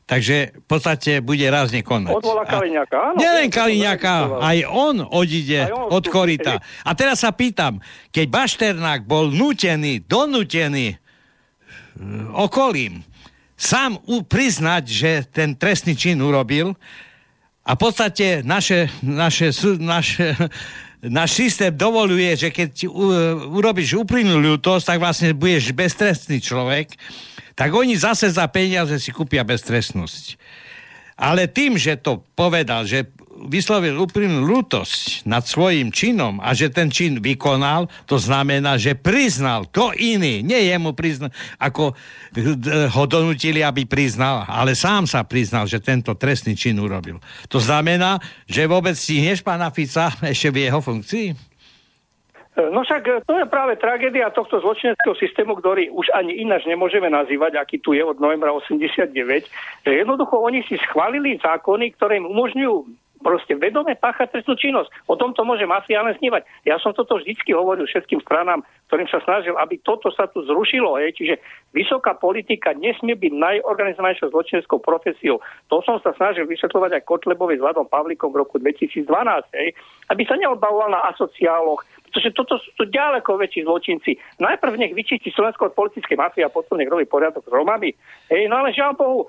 takže 0.06 0.54
v 0.54 0.64
podstate 0.66 1.18
bude 1.22 1.42
rázne 1.50 1.82
konať. 1.82 2.14
Odvolá 2.14 2.46
Kaliňaka, 2.46 2.96
áno. 2.98 3.18
Nielen 3.18 3.50
Kaliňaka, 3.50 4.14
aj 4.38 4.58
on 4.70 4.96
odíde 5.02 5.66
aj 5.66 5.74
on 5.74 5.90
od 5.90 6.04
korita. 6.06 6.62
A 6.86 6.90
teraz 6.94 7.22
sa 7.26 7.34
pýtam, 7.34 7.82
keď 8.14 8.26
Bašternák 8.30 9.02
bol 9.06 9.34
nutený, 9.34 10.06
donútený 10.06 10.94
e, 10.94 10.96
okolím, 12.34 13.02
sám 13.56 13.98
priznať, 14.28 14.84
že 14.86 15.10
ten 15.32 15.56
trestný 15.56 15.96
čin 15.96 16.20
urobil 16.20 16.76
A 17.66 17.74
v 17.74 17.80
podstate 17.82 18.46
naše, 18.46 18.86
naše, 19.02 19.50
naše, 19.82 20.38
náš 21.08 21.38
systém 21.38 21.72
dovoluje, 21.72 22.34
že 22.36 22.48
keď 22.50 22.86
urobíš 23.50 23.98
úprimnú 23.98 24.38
ľútosť, 24.38 24.94
tak 24.94 24.98
vlastne 24.98 25.30
budeš 25.34 25.72
beztrestný 25.72 26.38
človek, 26.42 26.94
tak 27.56 27.72
oni 27.72 27.96
zase 27.96 28.28
za 28.28 28.44
peniaze 28.52 29.00
si 29.00 29.10
kúpia 29.10 29.46
beztrestnosť. 29.46 30.36
Ale 31.16 31.48
tým, 31.48 31.80
že 31.80 31.96
to 31.96 32.20
povedal, 32.36 32.84
že 32.84 33.08
vyslovil 33.44 34.00
úprimnú 34.00 34.48
lútosť 34.48 35.28
nad 35.28 35.44
svojim 35.44 35.92
činom 35.92 36.40
a 36.40 36.56
že 36.56 36.72
ten 36.72 36.88
čin 36.88 37.20
vykonal, 37.20 37.86
to 38.08 38.16
znamená, 38.16 38.80
že 38.80 38.96
priznal 38.96 39.68
to 39.68 39.92
iný, 39.92 40.40
nie 40.40 40.72
jemu 40.72 40.96
priznal, 40.96 41.28
ako 41.60 41.92
ho 42.92 43.04
donutili, 43.04 43.60
aby 43.60 43.84
priznal, 43.84 44.48
ale 44.48 44.72
sám 44.72 45.04
sa 45.04 45.20
priznal, 45.28 45.68
že 45.68 45.84
tento 45.84 46.16
trestný 46.16 46.56
čin 46.56 46.80
urobil. 46.80 47.20
To 47.52 47.60
znamená, 47.60 48.16
že 48.48 48.64
vôbec 48.64 48.96
stihneš 48.96 49.44
pána 49.44 49.68
Fica 49.68 50.08
ešte 50.24 50.48
v 50.48 50.66
jeho 50.66 50.80
funkcii? 50.80 51.56
No 52.56 52.80
však 52.80 53.02
e, 53.04 53.12
to 53.28 53.36
je 53.36 53.46
práve 53.52 53.76
tragédia 53.76 54.32
tohto 54.32 54.56
zločineckého 54.64 55.12
systému, 55.20 55.60
ktorý 55.60 55.92
už 55.92 56.08
ani 56.16 56.40
ináč 56.40 56.64
nemôžeme 56.64 57.12
nazývať, 57.12 57.60
aký 57.60 57.76
tu 57.84 57.92
je 57.92 58.00
od 58.00 58.16
novembra 58.16 58.48
89, 58.48 59.12
že 59.84 59.92
jednoducho 59.92 60.40
oni 60.40 60.64
si 60.64 60.80
schválili 60.88 61.36
zákony, 61.36 61.92
ktoré 62.00 62.16
im 62.16 62.32
umožňujú 62.32 62.76
proste 63.20 63.56
vedome 63.56 63.96
páchať 63.96 64.38
trestnú 64.38 64.54
činnosť. 64.56 64.92
O 65.08 65.16
tomto 65.16 65.42
môže 65.42 65.64
mafiálne 65.64 66.14
snívať. 66.16 66.44
Ja 66.68 66.76
som 66.80 66.92
toto 66.92 67.16
vždycky 67.16 67.52
hovoril 67.56 67.88
všetkým 67.88 68.20
stranám, 68.22 68.62
ktorým 68.88 69.08
sa 69.08 69.20
snažil, 69.24 69.56
aby 69.56 69.80
toto 69.80 70.12
sa 70.12 70.28
tu 70.30 70.44
zrušilo. 70.44 71.00
Hej. 71.00 71.16
Čiže 71.18 71.34
vysoká 71.72 72.14
politika 72.14 72.76
nesmie 72.76 73.16
byť 73.16 73.32
najorganizovanejšou 73.32 74.30
zločineckou 74.32 74.78
profesiou. 74.80 75.40
To 75.72 75.80
som 75.82 75.98
sa 76.04 76.12
snažil 76.14 76.44
vysvetľovať 76.46 77.00
aj 77.00 77.06
Kotlebovi 77.08 77.56
s 77.58 77.64
Vladom 77.64 77.88
Pavlikom 77.88 78.30
v 78.30 78.40
roku 78.44 78.60
2012. 78.60 79.08
Hej. 79.56 79.74
Aby 80.12 80.22
sa 80.28 80.38
neodbavoval 80.38 80.92
na 80.92 81.00
asociáloch, 81.10 81.82
pretože 82.06 82.30
toto 82.32 82.56
sú 82.62 82.84
ďaleko 82.86 83.36
väčší 83.36 83.66
zločinci. 83.66 84.16
Najprv 84.38 84.78
nech 84.78 84.94
vyčistí 84.94 85.34
Slovensko 85.34 85.68
od 85.68 85.76
politickej 85.76 86.16
mafie 86.16 86.46
a 86.46 86.52
potom 86.52 86.78
nech 86.78 86.88
robí 86.88 87.04
poriadok 87.04 87.42
s 87.44 87.52
Romami. 87.52 87.90
Hej, 88.30 88.46
no 88.46 88.62
ale 88.62 88.70
žiaľ 88.70 88.94
Bohu, 88.94 89.20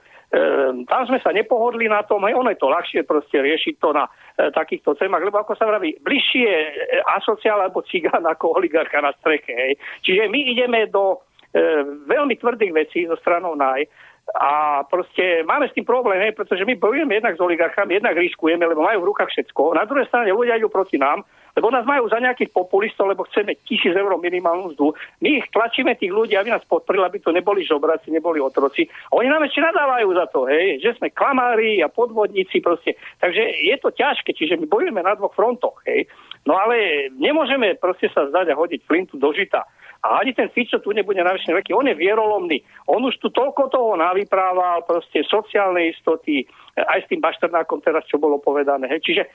tam 0.91 1.01
sme 1.07 1.23
sa 1.23 1.31
nepohodli 1.31 1.87
na 1.87 2.03
tom, 2.03 2.19
aj 2.27 2.35
ono 2.35 2.51
je 2.51 2.59
to 2.59 2.67
ľahšie 2.67 3.01
proste 3.07 3.39
riešiť 3.39 3.75
to 3.79 3.95
na 3.95 4.11
e, 4.35 4.51
takýchto 4.51 4.99
témach, 4.99 5.23
lebo 5.23 5.39
ako 5.39 5.55
sa 5.55 5.63
vraví, 5.63 5.95
bližšie 6.03 6.51
e, 6.51 6.71
asociál 7.15 7.63
alebo 7.63 7.79
cigán 7.87 8.27
ako 8.27 8.59
oligarcha 8.59 8.99
na 8.99 9.15
streche. 9.23 9.55
Hej. 9.55 9.73
Čiže 10.03 10.27
my 10.27 10.39
ideme 10.51 10.91
do 10.91 11.23
e, 11.55 11.87
veľmi 12.11 12.35
tvrdých 12.43 12.75
vecí 12.75 13.07
zo 13.07 13.15
stranou 13.23 13.55
NAJ 13.55 13.87
a 14.35 14.83
proste 14.83 15.47
máme 15.47 15.71
s 15.71 15.75
tým 15.75 15.87
problém, 15.87 16.19
hej, 16.19 16.35
pretože 16.35 16.67
my 16.67 16.75
bojujeme 16.75 17.15
jednak 17.15 17.39
s 17.39 17.43
oligarchami, 17.43 17.95
jednak 17.95 18.19
riskujeme, 18.19 18.67
lebo 18.67 18.83
majú 18.83 19.07
v 19.07 19.09
rukách 19.15 19.31
všetko. 19.31 19.71
Na 19.71 19.87
druhej 19.87 20.07
strane 20.11 20.35
ľudia 20.35 20.59
idú 20.59 20.67
proti 20.67 20.99
nám, 20.99 21.23
lebo 21.57 21.71
nás 21.73 21.87
majú 21.89 22.05
za 22.05 22.21
nejakých 22.21 22.53
populistov, 22.53 23.09
lebo 23.09 23.25
chceme 23.25 23.57
tisíc 23.65 23.89
eur 23.89 24.13
minimálnu 24.19 24.75
mzdu. 24.75 24.93
My 25.25 25.41
ich 25.41 25.47
tlačíme 25.49 25.97
tých 25.97 26.13
ľudí, 26.13 26.37
aby 26.37 26.53
nás 26.53 26.61
podporili, 26.69 27.07
aby 27.07 27.17
to 27.23 27.33
neboli 27.33 27.65
žobraci, 27.65 28.13
neboli 28.13 28.37
otroci. 28.37 28.85
A 29.09 29.17
oni 29.17 29.31
nám 29.31 29.47
ešte 29.47 29.65
nadávajú 29.65 30.09
za 30.13 30.25
to, 30.29 30.45
hej, 30.45 30.83
že 30.85 30.93
sme 31.01 31.09
klamári 31.09 31.81
a 31.81 31.89
podvodníci 31.89 32.61
proste. 32.61 32.93
Takže 33.23 33.41
je 33.41 33.75
to 33.81 33.89
ťažké, 33.89 34.37
čiže 34.37 34.59
my 34.59 34.69
bojujeme 34.69 35.01
na 35.01 35.17
dvoch 35.17 35.33
frontoch, 35.33 35.81
hej. 35.89 36.05
No 36.47 36.55
ale 36.55 37.11
nemôžeme 37.19 37.75
proste 37.75 38.07
sa 38.15 38.23
zdať 38.31 38.55
a 38.55 38.59
hodiť 38.59 38.87
flintu 38.87 39.19
do 39.19 39.35
žita. 39.35 39.67
A 40.07 40.23
ani 40.23 40.31
ten 40.31 40.47
Fico 40.47 40.79
tu 40.79 40.95
nebude 40.95 41.19
na 41.19 41.35
väčšine 41.35 41.57
veky. 41.59 41.73
On 41.73 41.83
je 41.83 41.97
vierolomný. 41.97 42.63
On 42.87 43.01
už 43.03 43.19
tu 43.19 43.27
toľko 43.33 43.67
toho 43.73 43.91
navyprával, 43.99 44.85
proste 44.87 45.25
sociálne 45.25 45.89
istoty, 45.89 46.45
aj 46.77 47.03
s 47.03 47.09
tým 47.09 47.19
Bašternákom 47.19 47.81
teraz, 47.81 48.05
čo 48.05 48.21
bolo 48.21 48.37
povedané. 48.37 48.85
Hej. 48.87 49.01
Čiže 49.03 49.23
e, 49.25 49.29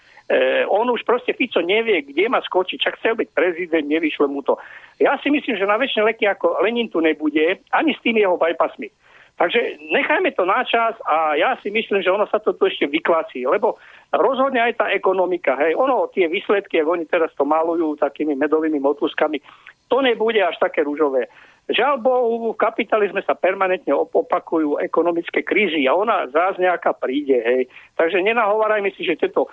on 0.70 0.86
už 0.88 1.02
proste 1.02 1.34
Fico 1.34 1.58
nevie, 1.60 2.06
kde 2.06 2.30
má 2.30 2.38
skočiť. 2.40 2.78
Čak 2.78 2.96
chcel 3.02 3.14
byť 3.18 3.28
prezident, 3.34 3.84
nevyšle 3.84 4.30
mu 4.30 4.40
to. 4.46 4.56
Ja 5.02 5.18
si 5.18 5.28
myslím, 5.34 5.58
že 5.58 5.68
na 5.68 5.76
väčšine 5.76 6.06
leky 6.06 6.30
ako 6.30 6.62
Lenin 6.62 6.88
tu 6.88 7.02
nebude, 7.02 7.60
ani 7.74 7.92
s 7.92 8.00
tými 8.00 8.22
jeho 8.22 8.38
bypassmi. 8.38 8.88
Takže 9.32 9.80
nechajme 9.90 10.30
to 10.36 10.44
na 10.44 10.60
čas 10.62 10.92
a 11.08 11.34
ja 11.34 11.56
si 11.64 11.72
myslím, 11.72 12.04
že 12.04 12.12
ono 12.12 12.28
sa 12.28 12.38
to 12.38 12.52
tu 12.52 12.68
ešte 12.68 12.84
vyklasí, 12.84 13.48
lebo 13.48 13.80
rozhodne 14.12 14.60
aj 14.60 14.76
tá 14.76 14.86
ekonomika, 14.92 15.56
hej, 15.56 15.72
ono 15.72 16.06
tie 16.12 16.28
výsledky, 16.28 16.78
ako 16.78 17.00
oni 17.00 17.06
teraz 17.08 17.32
to 17.32 17.48
malujú 17.48 17.96
takými 17.96 18.36
medovými 18.36 18.76
motúskami, 18.76 19.40
to 19.88 20.04
nebude 20.04 20.36
až 20.36 20.60
také 20.60 20.84
rúžové. 20.84 21.32
Žiaľ 21.70 21.94
Bohu, 22.02 22.52
v 22.52 22.60
kapitalizme 22.60 23.22
sa 23.22 23.38
permanentne 23.38 23.94
opakujú 23.94 24.82
ekonomické 24.82 25.46
krízy 25.46 25.86
a 25.86 25.94
ona 25.94 26.26
zás 26.34 26.58
nejaká 26.58 26.90
príde. 26.90 27.38
Hej. 27.38 27.70
Takže 27.94 28.18
nenahovárajme 28.18 28.90
si, 28.98 29.06
že 29.06 29.14
tieto 29.14 29.46
e, 29.46 29.50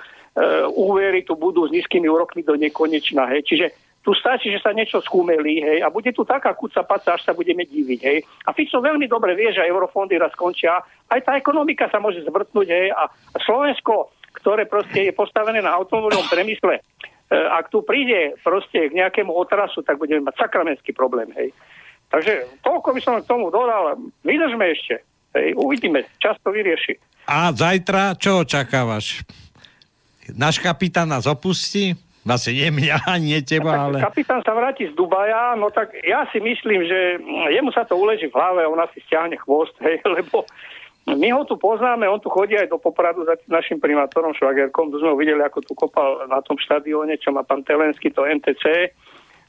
úvery 0.74 1.22
tu 1.22 1.38
budú 1.38 1.70
s 1.70 1.72
nízkymi 1.72 2.10
úrokmi 2.10 2.42
do 2.42 2.58
nekonečna. 2.58 3.30
Hej. 3.30 3.42
Čiže 3.46 3.66
tu 4.00 4.16
stačí, 4.16 4.48
že 4.48 4.64
sa 4.64 4.72
niečo 4.72 5.04
skúmelí 5.04 5.60
hej, 5.60 5.80
a 5.84 5.92
bude 5.92 6.16
tu 6.16 6.24
taká 6.24 6.56
kuca 6.56 6.88
paca, 6.88 7.20
až 7.20 7.22
sa 7.28 7.34
budeme 7.36 7.68
diviť. 7.68 8.00
Hej. 8.00 8.20
A 8.48 8.56
Fico 8.56 8.80
veľmi 8.80 9.12
dobre 9.12 9.36
vie, 9.36 9.52
že 9.52 9.68
eurofondy 9.68 10.16
raz 10.16 10.32
skončia. 10.32 10.80
Aj 11.12 11.20
tá 11.20 11.36
ekonomika 11.36 11.92
sa 11.92 12.00
môže 12.00 12.24
zvrtnúť. 12.24 12.68
Hej, 12.68 12.88
a 12.96 13.12
Slovensko, 13.44 14.16
ktoré 14.40 14.66
proste 14.72 15.12
je 15.12 15.14
postavené 15.14 15.60
na 15.60 15.76
automobilovom 15.76 16.32
premysle, 16.32 16.80
e, 16.80 16.82
ak 17.36 17.68
tu 17.68 17.84
príde 17.84 18.40
proste 18.40 18.88
k 18.88 18.96
nejakému 18.96 19.36
otrasu, 19.36 19.84
tak 19.84 20.00
budeme 20.00 20.24
mať 20.24 20.48
sakramenský 20.48 20.96
problém. 20.96 21.28
Hej. 21.36 21.52
Takže 22.10 22.64
toľko 22.66 22.90
by 22.96 23.02
som 23.04 23.20
k 23.20 23.30
tomu 23.30 23.52
dodal. 23.52 24.00
Vydržme 24.24 24.64
ešte. 24.74 25.04
Hej, 25.36 25.60
uvidíme. 25.60 26.08
Čas 26.24 26.40
to 26.42 26.56
vyrieši. 26.56 26.98
A 27.30 27.54
zajtra 27.54 28.18
čo 28.18 28.42
očakávaš? 28.42 29.22
Náš 30.34 30.58
kapitán 30.58 31.10
nás 31.10 31.30
opustí? 31.30 31.94
Vlastne 32.30 32.54
nie 32.54 32.70
mňa, 32.70 32.98
nie 33.18 33.42
teba, 33.42 33.90
ale... 33.90 33.98
Kapitán 34.06 34.46
sa 34.46 34.54
vráti 34.54 34.86
z 34.86 34.94
Dubaja, 34.94 35.58
no 35.58 35.74
tak 35.74 35.98
ja 36.06 36.30
si 36.30 36.38
myslím, 36.38 36.86
že 36.86 37.18
jemu 37.50 37.74
sa 37.74 37.90
to 37.90 37.98
uleží 37.98 38.30
v 38.30 38.38
hlave, 38.38 38.70
on 38.70 38.78
asi 38.78 39.02
stiahne 39.10 39.34
chvost, 39.42 39.74
hej, 39.86 39.98
lebo 40.06 40.46
my 41.10 41.26
ho 41.34 41.42
tu 41.50 41.58
poznáme, 41.58 42.06
on 42.06 42.22
tu 42.22 42.30
chodí 42.30 42.54
aj 42.54 42.70
do 42.70 42.78
Popradu 42.78 43.26
za 43.26 43.34
našim 43.50 43.82
primátorom 43.82 44.38
Švagerkom, 44.38 44.94
tu 44.94 45.02
sme 45.02 45.10
ho 45.10 45.18
videli, 45.18 45.42
ako 45.42 45.66
tu 45.66 45.74
kopal 45.74 46.30
na 46.30 46.38
tom 46.46 46.54
štadióne, 46.62 47.18
čo 47.18 47.34
má 47.34 47.42
pán 47.42 47.66
Telenský, 47.66 48.14
to 48.14 48.30
NTC, 48.30 48.94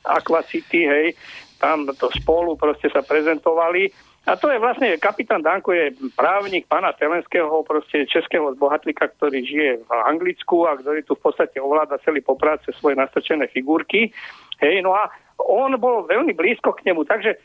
Aqua 0.09 0.41
City, 0.41 0.89
hej, 0.89 1.13
tam 1.61 1.85
to 1.85 2.09
spolu 2.17 2.57
proste 2.57 2.89
sa 2.89 3.05
prezentovali. 3.05 3.93
A 4.29 4.37
to 4.37 4.53
je 4.53 4.61
vlastne, 4.61 5.01
kapitán 5.01 5.41
Danko 5.41 5.73
je 5.73 5.97
právnik 6.13 6.69
pána 6.69 6.93
Telenského, 6.93 7.65
proste 7.65 8.05
českého 8.05 8.53
zbohatlika, 8.53 9.09
ktorý 9.17 9.41
žije 9.49 9.71
v 9.81 9.91
Anglicku 10.07 10.69
a 10.69 10.77
ktorý 10.77 11.01
tu 11.09 11.17
v 11.17 11.25
podstate 11.25 11.57
ovláda 11.57 11.97
celý 12.05 12.21
popráce 12.21 12.69
svoje 12.77 13.01
nastrčené 13.01 13.49
figurky. 13.49 14.13
Hej, 14.61 14.85
no 14.85 14.93
a 14.93 15.09
on 15.41 15.73
bol 15.81 16.05
veľmi 16.05 16.37
blízko 16.37 16.77
k 16.77 16.85
nemu, 16.93 17.09
takže 17.09 17.33
e, 17.33 17.39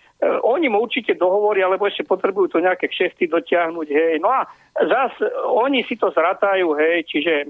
oni 0.43 0.67
mu 0.67 0.83
určite 0.83 1.15
dohovoria, 1.15 1.67
alebo 1.67 1.87
ešte 1.87 2.03
potrebujú 2.03 2.51
to 2.51 2.59
nejaké 2.59 2.91
kšefty 2.91 3.31
dotiahnuť, 3.31 3.87
hej. 3.87 4.19
No 4.19 4.27
a 4.35 4.43
zas 4.75 5.15
oni 5.47 5.87
si 5.87 5.95
to 5.95 6.11
zratajú, 6.11 6.75
hej, 6.75 7.07
čiže 7.07 7.33
e, 7.43 7.45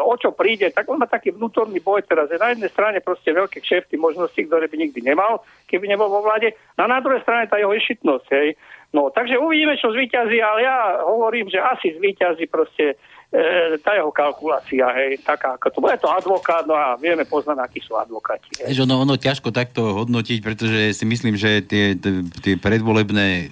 o 0.00 0.14
čo 0.16 0.32
príde, 0.32 0.72
tak 0.72 0.88
on 0.88 1.04
má 1.04 1.06
taký 1.06 1.36
vnútorný 1.36 1.84
boj 1.84 2.00
teraz. 2.08 2.32
Je 2.32 2.40
na 2.40 2.56
jednej 2.56 2.72
strane 2.72 3.04
proste 3.04 3.28
veľké 3.28 3.60
kšefty, 3.60 4.00
možnosti, 4.00 4.40
ktoré 4.40 4.72
by 4.72 4.76
nikdy 4.80 5.04
nemal, 5.04 5.44
keby 5.68 5.84
nebol 5.84 6.08
vo 6.08 6.24
vláde, 6.24 6.56
no 6.80 6.88
a 6.88 6.92
na 6.96 7.04
druhej 7.04 7.20
strane 7.20 7.44
tá 7.44 7.60
jeho 7.60 7.76
išitnosť, 7.76 8.26
hej. 8.32 8.56
No, 8.94 9.10
takže 9.10 9.42
uvidíme, 9.42 9.74
čo 9.74 9.90
zvýťazí, 9.90 10.38
ale 10.38 10.62
ja 10.62 11.02
hovorím, 11.02 11.50
že 11.50 11.58
asi 11.58 11.98
zvýťazí 11.98 12.46
proste 12.46 12.94
e, 13.34 13.74
tá 13.82 13.98
jeho 13.98 14.14
kalkulácia, 14.14 14.86
hej, 14.94 15.18
taká 15.26 15.58
ako 15.58 15.66
to 15.74 15.78
bude 15.82 15.98
to 15.98 16.08
advokát, 16.08 16.62
no 16.64 16.78
a 16.78 16.94
vieme 16.94 17.26
poznať, 17.26 17.58
akí 17.58 17.82
sú 17.82 17.98
advokáti. 17.98 18.62
Hej. 18.62 18.86
Ono, 18.86 19.02
ono 19.02 19.18
ťažko 19.18 19.50
takto 19.50 19.98
hodnotiť, 19.98 20.38
pretože 20.38 20.94
si 20.94 21.04
myslím, 21.04 21.34
že 21.34 21.66
tie, 21.66 21.98
tie 22.40 22.54
predvolebné, 22.54 23.26
e, 23.26 23.44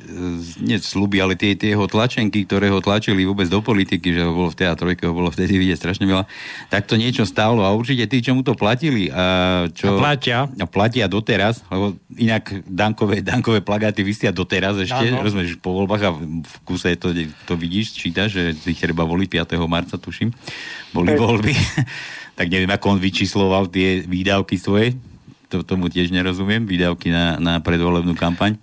nie 0.63 0.79
sluby, 0.79 1.19
ale 1.19 1.35
tie, 1.35 1.59
tie 1.59 1.75
jeho 1.75 1.91
tlačenky, 1.91 2.47
ktoré 2.47 2.71
ho 2.71 2.79
tlačili 2.79 3.27
vôbec 3.27 3.51
do 3.51 3.59
politiky, 3.59 4.15
že 4.15 4.23
ho 4.23 4.33
bolo 4.33 4.49
v 4.55 4.59
teatrojke, 4.63 5.03
ho 5.03 5.15
bolo 5.15 5.35
vtedy 5.35 5.59
vidieť 5.59 5.79
strašne 5.79 6.07
veľa, 6.07 6.25
tak 6.71 6.87
to 6.87 6.95
niečo 6.95 7.27
stálo 7.27 7.67
a 7.67 7.75
určite 7.75 8.07
tí, 8.07 8.23
čo 8.23 8.39
mu 8.39 8.47
to 8.47 8.55
platili 8.55 9.11
a 9.11 9.67
čo... 9.75 9.97
A 9.97 9.99
platia. 9.99 10.47
A 10.47 10.67
platia 10.69 11.11
doteraz, 11.11 11.67
lebo 11.67 11.99
inak 12.15 12.63
dankové, 12.69 13.25
dankové 13.25 13.65
plagáty 13.65 14.07
vysia 14.07 14.31
doteraz 14.31 14.79
ešte, 14.79 15.11
rozumieš, 15.17 15.59
po 15.59 15.75
voľbách 15.75 16.03
a 16.07 16.11
v 16.15 16.55
kuse 16.63 16.95
to, 16.95 17.11
to 17.49 17.55
vidíš, 17.57 17.97
čítaš, 17.97 18.37
že 18.37 18.43
ich 18.69 18.79
treba 18.79 19.03
voliť 19.09 19.29
5 19.49 19.72
marca, 19.73 19.97
tuším, 19.97 20.29
boli 20.93 21.17
voľby. 21.17 21.57
tak 22.39 22.53
neviem, 22.53 22.69
ako 22.69 22.97
on 22.97 23.01
vyčísloval 23.01 23.73
tie 23.73 24.05
výdavky 24.05 24.61
svoje. 24.61 24.93
To, 25.49 25.65
tomu 25.65 25.89
tiež 25.89 26.13
nerozumiem, 26.13 26.69
výdavky 26.69 27.09
na, 27.09 27.41
na 27.41 27.55
predvolebnú 27.65 28.13
kampaň. 28.13 28.61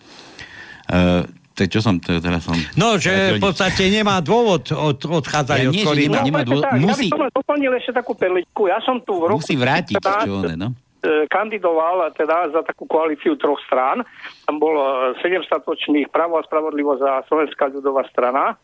Uh, 0.89 1.25
tak 1.59 1.67
čo 1.67 1.83
som 1.83 1.99
teraz 1.99 2.47
som... 2.47 2.55
No, 2.79 2.95
že 2.95 3.35
v 3.35 3.43
podstate 3.43 3.91
nemá 3.91 4.23
dôvod 4.23 4.71
od, 4.71 4.95
odchádzať 4.95 5.59
ja, 5.59 5.67
od 5.67 5.75
nie, 5.75 5.83
Nemá, 6.07 6.23
nemá 6.23 6.41
dôvod, 6.47 6.63
tak, 6.63 6.79
musí... 6.79 7.11
Ja 7.11 7.19
by 7.19 7.27
som 7.27 7.35
doplnil 7.35 7.71
ešte 7.75 7.91
takú 7.99 8.15
perličku. 8.15 8.61
Ja 8.71 8.79
som 8.79 9.03
tu 9.03 9.19
v 9.19 9.35
roku... 9.35 9.43
Musí 9.43 9.59
vrátiť, 9.59 9.99
čo 9.99 10.39
on, 10.39 10.55
no? 10.55 10.69
E, 10.99 11.27
kandidoval 11.27 12.11
teda 12.15 12.51
za 12.55 12.61
takú 12.63 12.87
koalíciu 12.87 13.35
troch 13.35 13.59
strán. 13.67 14.07
Tam 14.47 14.55
bolo 14.55 15.15
7 15.19 15.47
statočných 15.47 16.07
Pravo 16.11 16.39
a 16.39 16.47
spravodlivosť 16.47 17.03
a 17.03 17.23
Slovenská 17.27 17.75
ľudová 17.75 18.07
strana. 18.07 18.55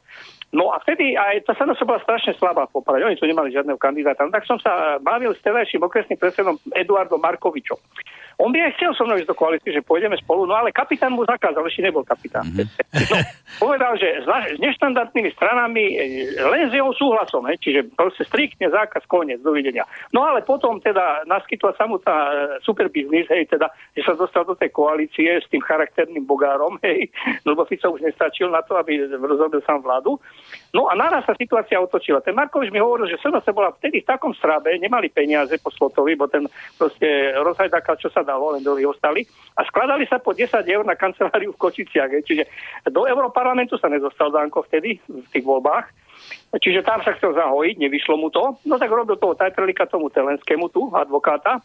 No 0.54 0.72
a 0.72 0.80
vtedy 0.84 1.18
aj 1.18 1.50
tá 1.50 1.54
sa 1.58 1.88
bola 1.88 2.00
strašne 2.04 2.38
slabá 2.38 2.70
v 2.70 2.80
Poprade. 2.80 3.04
Oni 3.04 3.18
tu 3.18 3.26
nemali 3.26 3.52
žiadneho 3.52 3.82
kandidáta. 3.82 4.24
No, 4.24 4.32
tak 4.32 4.46
som 4.46 4.62
sa 4.62 5.02
bavil 5.02 5.34
s 5.34 5.41
terajším 5.41 5.84
okresným 5.84 6.22
predsedom 6.22 6.62
Eduardom 6.72 7.20
Markovičom. 7.20 7.80
On 8.36 8.52
by 8.52 8.60
aj 8.68 8.76
chcel 8.76 8.92
so 8.92 9.08
mnou 9.08 9.16
ísť 9.16 9.32
do 9.32 9.38
koalície, 9.38 9.72
že 9.72 9.86
pôjdeme 9.86 10.20
spolu, 10.20 10.44
no 10.44 10.60
ale 10.60 10.76
kapitán 10.76 11.16
mu 11.16 11.24
zakázal, 11.24 11.64
ešte 11.64 11.88
nebol 11.88 12.04
kapitán. 12.04 12.44
Mm-hmm. 12.52 13.08
No, 13.08 13.16
povedal, 13.64 13.96
že 13.96 14.24
s, 14.24 14.28
s 14.28 14.60
neštandardnými 14.60 15.32
stranami 15.32 15.84
e, 15.96 15.96
len 16.44 16.68
s 16.68 16.74
jeho 16.76 16.92
súhlasom, 16.92 17.48
he, 17.48 17.56
čiže 17.56 17.88
proste 17.96 18.28
striktne 18.28 18.68
zákaz, 18.68 19.08
koniec, 19.08 19.40
dovidenia. 19.40 19.88
No 20.12 20.28
ale 20.28 20.44
potom 20.44 20.84
teda 20.84 21.24
naskytla 21.24 21.80
samotná 21.80 22.16
e, 22.16 22.34
super 22.60 22.92
biznis, 22.92 23.24
hej, 23.32 23.48
teda, 23.48 23.72
že 23.96 24.04
sa 24.04 24.20
dostal 24.20 24.44
do 24.44 24.60
tej 24.60 24.76
koalície 24.76 25.40
s 25.40 25.48
tým 25.48 25.64
charakterným 25.64 26.28
bogárom, 26.28 26.76
hej, 26.88 27.08
lebo 27.48 27.64
Fico 27.64 27.96
už 27.96 28.04
nestačil 28.04 28.52
na 28.52 28.60
to, 28.68 28.76
aby 28.76 29.00
rozrobil 29.16 29.64
sám 29.64 29.80
vládu. 29.80 30.20
No 30.76 30.92
a 30.92 30.94
naraz 31.00 31.24
sa 31.24 31.32
situácia 31.40 31.80
otočila. 31.80 32.20
Ten 32.20 32.36
Markovič 32.36 32.68
mi 32.68 32.84
hovoril, 32.84 33.08
že 33.08 33.22
sa 33.24 33.32
bola 33.56 33.72
vtedy 33.80 34.04
v 34.04 34.10
takom 34.12 34.36
strabe, 34.36 34.76
nemali 34.76 35.08
peniaze 35.08 35.56
po 35.64 35.72
Slotovi, 35.72 36.20
bo 36.20 36.28
ten 36.28 36.52
proste 36.76 37.32
rozhajdaka, 37.40 37.96
čo 37.96 38.12
sa 38.12 38.25
dalo, 38.26 38.58
len 38.58 38.66
dlhý 38.66 38.90
ostali. 38.90 39.24
A 39.56 39.64
skladali 39.64 40.10
sa 40.10 40.18
po 40.18 40.34
10 40.34 40.52
eur 40.66 40.84
na 40.84 40.98
kanceláriu 40.98 41.54
v 41.54 41.62
Kočiciach. 41.62 42.10
Čiže 42.26 42.50
do 42.90 43.06
Európarlamentu 43.06 43.78
sa 43.78 43.88
nedostal 43.88 44.34
Danko 44.34 44.66
vtedy 44.66 44.98
v 45.06 45.28
tých 45.30 45.46
voľbách. 45.46 45.88
Čiže 46.56 46.82
tam 46.88 47.04
sa 47.04 47.14
chcel 47.20 47.36
zahojiť, 47.36 47.76
nevyšlo 47.78 48.16
mu 48.18 48.34
to. 48.34 48.58
No 48.66 48.80
tak 48.80 48.90
robil 48.90 49.20
toho 49.20 49.36
Tajtrelika 49.36 49.86
tomu 49.86 50.10
Telenskému 50.10 50.72
tu, 50.72 50.88
advokáta. 50.96 51.60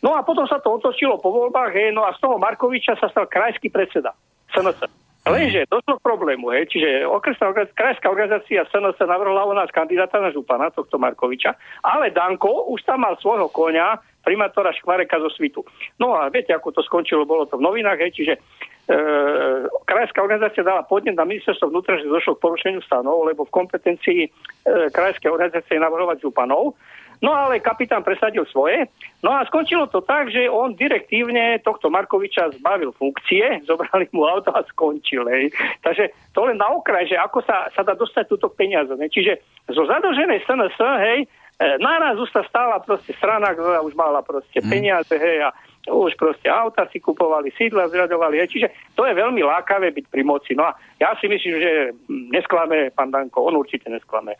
No 0.00 0.16
a 0.16 0.24
potom 0.24 0.46
sa 0.48 0.62
to 0.62 0.80
otočilo 0.80 1.20
po 1.20 1.28
voľbách, 1.34 1.74
hej, 1.76 1.92
no 1.92 2.06
a 2.06 2.14
z 2.14 2.22
toho 2.22 2.40
Markoviča 2.40 2.96
sa 2.96 3.10
stal 3.10 3.28
krajský 3.28 3.68
predseda. 3.68 4.14
SNS. 4.54 5.09
Lenže 5.20 5.68
došlo 5.68 6.00
k 6.00 6.06
problému, 6.06 6.48
hej, 6.56 6.64
čiže 6.72 7.04
okresná 7.04 7.52
krajská 7.52 8.08
organizácia 8.08 8.64
SNS 8.72 9.04
navrhla 9.04 9.44
u 9.44 9.52
nás 9.52 9.68
kandidáta 9.68 10.16
na 10.16 10.32
župana, 10.32 10.72
tohto 10.72 10.96
Markoviča, 10.96 11.60
ale 11.84 12.08
Danko 12.08 12.72
už 12.72 12.80
tam 12.88 13.04
mal 13.04 13.20
svojho 13.20 13.52
konia, 13.52 14.00
primátora 14.24 14.72
Škvareka 14.72 15.20
zo 15.20 15.28
Svitu. 15.28 15.60
No 16.00 16.16
a 16.16 16.32
viete, 16.32 16.56
ako 16.56 16.72
to 16.72 16.80
skončilo, 16.84 17.28
bolo 17.28 17.44
to 17.44 17.60
v 17.60 17.64
novinách, 17.68 18.00
hej, 18.00 18.12
čiže 18.16 18.32
e, 18.36 18.40
krajská 19.84 20.24
organizácia 20.24 20.64
dala 20.64 20.88
podnet 20.88 21.16
na 21.16 21.28
ministerstvo 21.28 21.68
vnútra, 21.68 22.00
že 22.00 22.08
došlo 22.08 22.40
k 22.40 22.44
porušeniu 22.44 22.80
stanov, 22.84 23.28
lebo 23.28 23.44
v 23.44 23.52
kompetencii 23.52 24.20
e, 24.24 24.28
krajskej 24.88 25.28
organizácie 25.28 25.76
navrhovať 25.76 26.24
županov. 26.24 26.80
No 27.20 27.36
ale 27.36 27.60
kapitán 27.60 28.00
presadil 28.00 28.48
svoje. 28.48 28.88
No 29.20 29.36
a 29.36 29.44
skončilo 29.44 29.84
to 29.92 30.00
tak, 30.00 30.32
že 30.32 30.48
on 30.48 30.72
direktívne 30.72 31.60
tohto 31.60 31.92
Markoviča 31.92 32.56
zbavil 32.56 32.96
funkcie, 32.96 33.44
zobrali 33.68 34.08
mu 34.16 34.24
auto 34.24 34.48
a 34.56 34.64
skončil. 34.72 35.28
Hej. 35.28 35.52
Takže 35.84 36.08
to 36.32 36.48
len 36.48 36.56
na 36.56 36.72
okraj, 36.72 37.04
že 37.04 37.20
ako 37.20 37.44
sa, 37.44 37.68
sa 37.76 37.84
dá 37.84 37.92
dostať 37.92 38.24
túto 38.24 38.48
peniaze. 38.48 38.92
Ne? 38.96 39.12
Čiže 39.12 39.36
zo 39.68 39.84
zadlženej 39.84 40.48
SNS, 40.48 40.76
hej, 40.80 41.20
e, 41.60 41.66
naraz 41.76 42.16
už 42.16 42.32
sa 42.32 42.40
stála 42.48 42.80
proste 42.80 43.12
strana, 43.20 43.52
ktorá 43.52 43.84
už 43.84 43.92
mala 43.92 44.24
proste 44.24 44.64
hmm. 44.64 44.70
peniaze, 44.72 45.12
hej, 45.12 45.44
a 45.44 45.52
už 45.92 46.16
proste 46.16 46.48
auta 46.48 46.88
si 46.88 47.00
kupovali, 47.00 47.52
sídla 47.52 47.88
zradovali, 47.92 48.40
hej. 48.40 48.48
čiže 48.48 48.68
to 48.96 49.04
je 49.04 49.12
veľmi 49.12 49.44
lákavé 49.44 49.92
byť 49.92 50.06
pri 50.08 50.22
moci. 50.24 50.52
No 50.56 50.68
a 50.68 50.76
ja 50.96 51.12
si 51.20 51.28
myslím, 51.28 51.56
že 51.60 51.72
nesklame 52.08 52.92
pán 52.92 53.12
Danko, 53.12 53.44
on 53.44 53.60
určite 53.60 53.92
nesklame 53.92 54.36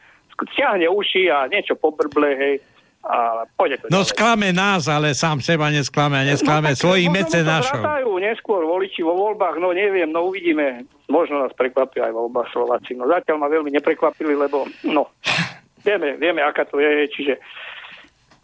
stiahne 0.53 0.89
uši 0.89 1.29
a 1.29 1.49
niečo 1.49 1.77
pobrble, 1.77 2.31
hej, 2.37 2.55
a 3.01 3.49
pôjde 3.57 3.81
to 3.81 3.85
No 3.89 4.05
ďalej. 4.05 4.13
sklame 4.13 4.49
nás, 4.53 4.85
ale 4.85 5.17
sám 5.17 5.41
seba 5.41 5.73
nesklame 5.73 6.21
a 6.21 6.25
nesklame 6.25 6.77
no, 6.77 6.79
svojich 6.79 7.09
mecenášov. 7.09 7.81
No 7.81 8.21
neskôr 8.21 8.63
voliči 8.63 9.01
vo 9.01 9.17
voľbách, 9.17 9.57
no 9.57 9.73
neviem, 9.73 10.13
no 10.13 10.29
uvidíme. 10.29 10.85
Možno 11.09 11.41
nás 11.41 11.51
prekvapia 11.57 12.07
aj 12.07 12.15
voľbách 12.15 12.53
Slováci. 12.53 12.93
No 12.95 13.09
zatiaľ 13.09 13.41
ma 13.41 13.49
veľmi 13.49 13.73
neprekvapili, 13.73 14.37
lebo 14.37 14.69
no, 14.85 15.09
vieme, 15.87 16.21
vieme, 16.21 16.45
aká 16.45 16.69
to 16.69 16.77
je, 16.79 17.09
čiže 17.09 17.35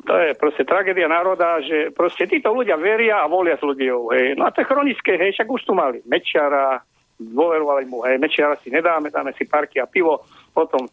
to 0.06 0.14
je 0.16 0.32
proste 0.38 0.64
tragédia 0.64 1.10
národa, 1.10 1.60
že 1.60 1.92
proste 1.92 2.24
títo 2.24 2.54
ľudia 2.54 2.78
veria 2.80 3.20
a 3.20 3.30
volia 3.30 3.58
s 3.58 3.62
ľudiou, 3.62 4.08
hej. 4.16 4.38
No 4.38 4.48
a 4.48 4.54
to 4.54 4.64
je 4.64 4.70
chronické, 4.70 5.20
hej, 5.20 5.36
však 5.36 5.48
už 5.50 5.62
tu 5.66 5.72
mali 5.76 5.98
Mečiara, 6.08 6.80
dôverovali 7.20 7.84
mu, 7.90 8.06
hej, 8.06 8.16
Mečiara 8.16 8.56
si 8.62 8.70
nedáme, 8.70 9.10
dáme 9.12 9.34
si 9.36 9.44
parky 9.44 9.82
a 9.82 9.86
pivo, 9.90 10.24
potom 10.54 10.86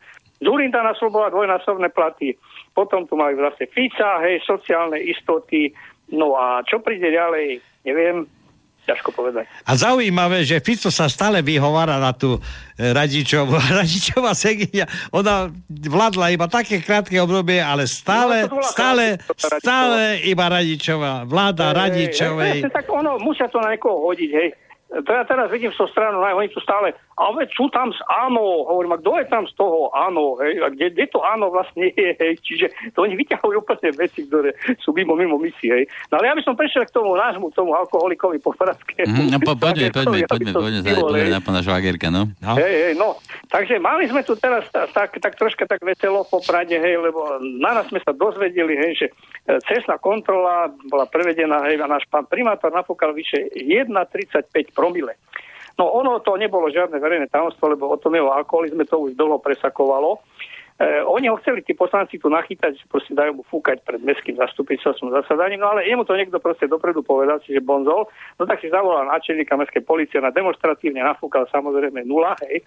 Zurinda 0.44 0.84
naslobovala 0.84 1.32
dvojnásobné 1.32 1.89
platy, 1.96 2.36
potom 2.76 3.08
tu 3.08 3.16
mali 3.16 3.39
zase 3.39 3.72
Fica, 3.72 4.20
hej, 4.22 4.44
sociálne 4.44 5.00
istoty, 5.00 5.72
no 6.12 6.36
a 6.36 6.62
čo 6.68 6.84
príde 6.84 7.10
ďalej, 7.10 7.64
neviem, 7.88 8.28
ťažko 8.84 9.16
povedať. 9.16 9.48
A 9.64 9.80
zaujímavé, 9.80 10.44
že 10.44 10.60
Fico 10.60 10.91
sa 10.91 11.08
stále 11.08 11.39
vyhovára 11.39 12.04
na 12.04 12.12
tú 12.12 12.36
e, 12.36 12.39
Radičovú. 12.91 13.56
Radičová 13.80 14.36
Seginia, 14.36 14.86
ona 15.16 15.48
vládla 15.72 16.36
iba 16.36 16.52
také 16.52 16.84
krátke 16.84 17.16
obdobie, 17.24 17.64
ale 17.64 17.88
stále, 17.88 18.52
no, 18.52 18.60
stále, 18.60 19.24
stále 19.39 20.20
iba 20.28 20.52
Radičová. 20.52 21.24
Vláda 21.24 21.72
Radičovej. 21.72 22.68
E, 22.68 22.72
tak 22.72 22.91
ono, 22.91 23.16
musia 23.24 23.48
to 23.48 23.64
na 23.64 23.72
niekoho 23.72 24.04
hodiť, 24.12 24.32
hej. 24.36 24.50
To 24.94 25.10
ja 25.10 25.26
teraz 25.26 25.50
vidím 25.50 25.74
z 25.74 25.82
toho 25.82 25.89
stranu, 25.89 26.22
oni 26.22 26.54
tu 26.54 26.62
stále, 26.62 26.94
a 27.18 27.30
veď 27.34 27.50
sú 27.54 27.66
tam 27.74 27.89
z 27.89 27.98
áno, 28.10 28.70
hovorím, 28.70 28.94
a 28.94 29.02
kto 29.02 29.12
je 29.22 29.26
tam 29.26 29.44
z 29.50 29.54
toho 29.58 29.89
áno, 29.94 30.38
hej, 30.41 30.62
a 30.62 30.70
kde, 30.70 30.94
kde 30.94 31.06
to 31.10 31.22
áno 31.26 31.50
vlastne 31.50 31.89
je, 31.94 32.10
hej, 32.22 32.34
čiže 32.46 32.70
to 32.94 33.06
oni 33.06 33.18
vyťahujú 33.18 33.58
úplne 33.58 33.89
veci, 33.98 34.26
ktoré 34.30 34.54
sú 34.82 34.94
mimo, 34.94 35.18
mimo 35.18 35.41
misie, 35.41 35.70
hej. 35.70 35.86
No 36.14 36.22
ale 36.22 36.30
ja 36.30 36.38
by 36.38 36.41
som 36.46 36.54
prešiel 36.54 36.86
k 36.86 36.94
tomu 36.94 37.18
nášmu, 37.18 37.50
tomu 37.58 37.74
alkoholikovi 37.74 38.38
po 38.41 38.54
Mm, 38.54 39.34
no 39.34 39.38
po, 39.41 39.58
poďme, 39.58 39.89
poďme, 39.98 40.24
poďme, 40.30 40.52
poďme, 40.56 40.82
poďme 40.86 41.34
na 41.36 41.41
pána 41.44 41.60
Švagerka, 41.66 42.08
no. 42.14 42.32
no. 42.39 42.54
Hej, 42.56 42.76
hej, 42.88 42.94
no. 42.96 43.18
Takže 43.50 43.76
mali 43.82 44.08
sme 44.08 44.22
tu 44.24 44.38
teraz 44.38 44.64
tak, 44.72 45.18
tak 45.20 45.34
troška 45.36 45.66
tak 45.68 45.82
veselo 45.82 46.24
po 46.24 46.39
Prade, 46.39 46.78
hej, 46.78 46.96
lebo 47.02 47.41
na 47.41 47.82
nás 47.82 47.89
sme 47.89 48.00
sa 48.00 48.14
dozvedeli, 48.14 48.78
hej, 48.78 48.91
že 48.96 49.08
e, 49.10 49.12
cestná 49.68 49.98
kontrola 49.98 50.72
bola 50.88 51.10
prevedená, 51.10 51.66
hej, 51.68 51.82
a 51.82 51.88
náš 51.89 52.06
pán 52.08 52.24
primátor 52.30 52.72
napúkal 52.72 53.12
vyše 53.12 53.52
1,35 53.58 54.72
promile. 54.84 55.16
No 55.80 55.88
ono 55.96 56.20
to 56.20 56.36
nebolo 56.36 56.68
žiadne 56.68 57.00
verejné 57.00 57.32
tajomstvo, 57.32 57.72
lebo 57.72 57.88
o 57.88 57.98
tom 57.98 58.14
jeho 58.14 58.30
alkoholizme 58.36 58.84
to 58.84 59.00
už 59.00 59.16
dlho 59.16 59.40
presakovalo. 59.40 60.20
E, 60.78 61.02
oni 61.02 61.32
ho 61.32 61.40
chceli, 61.42 61.66
tí 61.66 61.74
poslanci 61.74 62.22
tu 62.22 62.30
nachytať, 62.30 62.78
že 62.78 62.86
proste 62.86 63.18
dajú 63.18 63.42
mu 63.42 63.44
fúkať 63.48 63.82
pred 63.82 63.98
mestským 64.04 64.38
zastupiteľstvom 64.38 65.10
zasadaním, 65.10 65.66
no 65.66 65.74
ale 65.74 65.88
jemu 65.90 66.06
to 66.06 66.14
niekto 66.14 66.38
proste 66.38 66.70
dopredu 66.70 67.02
povedal, 67.02 67.42
čiže 67.42 67.66
bonzol, 67.66 68.06
no 68.38 68.44
tak 68.46 68.62
si 68.62 68.70
zavolal 68.70 69.10
náčelníka 69.10 69.58
mestskej 69.58 69.82
policie 69.82 70.22
na 70.22 70.30
demonstratívne 70.30 71.02
nafúkal 71.02 71.50
samozrejme 71.50 72.06
nula, 72.06 72.38
hej. 72.46 72.62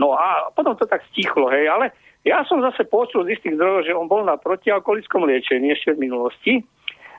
No 0.00 0.16
a 0.16 0.48
potom 0.52 0.72
to 0.72 0.88
tak 0.88 1.04
stichlo, 1.12 1.52
hej, 1.52 1.68
ale 1.68 1.92
ja 2.24 2.44
som 2.48 2.64
zase 2.64 2.84
počul 2.88 3.28
z 3.28 3.36
istých 3.36 3.60
zdrojov, 3.60 3.80
že 3.84 3.96
on 3.96 4.08
bol 4.08 4.24
na 4.24 4.40
protialkoholickom 4.40 5.24
liečení 5.28 5.72
ešte 5.72 5.96
v 5.96 6.08
minulosti, 6.08 6.52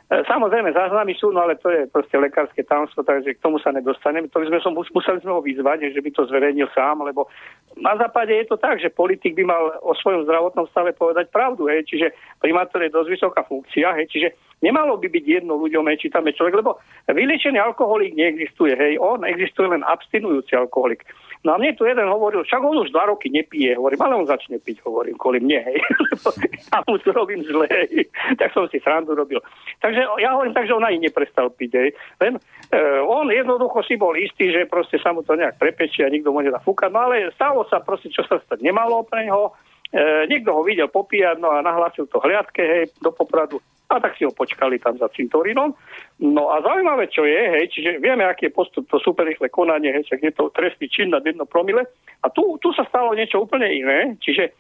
samozrejme, 0.10 0.74
záznamy 0.74 1.14
sú, 1.14 1.30
no 1.30 1.46
ale 1.46 1.54
to 1.62 1.70
je 1.70 1.86
proste 1.86 2.18
lekárske 2.18 2.66
tajomstvo, 2.66 3.06
takže 3.06 3.38
k 3.38 3.44
tomu 3.46 3.62
sa 3.62 3.70
nedostaneme. 3.70 4.26
To 4.34 4.42
by 4.42 4.50
sme 4.50 4.60
som, 4.66 4.74
museli 4.74 5.22
sme 5.22 5.38
ho 5.38 5.42
vyzvať, 5.46 5.94
že 5.94 6.02
by 6.02 6.10
to 6.10 6.26
zverejnil 6.26 6.66
sám, 6.74 7.06
lebo 7.06 7.30
na 7.78 7.94
západe 7.94 8.34
je 8.34 8.50
to 8.50 8.58
tak, 8.58 8.82
že 8.82 8.90
politik 8.90 9.38
by 9.38 9.46
mal 9.46 9.78
o 9.86 9.94
svojom 9.94 10.26
zdravotnom 10.26 10.66
stave 10.74 10.98
povedať 10.98 11.30
pravdu, 11.30 11.70
hej, 11.70 11.86
čiže 11.86 12.10
primátor 12.42 12.82
je 12.82 12.90
dosť 12.90 13.10
vysoká 13.14 13.42
funkcia, 13.46 13.94
hej, 14.02 14.10
čiže 14.10 14.34
nemalo 14.62 15.00
by 15.00 15.08
byť 15.08 15.26
jedno 15.26 15.56
ľuďom, 15.60 15.88
hej, 15.92 16.08
či 16.08 16.14
tam 16.14 16.28
je 16.28 16.36
človek, 16.36 16.60
lebo 16.60 16.80
vylečený 17.08 17.60
alkoholik 17.60 18.16
neexistuje, 18.16 18.76
hej, 18.76 19.00
on 19.00 19.24
existuje 19.24 19.68
len 19.68 19.84
abstinujúci 19.88 20.56
alkoholik. 20.56 21.08
No 21.40 21.56
a 21.56 21.58
mne 21.58 21.72
tu 21.80 21.88
jeden 21.88 22.04
hovoril, 22.04 22.44
však 22.44 22.60
on 22.60 22.84
už 22.84 22.92
dva 22.92 23.08
roky 23.08 23.32
nepije, 23.32 23.80
hovorím, 23.80 24.04
ale 24.04 24.20
on 24.20 24.28
začne 24.28 24.60
piť, 24.60 24.84
hovorím, 24.84 25.16
kvôli 25.16 25.40
mne, 25.40 25.64
hej. 25.72 25.80
ja 26.76 26.84
mu 26.84 27.00
to 27.00 27.16
robím 27.16 27.40
zle, 27.48 27.64
hej. 27.72 28.12
tak 28.36 28.52
som 28.52 28.68
si 28.68 28.84
srandu 28.84 29.16
robil. 29.16 29.40
Takže 29.80 30.04
ja 30.20 30.36
hovorím 30.36 30.52
tak, 30.52 30.68
že 30.68 30.76
on 30.76 30.84
ani 30.84 31.00
neprestal 31.00 31.48
piť, 31.56 31.72
hej. 31.80 31.90
Len 32.20 32.36
uh, 32.36 33.00
on 33.08 33.32
jednoducho 33.32 33.80
si 33.88 33.96
bol 33.96 34.20
istý, 34.20 34.52
že 34.52 34.68
proste 34.68 35.00
sa 35.00 35.16
mu 35.16 35.24
to 35.24 35.40
nejak 35.40 35.56
prepečie 35.56 36.04
a 36.04 36.12
nikto 36.12 36.36
mu 36.36 36.44
nedá 36.44 36.60
no 36.60 37.00
ale 37.00 37.32
stalo 37.40 37.64
sa 37.72 37.80
proste, 37.80 38.12
čo 38.12 38.28
sa 38.28 38.44
stať 38.44 38.60
nemalo 38.60 39.08
pre 39.08 39.24
neho, 39.24 39.56
E, 39.90 40.30
niekto 40.30 40.54
ho 40.54 40.62
videl 40.62 40.86
popíjať, 40.86 41.42
no 41.42 41.50
a 41.50 41.66
nahlásil 41.66 42.06
to 42.06 42.22
hliadke, 42.22 42.62
hej, 42.62 42.94
do 43.02 43.10
Popradu. 43.10 43.58
A 43.90 43.98
tak 43.98 44.22
si 44.22 44.26
ho 44.26 44.30
počkali 44.30 44.78
tam 44.78 45.02
za 45.02 45.10
cintorínom. 45.10 45.74
No 46.22 46.54
a 46.54 46.62
zaujímavé, 46.62 47.10
čo 47.10 47.26
je, 47.26 47.42
hej, 47.58 47.74
čiže 47.74 47.98
vieme, 47.98 48.22
aký 48.22 48.54
je 48.54 48.58
postup, 48.58 48.86
to 48.86 49.02
super 49.02 49.26
rýchle 49.26 49.50
konanie, 49.50 49.90
hej, 49.90 50.06
je 50.14 50.30
to 50.30 50.54
trestný 50.54 50.86
čin 50.94 51.10
na 51.10 51.18
jedno 51.26 51.50
promile. 51.50 51.90
A 52.22 52.30
tu, 52.30 52.62
tu 52.62 52.70
sa 52.70 52.86
stalo 52.86 53.18
niečo 53.18 53.42
úplne 53.42 53.66
iné, 53.66 54.14
čiže 54.22 54.54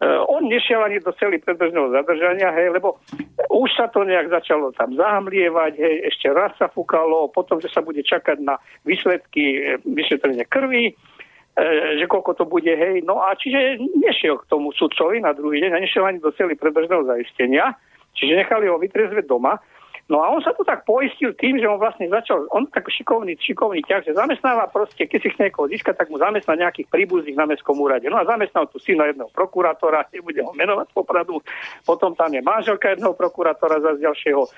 uh, 0.00 0.24
on 0.32 0.48
nešiel 0.48 0.80
ani 0.80 0.96
do 0.96 1.12
celý 1.20 1.44
predbežného 1.44 1.92
zadržania, 1.92 2.48
hej, 2.56 2.72
lebo 2.72 2.96
už 3.52 3.68
sa 3.76 3.92
to 3.92 4.00
nejak 4.08 4.32
začalo 4.32 4.72
tam 4.72 4.96
zahamlievať, 4.96 5.76
hej, 5.76 5.96
ešte 6.08 6.32
raz 6.32 6.56
sa 6.56 6.72
fúkalo, 6.72 7.28
potom, 7.28 7.60
že 7.60 7.68
sa 7.68 7.84
bude 7.84 8.00
čakať 8.00 8.40
na 8.40 8.56
výsledky 8.88 9.60
e, 9.60 9.76
vyšetrenia 9.84 10.48
krvi, 10.48 10.96
že 11.98 12.06
koľko 12.06 12.34
to 12.34 12.44
bude, 12.48 12.70
hej. 12.70 13.02
No 13.04 13.20
a 13.20 13.34
čiže 13.36 13.80
nešiel 13.98 14.40
k 14.40 14.48
tomu 14.48 14.72
sudcovi 14.72 15.20
na 15.20 15.32
druhý 15.36 15.60
deň 15.60 15.72
a 15.76 15.82
nešiel 15.82 16.04
ani 16.06 16.18
do 16.18 16.32
celý 16.34 16.56
predbežného 16.56 17.04
zaistenia, 17.04 17.76
čiže 18.16 18.38
nechali 18.40 18.68
ho 18.68 18.80
vytriezveť 18.80 19.26
doma. 19.28 19.58
No 20.10 20.26
a 20.26 20.34
on 20.34 20.42
sa 20.42 20.50
tu 20.58 20.66
tak 20.66 20.82
poistil 20.82 21.30
tým, 21.38 21.62
že 21.62 21.70
on 21.70 21.78
vlastne 21.78 22.10
začal, 22.10 22.50
on 22.50 22.66
tak 22.66 22.90
šikovný, 22.90 23.38
šikovný 23.38 23.78
ťah, 23.86 24.02
že 24.02 24.18
zamestnáva 24.18 24.66
proste, 24.66 25.06
keď 25.06 25.18
si 25.22 25.30
chce 25.30 25.42
niekoho 25.46 25.70
získať, 25.70 26.02
tak 26.02 26.10
mu 26.10 26.18
zamestná 26.18 26.58
nejakých 26.58 26.90
príbuzných 26.90 27.38
na 27.38 27.46
mestskom 27.46 27.78
úrade. 27.78 28.10
No 28.10 28.18
a 28.18 28.26
zamestnal 28.26 28.66
tu 28.66 28.82
syna 28.82 29.06
jedného 29.06 29.30
prokurátora, 29.30 30.02
nebude 30.14 30.42
ho 30.42 30.50
menovať 30.50 30.90
popradu, 30.90 31.38
potom 31.86 32.18
tam 32.18 32.34
je 32.34 32.42
manželka 32.42 32.90
jedného 32.90 33.14
prokurátora 33.14 33.78
za 33.78 33.94
ďalšieho 34.02 34.42
e, 34.42 34.48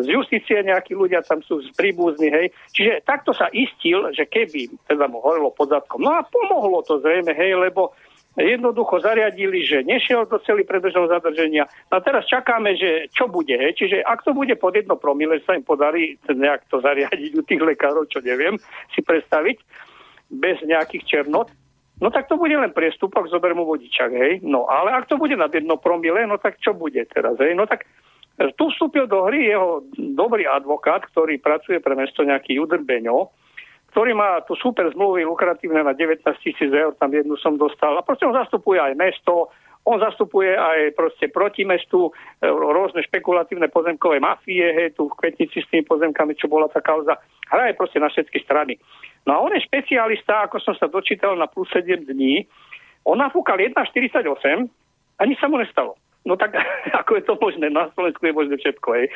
z 0.00 0.06
justície 0.08 0.64
nejakí 0.64 0.96
ľudia 0.96 1.20
tam 1.28 1.44
sú 1.44 1.60
z 1.60 1.68
príbuzní, 1.76 2.32
hej. 2.32 2.48
Čiže 2.72 3.04
takto 3.04 3.36
sa 3.36 3.52
istil, 3.52 4.16
že 4.16 4.24
keby 4.24 4.80
teda 4.88 5.12
mu 5.12 5.20
horelo 5.20 5.52
pod 5.52 5.76
zadkom. 5.76 6.00
No 6.00 6.16
a 6.16 6.24
pomohlo 6.24 6.80
to 6.80 7.04
zrejme, 7.04 7.36
hej, 7.36 7.52
lebo 7.52 7.92
jednoducho 8.36 9.00
zariadili, 9.00 9.64
že 9.64 9.80
nešiel 9.80 10.28
do 10.28 10.36
celý 10.44 10.68
predržného 10.68 11.08
zadrženia. 11.08 11.64
A 11.88 12.00
teraz 12.04 12.28
čakáme, 12.28 12.76
že 12.76 13.08
čo 13.16 13.32
bude. 13.32 13.56
He? 13.56 13.72
Čiže 13.72 14.04
ak 14.04 14.28
to 14.28 14.36
bude 14.36 14.52
pod 14.60 14.76
jedno 14.76 15.00
promile, 15.00 15.40
sa 15.48 15.56
im 15.56 15.64
podarí 15.64 16.20
nejak 16.28 16.68
to 16.68 16.84
zariadiť 16.84 17.32
u 17.32 17.42
tých 17.42 17.62
lekárov, 17.64 18.04
čo 18.12 18.20
neviem 18.20 18.60
si 18.92 19.00
predstaviť, 19.00 19.56
bez 20.28 20.60
nejakých 20.66 21.06
černot, 21.06 21.48
no 22.02 22.08
tak 22.12 22.28
to 22.28 22.36
bude 22.36 22.52
len 22.52 22.74
priestupok, 22.74 23.30
zober 23.30 23.56
mu 23.56 23.64
vodičak, 23.64 24.12
hej. 24.12 24.32
No 24.44 24.68
ale 24.68 24.92
ak 24.92 25.08
to 25.08 25.16
bude 25.16 25.38
nad 25.38 25.54
jedno 25.54 25.80
promile, 25.80 26.26
no 26.28 26.36
tak 26.36 26.60
čo 26.60 26.76
bude 26.76 27.00
teraz, 27.08 27.38
hej. 27.40 27.56
No 27.56 27.64
tak 27.64 27.88
tu 28.60 28.68
vstúpil 28.68 29.08
do 29.08 29.24
hry 29.24 29.48
jeho 29.48 29.80
dobrý 29.96 30.44
advokát, 30.44 31.08
ktorý 31.08 31.40
pracuje 31.40 31.80
pre 31.80 31.96
mesto 31.96 32.20
nejaký 32.20 32.60
Judr 32.60 32.84
Beňo, 32.84 33.32
ktorý 33.96 34.12
má 34.12 34.44
tu 34.44 34.52
super 34.60 34.84
zmluvy 34.92 35.24
lukratívne 35.24 35.80
na 35.80 35.96
19 35.96 36.20
tisíc 36.44 36.68
eur, 36.68 36.92
tam 37.00 37.16
jednu 37.16 37.32
som 37.40 37.56
dostal. 37.56 37.96
A 37.96 38.04
proste 38.04 38.28
on 38.28 38.36
zastupuje 38.36 38.76
aj 38.76 38.92
mesto, 38.92 39.48
on 39.88 39.96
zastupuje 39.96 40.52
aj 40.52 40.92
proste 40.92 41.32
proti 41.32 41.64
mestu 41.64 42.12
e, 42.12 42.44
rôzne 42.44 43.00
špekulatívne 43.08 43.72
pozemkové 43.72 44.20
mafie, 44.20 44.68
hej, 44.68 45.00
tu 45.00 45.08
v 45.08 45.16
Kvetnici 45.16 45.64
s 45.64 45.70
tými 45.72 45.88
pozemkami, 45.88 46.36
čo 46.36 46.44
bola 46.44 46.68
tá 46.68 46.84
kauza. 46.84 47.16
Hraje 47.48 47.72
proste 47.72 47.96
na 47.96 48.12
všetky 48.12 48.44
strany. 48.44 48.76
No 49.24 49.32
a 49.32 49.40
on 49.40 49.56
je 49.56 49.64
špecialista, 49.64 50.44
ako 50.44 50.60
som 50.60 50.76
sa 50.76 50.92
dočítal 50.92 51.32
na 51.32 51.48
plus 51.48 51.72
7 51.72 51.88
dní. 52.04 52.44
On 53.08 53.16
nafúkal 53.16 53.64
1,48 53.64 54.28
a 55.16 55.22
nič 55.24 55.40
sa 55.40 55.48
mu 55.48 55.56
nestalo. 55.56 55.96
No 56.28 56.36
tak 56.36 56.52
ako 57.00 57.16
je 57.16 57.24
to 57.24 57.32
možné? 57.40 57.72
Na 57.72 57.88
Slovensku 57.96 58.28
je 58.28 58.36
možné 58.36 58.60
všetko. 58.60 58.88
Hej. 58.92 59.08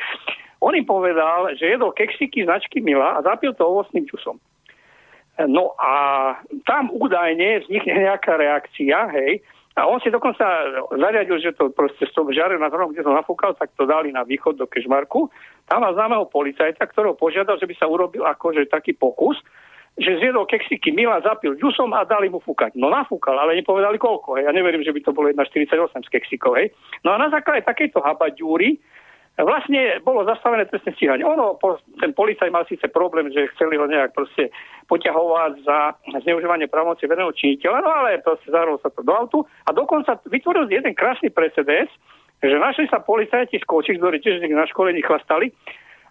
On 0.57 0.73
im 0.73 0.89
povedal, 0.89 1.53
že 1.53 1.69
jedol 1.69 1.93
keksiky 1.93 2.49
značky 2.49 2.81
Mila 2.81 3.21
a 3.21 3.21
zapil 3.21 3.53
to 3.53 3.61
ovocným 3.61 4.09
čusom. 4.09 4.41
No 5.47 5.73
a 5.79 5.93
tam 6.67 6.91
údajne 6.93 7.65
vznikne 7.65 8.05
nejaká 8.05 8.37
reakcia, 8.37 9.09
hej, 9.15 9.41
a 9.79 9.87
on 9.87 10.03
si 10.03 10.11
dokonca 10.11 10.43
zariadil, 10.91 11.39
že 11.39 11.55
to 11.55 11.71
proste 11.71 12.03
s 12.03 12.11
tou 12.11 12.27
žare 12.27 12.59
na 12.59 12.67
zhrom, 12.67 12.91
kde 12.91 13.07
som 13.07 13.15
nafúkal, 13.15 13.55
tak 13.55 13.71
to 13.79 13.87
dali 13.87 14.11
na 14.11 14.27
východ 14.27 14.59
do 14.59 14.67
Kešmarku. 14.67 15.31
Tam 15.71 15.79
má 15.79 15.95
známeho 15.95 16.27
policajta, 16.27 16.83
ktorého 16.91 17.15
požiadal, 17.15 17.55
že 17.55 17.71
by 17.71 17.75
sa 17.79 17.87
urobil 17.87 18.27
akože 18.27 18.67
taký 18.67 18.91
pokus, 18.91 19.39
že 19.95 20.19
zjedol 20.19 20.43
keksiky 20.43 20.91
Mila, 20.91 21.23
zapil 21.23 21.55
ďusom 21.55 21.95
a 21.95 22.03
dali 22.03 22.27
mu 22.27 22.43
fúkať. 22.43 22.75
No 22.75 22.91
nafúkal, 22.91 23.39
ale 23.39 23.59
nepovedali 23.59 23.95
koľko. 23.95 24.39
Hej. 24.39 24.47
Ja 24.47 24.51
neverím, 24.51 24.83
že 24.83 24.91
by 24.91 25.07
to 25.07 25.15
bolo 25.15 25.31
1,48 25.31 26.03
z 26.03 26.09
keksikov. 26.19 26.59
Hej. 26.59 26.75
No 27.07 27.15
a 27.15 27.19
na 27.19 27.31
základe 27.31 27.63
takejto 27.63 28.03
habaďúry 28.03 28.75
vlastne 29.43 29.99
bolo 30.05 30.27
zastavené 30.27 30.67
trestné 30.67 30.93
stíhanie. 30.95 31.25
Ono, 31.25 31.57
ten 31.97 32.11
policaj 32.13 32.51
mal 32.51 32.67
síce 32.67 32.85
problém, 32.91 33.31
že 33.31 33.49
chceli 33.55 33.79
ho 33.79 33.87
nejak 33.87 34.13
proste 34.13 34.51
poťahovať 34.91 35.51
za 35.63 35.77
zneužívanie 36.21 36.67
právomoci 36.67 37.07
verejného 37.07 37.35
činiteľa, 37.35 37.79
no 37.79 37.89
ale 37.89 38.21
proste 38.21 38.51
zahralo 38.51 38.77
sa 38.83 38.91
to 38.91 39.01
do 39.01 39.13
autu 39.15 39.39
a 39.65 39.71
dokonca 39.71 40.19
vytvoril 40.27 40.67
jeden 40.67 40.91
krásny 40.93 41.31
precedens, 41.31 41.89
že 42.41 42.57
našli 42.57 42.89
sa 42.89 42.99
policajti 42.99 43.61
z 43.61 43.65
Kočic, 43.69 44.01
ktorí 44.01 44.17
tiež 44.19 44.41
na 44.49 44.65
školení 44.65 45.05
chlastali, 45.05 45.53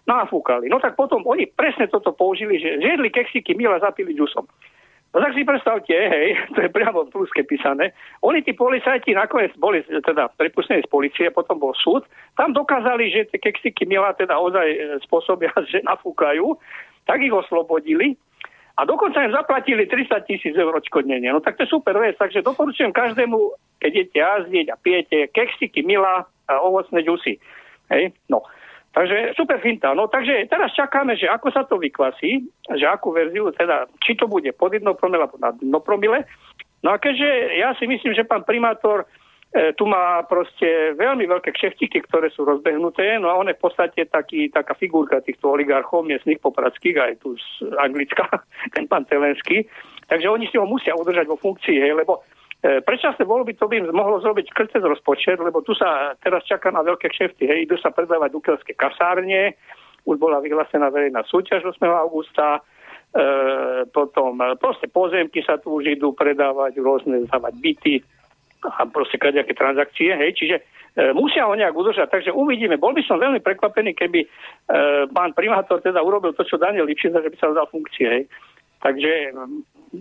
nafúkali. 0.07 0.71
No 0.71 0.81
tak 0.81 0.97
potom 0.97 1.21
oni 1.27 1.45
presne 1.45 1.85
toto 1.91 2.15
použili, 2.15 2.57
že 2.57 2.81
zjedli 2.81 3.13
keksiky, 3.13 3.53
mila 3.53 3.77
zapili 3.77 4.17
džusom. 4.17 4.47
No 5.11 5.19
tak 5.19 5.35
si 5.35 5.43
predstavte, 5.43 5.91
hej, 5.91 6.39
to 6.55 6.63
je 6.63 6.69
priamo 6.71 7.03
v 7.03 7.11
pluske 7.11 7.43
písané. 7.43 7.91
Oni, 8.23 8.39
tí 8.39 8.55
policajti, 8.55 9.11
nakoniec 9.11 9.51
boli 9.59 9.83
teda 9.83 10.31
prepustení 10.39 10.79
z 10.87 10.91
policie, 10.91 11.27
potom 11.35 11.59
bol 11.59 11.75
súd. 11.75 12.07
Tam 12.39 12.55
dokázali, 12.55 13.11
že 13.11 13.27
tie 13.27 13.43
keksiky 13.43 13.83
milá 13.83 14.15
teda 14.15 14.39
ozaj 14.39 14.67
e, 14.71 14.79
spôsobia, 15.03 15.51
že 15.71 15.83
nafúkajú. 15.83 16.55
Tak 17.03 17.19
ich 17.19 17.33
oslobodili. 17.33 18.15
A 18.79 18.87
dokonca 18.87 19.19
im 19.19 19.35
zaplatili 19.35 19.83
300 19.83 20.23
tisíc 20.23 20.55
eur 20.55 20.71
odškodnenie. 20.79 21.27
No 21.27 21.43
tak 21.43 21.59
to 21.59 21.67
je 21.67 21.73
super 21.75 21.99
vec. 21.99 22.15
Takže 22.15 22.39
doporučujem 22.39 22.95
každému, 22.95 23.35
keď 23.83 23.91
idete 23.91 24.17
jazdiť 24.23 24.65
a 24.71 24.79
pijete 24.79 25.17
keksiky 25.35 25.83
milá 25.83 26.23
a 26.47 26.53
ovocné 26.63 27.03
džusy. 27.03 27.35
Hej, 27.91 28.15
no. 28.31 28.47
Takže 28.91 29.31
super 29.39 29.63
finta. 29.63 29.95
No 29.95 30.11
takže 30.11 30.51
teraz 30.51 30.75
čakáme, 30.75 31.15
že 31.15 31.31
ako 31.31 31.47
sa 31.55 31.63
to 31.63 31.79
vykvasí, 31.79 32.43
že 32.75 32.85
akú 32.91 33.15
verziu, 33.15 33.47
teda 33.55 33.87
či 34.03 34.19
to 34.19 34.27
bude 34.27 34.51
pod 34.59 34.75
jedno 34.75 34.91
promile 34.99 35.23
alebo 35.23 35.39
na 35.39 35.55
dno 35.55 35.79
promile. 35.79 36.27
No 36.83 36.91
a 36.91 36.99
keďže 36.99 37.55
ja 37.55 37.71
si 37.79 37.87
myslím, 37.87 38.11
že 38.11 38.27
pán 38.27 38.43
primátor 38.43 39.07
e, 39.55 39.71
tu 39.79 39.87
má 39.87 40.27
proste 40.27 40.91
veľmi 40.99 41.23
veľké 41.23 41.55
kšeftiky, 41.55 42.03
ktoré 42.03 42.35
sú 42.35 42.43
rozbehnuté, 42.43 43.15
no 43.15 43.31
a 43.31 43.39
on 43.39 43.47
je 43.47 43.55
v 43.55 43.63
podstate 43.63 44.11
taký, 44.11 44.51
taká 44.51 44.75
figurka 44.75 45.23
týchto 45.23 45.55
oligarchov 45.55 46.03
miestnych 46.03 46.43
popradských, 46.43 46.97
aj 46.99 47.13
tu 47.23 47.39
z 47.39 47.71
Anglicka, 47.79 48.27
ten 48.75 48.91
pán 48.91 49.07
Telenský. 49.07 49.71
Takže 50.11 50.27
oni 50.27 50.51
si 50.51 50.59
ho 50.59 50.67
musia 50.67 50.91
udržať 50.99 51.31
vo 51.31 51.39
funkcii, 51.39 51.79
hej, 51.79 51.95
lebo 51.95 52.27
predčasné 52.61 53.25
voľby 53.25 53.57
to 53.57 53.65
by 53.65 53.81
mohlo 53.89 54.21
zrobiť 54.21 54.53
krce 54.53 54.77
z 54.77 54.85
rozpočet, 54.85 55.41
lebo 55.41 55.65
tu 55.65 55.73
sa 55.73 56.13
teraz 56.21 56.45
čaká 56.45 56.69
na 56.69 56.85
veľké 56.85 57.09
kšefty. 57.09 57.49
Hej, 57.49 57.65
idú 57.65 57.75
sa 57.81 57.89
predávať 57.89 58.37
dukelské 58.37 58.77
kasárne, 58.77 59.57
už 60.05 60.17
bola 60.17 60.41
vyhlásená 60.41 60.89
verejná 60.89 61.25
súťaž 61.25 61.65
8. 61.65 61.81
augusta, 61.89 62.57
e, 62.57 62.61
potom 63.89 64.37
e, 64.41 64.57
proste 64.57 64.89
pozemky 64.89 65.41
sa 65.45 65.57
tu 65.57 65.77
už 65.81 65.97
idú 65.97 66.13
predávať, 66.13 66.77
rôzne 66.81 67.25
zdávať 67.29 67.53
byty 67.61 67.95
a 68.61 68.85
proste 68.85 69.17
kadejaké 69.17 69.57
transakcie, 69.57 70.13
hej, 70.13 70.37
čiže 70.37 70.55
e, 70.57 70.61
musia 71.17 71.49
ho 71.49 71.53
nejak 71.57 71.73
udržať, 71.73 72.13
takže 72.13 72.31
uvidíme. 72.33 72.77
Bol 72.77 72.93
by 72.93 73.01
som 73.05 73.21
veľmi 73.21 73.41
prekvapený, 73.41 73.97
keby 73.97 74.19
e, 74.21 74.27
pán 75.09 75.33
primátor 75.33 75.81
teda 75.81 76.01
urobil 76.01 76.33
to, 76.33 76.45
čo 76.45 76.61
Daniel 76.61 76.85
Lipšic, 76.85 77.13
že 77.13 77.31
by 77.33 77.37
sa 77.37 77.49
vzdal 77.49 77.67
funkcie, 77.69 78.07
hej. 78.09 78.23
Takže 78.81 79.33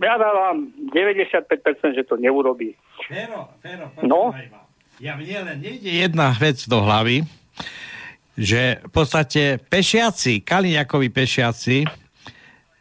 ja 0.01 0.15
dávam 0.17 0.73
95%, 0.93 1.97
že 1.97 2.03
to 2.09 2.17
neurobí. 2.17 2.75
Fero, 3.05 3.53
Fero, 3.61 3.93
no? 4.01 4.33
Ja 5.01 5.17
mne 5.17 5.49
len 5.49 5.57
nejde 5.65 5.89
jedna 5.89 6.33
vec 6.37 6.69
do 6.69 6.85
hlavy, 6.85 7.25
že 8.37 8.81
v 8.85 8.93
podstate 8.93 9.57
pešiaci, 9.61 10.45
Kaliňakovi 10.45 11.09
pešiaci, 11.09 11.89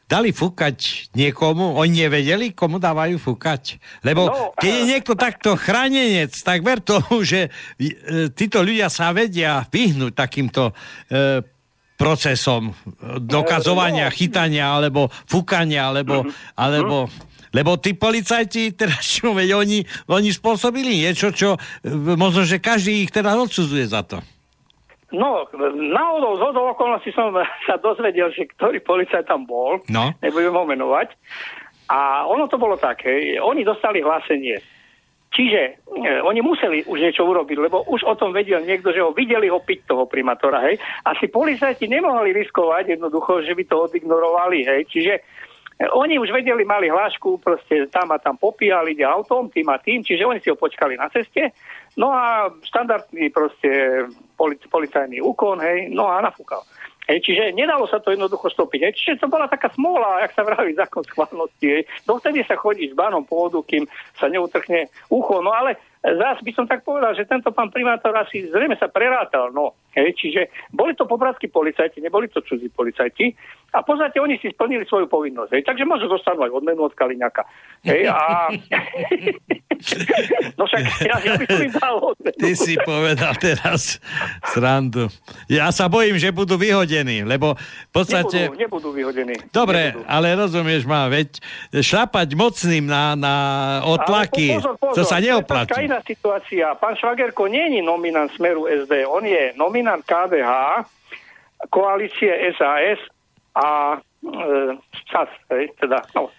dali 0.10 0.34
fúkať 0.34 1.08
niekomu, 1.14 1.78
oni 1.78 2.10
nevedeli, 2.10 2.58
komu 2.58 2.82
dávajú 2.82 3.22
fúkať. 3.22 3.78
Lebo 4.02 4.26
no, 4.26 4.58
keď 4.58 4.72
je 4.74 4.84
niekto 4.90 5.14
takto 5.14 5.54
chránenec, 5.54 6.34
tak 6.34 6.66
ver 6.66 6.82
tomu, 6.82 7.22
že 7.22 7.54
e, 7.78 8.28
títo 8.34 8.66
ľudia 8.66 8.90
sa 8.90 9.14
vedia 9.14 9.62
vyhnúť 9.70 10.18
takýmto 10.18 10.74
e, 10.74 11.46
procesom 12.00 12.72
dokazovania, 13.20 14.08
no. 14.08 14.16
chytania, 14.16 14.72
alebo 14.72 15.12
fúkania, 15.28 15.92
alebo, 15.92 16.24
mhm. 16.24 16.32
alebo 16.56 16.98
lebo 17.50 17.82
tí 17.82 17.98
policajti, 17.98 18.72
teraz 18.80 19.02
čo, 19.02 19.34
veď 19.34 19.58
oni, 19.58 19.80
oni 20.10 20.30
spôsobili 20.30 21.02
niečo, 21.06 21.34
čo 21.34 21.58
možno, 22.16 22.46
že 22.46 22.62
každý 22.62 23.04
ich 23.06 23.12
teda 23.12 23.34
odsudzuje 23.36 23.90
za 23.90 24.06
to. 24.06 24.22
No, 25.10 25.42
náhodou 25.74 26.38
z 26.38 26.42
hodou 26.46 26.70
okolností 26.70 27.10
som 27.18 27.34
sa 27.68 27.76
dozvedel, 27.82 28.30
že 28.32 28.46
ktorý 28.54 28.80
policajt 28.86 29.26
tam 29.26 29.50
bol, 29.50 29.82
no. 29.90 30.14
nebudem 30.22 30.54
ho 30.54 30.64
menovať. 30.70 31.18
A 31.90 32.30
ono 32.30 32.46
to 32.46 32.62
bolo 32.62 32.78
také, 32.78 33.42
oni 33.42 33.66
dostali 33.66 34.06
hlásenie 34.06 34.62
Čiže 35.30 35.62
e, 35.62 35.72
oni 36.26 36.42
museli 36.42 36.82
už 36.90 36.98
niečo 37.06 37.22
urobiť, 37.22 37.58
lebo 37.62 37.86
už 37.86 38.02
o 38.02 38.18
tom 38.18 38.34
vedel 38.34 38.66
niekto, 38.66 38.90
že 38.90 39.06
ho 39.06 39.14
videli 39.14 39.46
ho 39.46 39.62
piť 39.62 39.86
toho 39.86 40.10
primátora, 40.10 40.66
hej. 40.66 40.82
Asi 41.06 41.30
policajti 41.30 41.86
nemohli 41.86 42.34
riskovať 42.34 42.98
jednoducho, 42.98 43.46
že 43.46 43.54
by 43.54 43.64
to 43.70 43.76
odignorovali, 43.86 44.66
hej. 44.66 44.82
Čiže 44.90 45.14
e, 45.14 45.22
oni 45.94 46.18
už 46.18 46.34
vedeli, 46.34 46.66
mali 46.66 46.90
hlášku, 46.90 47.46
proste 47.46 47.86
tam 47.94 48.10
a 48.10 48.18
tam 48.18 48.42
popíjali, 48.42 48.98
ide 48.98 49.06
autom, 49.06 49.54
tým 49.54 49.70
a 49.70 49.78
tým, 49.78 50.02
čiže 50.02 50.26
oni 50.26 50.42
si 50.42 50.50
ho 50.50 50.58
počkali 50.58 50.98
na 50.98 51.14
ceste. 51.14 51.54
No 51.94 52.10
a 52.10 52.50
štandardný 52.66 53.30
proste 53.30 53.70
policajný 54.66 55.22
úkon, 55.22 55.62
hej, 55.62 55.94
no 55.94 56.10
a 56.10 56.26
nafúkal. 56.26 56.66
Čiže 57.18 57.58
nedalo 57.58 57.90
sa 57.90 57.98
to 57.98 58.14
jednoducho 58.14 58.54
stopiť. 58.54 58.80
Hej, 58.86 58.94
čiže 58.94 59.26
to 59.26 59.28
bola 59.34 59.50
taká 59.50 59.74
smola, 59.74 60.22
jak 60.22 60.38
sa 60.38 60.46
vraví 60.46 60.78
zákon 60.78 61.02
schválnosti. 61.10 61.66
Hej. 61.66 61.84
Dovtedy 62.06 62.46
sa 62.46 62.54
chodí 62.54 62.86
s 62.86 62.94
bánom 62.94 63.26
pôvodu, 63.26 63.66
kým 63.66 63.90
sa 64.22 64.30
neutrhne 64.30 64.94
ucho. 65.10 65.42
No 65.42 65.50
ale 65.50 65.82
zás 66.00 66.40
by 66.40 66.52
som 66.56 66.64
tak 66.64 66.88
povedal, 66.88 67.12
že 67.12 67.28
tento 67.28 67.52
pán 67.52 67.68
primátor 67.76 68.16
asi 68.16 68.48
zrejme 68.48 68.80
sa 68.80 68.88
prerátal. 68.88 69.52
No, 69.52 69.76
hej, 69.92 70.16
čiže 70.16 70.48
boli 70.72 70.96
to 70.96 71.04
pobratskí 71.04 71.52
policajti, 71.52 72.00
neboli 72.00 72.32
to 72.32 72.40
cudzí 72.40 72.72
policajti 72.72 73.36
a 73.70 73.84
v 73.84 73.86
podstate 73.86 74.18
oni 74.18 74.40
si 74.42 74.50
splnili 74.50 74.88
svoju 74.88 75.12
povinnosť. 75.12 75.52
Hej, 75.54 75.64
takže 75.68 75.84
môžu 75.86 76.08
dostanú 76.08 76.48
aj 76.48 76.56
odmenu 76.56 76.88
od 76.88 76.96
Kaliňaka. 76.96 77.44
Hej, 77.86 78.10
a... 78.10 78.50
no 80.58 80.64
však 80.66 80.84
ja, 81.06 81.16
ja 81.22 81.34
by 81.38 81.46
som 81.46 81.62
im 81.62 81.74
dal 81.76 81.96
odmenu. 82.02 82.40
Ty 82.40 82.52
si 82.56 82.74
povedal 82.82 83.34
teraz 83.38 84.02
srandu. 84.56 85.12
Ja 85.52 85.70
sa 85.70 85.92
bojím, 85.92 86.18
že 86.18 86.32
budú 86.32 86.56
vyhodení, 86.56 87.28
lebo 87.28 87.60
v 87.60 87.94
podstate... 87.94 88.50
Nebudú, 88.50 88.58
nebudú 88.58 88.90
vyhodení. 88.96 89.36
Dobre, 89.52 89.94
nebudú. 89.94 90.08
ale 90.08 90.28
rozumieš 90.34 90.88
ma, 90.90 91.12
veď 91.12 91.38
šlapať 91.76 92.34
mocným 92.34 92.88
na, 92.88 93.14
na 93.14 93.36
otlaky, 93.86 94.58
pozor, 94.58 94.80
pozor, 94.82 94.96
to 94.96 95.02
sa 95.06 95.22
neoplatí. 95.22 95.89
Iná 95.90 96.06
situácia. 96.06 96.78
Pán 96.78 96.94
Švagerko 96.94 97.50
nie 97.50 97.66
je 97.74 97.82
nominant 97.82 98.30
Smeru 98.38 98.70
SD, 98.70 99.10
on 99.10 99.26
je 99.26 99.58
nominant 99.58 100.06
KDH, 100.06 100.86
koalície 101.74 102.30
SAS 102.54 103.02
a 103.58 103.98
e, 103.98 104.78
SAS, 105.10 105.34
hej, 105.50 105.74
teda, 105.82 106.06
no, 106.14 106.30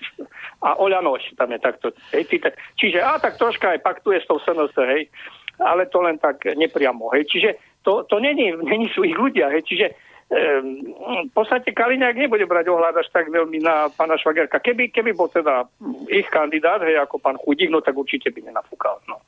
a 0.63 0.79
Oľano 0.79 1.19
tam 1.35 1.51
je 1.51 1.59
takto. 1.59 1.91
Hej, 2.15 2.31
tí- 2.31 2.41
čiže, 2.79 3.03
a 3.03 3.19
tak 3.19 3.43
troška 3.43 3.75
aj 3.75 3.83
paktuje 3.83 4.23
s 4.23 4.31
tou 4.31 4.39
SNS, 4.39 4.71
hej, 4.87 5.11
ale 5.59 5.91
to 5.91 5.99
len 5.99 6.23
tak 6.23 6.47
nepriamo, 6.47 7.11
hej, 7.19 7.27
čiže 7.27 7.59
to, 7.83 8.07
to 8.07 8.23
není, 8.23 8.55
není 8.55 8.87
sú 8.95 9.03
ich 9.03 9.19
ľudia, 9.19 9.51
hej, 9.51 9.67
čiže 9.67 9.87
v 10.31 11.33
podstate 11.35 11.75
Kaliňák 11.75 12.15
nebude 12.15 12.47
brať 12.47 12.71
ohľad 12.71 13.03
až 13.03 13.11
tak 13.11 13.35
veľmi 13.35 13.59
na 13.67 13.91
pána 13.91 14.15
Švagerka. 14.15 14.63
Keby, 14.63 14.95
keby 14.95 15.11
bol 15.11 15.27
teda 15.27 15.67
ich 16.07 16.31
kandidát, 16.31 16.79
hej, 16.87 17.03
ako 17.03 17.19
pán 17.19 17.35
Chudík, 17.35 17.67
no 17.67 17.83
tak 17.83 17.99
určite 17.99 18.31
by 18.31 18.47
nenafúkal. 18.47 19.03
No. 19.11 19.19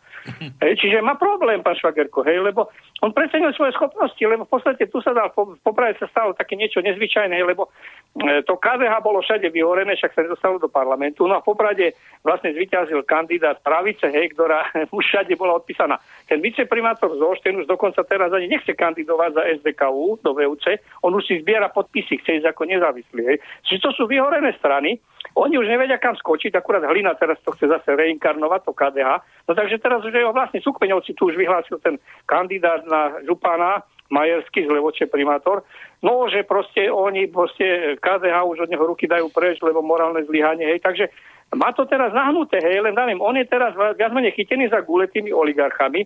Hej, 0.62 0.78
čiže 0.78 1.02
má 1.02 1.18
problém 1.18 1.62
pán 1.62 1.74
Švagerko, 1.74 2.22
hej, 2.22 2.38
lebo 2.38 2.70
on 3.02 3.10
precenil 3.10 3.50
svoje 3.58 3.74
schopnosti, 3.74 4.22
lebo 4.22 4.46
v 4.46 4.52
podstate 4.54 4.86
tu 4.86 5.02
sa 5.02 5.10
dal, 5.10 5.34
v 5.34 5.58
Poprade 5.62 5.98
sa 5.98 6.06
stalo 6.06 6.30
také 6.30 6.54
niečo 6.54 6.78
nezvyčajné, 6.78 7.34
lebo 7.42 7.66
e, 8.14 8.46
to 8.46 8.54
KDH 8.54 9.02
bolo 9.02 9.18
všade 9.18 9.50
vyhorené, 9.50 9.98
však 9.98 10.14
sa 10.14 10.22
nedostalo 10.22 10.62
do 10.62 10.70
parlamentu, 10.70 11.26
no 11.26 11.38
a 11.38 11.42
v 11.42 11.48
Poprade 11.50 11.98
vlastne 12.22 12.54
zvyťazil 12.54 13.02
kandidát 13.02 13.58
pravice, 13.66 14.06
hej, 14.06 14.30
ktorá 14.38 14.70
už 14.96 15.02
všade 15.02 15.34
bola 15.34 15.58
odpísaná. 15.58 15.98
Ten 16.30 16.38
viceprimátor 16.38 17.10
Zolšten 17.18 17.58
už 17.58 17.66
dokonca 17.66 18.06
teraz 18.06 18.30
ani 18.30 18.46
nechce 18.46 18.70
kandidovať 18.78 19.30
za 19.34 19.42
SDKU 19.58 20.22
do 20.22 20.30
VUC, 20.38 20.78
on 21.02 21.18
už 21.18 21.26
si 21.26 21.42
zbiera 21.42 21.66
podpisy, 21.66 22.22
chce 22.22 22.38
ísť 22.42 22.54
ako 22.54 22.62
nezávislý. 22.70 23.22
Hej. 23.26 23.38
Čiže 23.66 23.80
to 23.82 23.90
sú 23.98 24.02
vyhorené 24.06 24.54
strany, 24.62 25.02
oni 25.32 25.54
už 25.56 25.70
nevedia 25.70 25.96
kam 25.96 26.18
skočiť, 26.18 26.52
akurát 26.58 26.84
Hlina 26.84 27.14
teraz 27.14 27.38
to 27.40 27.54
chce 27.56 27.70
zase 27.70 27.88
reinkarnovať, 27.94 28.60
to 28.68 28.72
KDH. 28.74 29.10
No 29.48 29.52
takže 29.54 29.78
teraz 29.78 30.04
už 30.04 30.12
jeho 30.12 30.34
vlastne 30.34 30.60
Sukmeňovci 30.60 31.14
tu 31.14 31.30
už 31.30 31.38
vyhlásil 31.38 31.78
ten 31.80 31.96
kandidát 32.26 32.84
na 32.84 33.16
župana, 33.24 33.86
Majerský 34.12 34.68
z 34.68 34.70
Levoče 34.70 35.08
primátor, 35.08 35.64
no 36.04 36.28
že 36.28 36.44
proste 36.44 36.92
oni 36.92 37.32
proste 37.32 37.96
KDH 37.96 38.44
už 38.44 38.68
od 38.68 38.70
neho 38.70 38.84
ruky 38.84 39.08
dajú 39.08 39.32
preč, 39.32 39.56
lebo 39.64 39.80
morálne 39.80 40.20
zlyhanie, 40.28 40.68
hej, 40.68 40.84
takže 40.84 41.08
má 41.56 41.72
to 41.72 41.88
teraz 41.88 42.12
nahnuté, 42.12 42.60
hej, 42.60 42.84
len 42.84 42.92
davím, 42.92 43.24
on 43.24 43.40
je 43.40 43.48
teraz 43.48 43.72
viac 43.72 44.12
menej 44.12 44.36
chytený 44.36 44.68
za 44.68 44.84
gule 44.84 45.08
tými 45.08 45.32
oligarchami, 45.32 46.04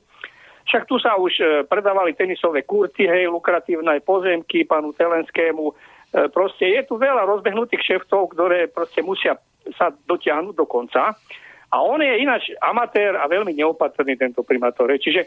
však 0.67 0.83
tu 0.87 0.99
sa 0.99 1.15
už 1.19 1.33
e, 1.39 1.45
predávali 1.67 2.15
tenisové 2.15 2.63
kurty, 2.63 3.07
hej, 3.07 3.27
lukratívne 3.31 4.03
pozemky 4.03 4.67
pánu 4.67 4.95
Telenskému, 4.95 5.75
proste 6.33 6.65
je 6.73 6.83
tu 6.89 6.97
veľa 6.97 7.29
rozbehnutých 7.29 7.83
šeftov, 7.83 8.33
ktoré 8.33 8.73
proste 8.73 9.05
musia 9.05 9.37
sa 9.77 9.93
dotiahnuť 9.93 10.55
do 10.55 10.67
konca. 10.69 11.13
A 11.67 11.77
on 11.83 11.99
je 11.99 12.23
ináč 12.23 12.55
amatér 12.63 13.19
a 13.19 13.27
veľmi 13.27 13.53
neopatrný 13.53 14.15
tento 14.15 14.47
primátor. 14.47 14.87
hej. 14.95 15.03
Čiže 15.03 15.23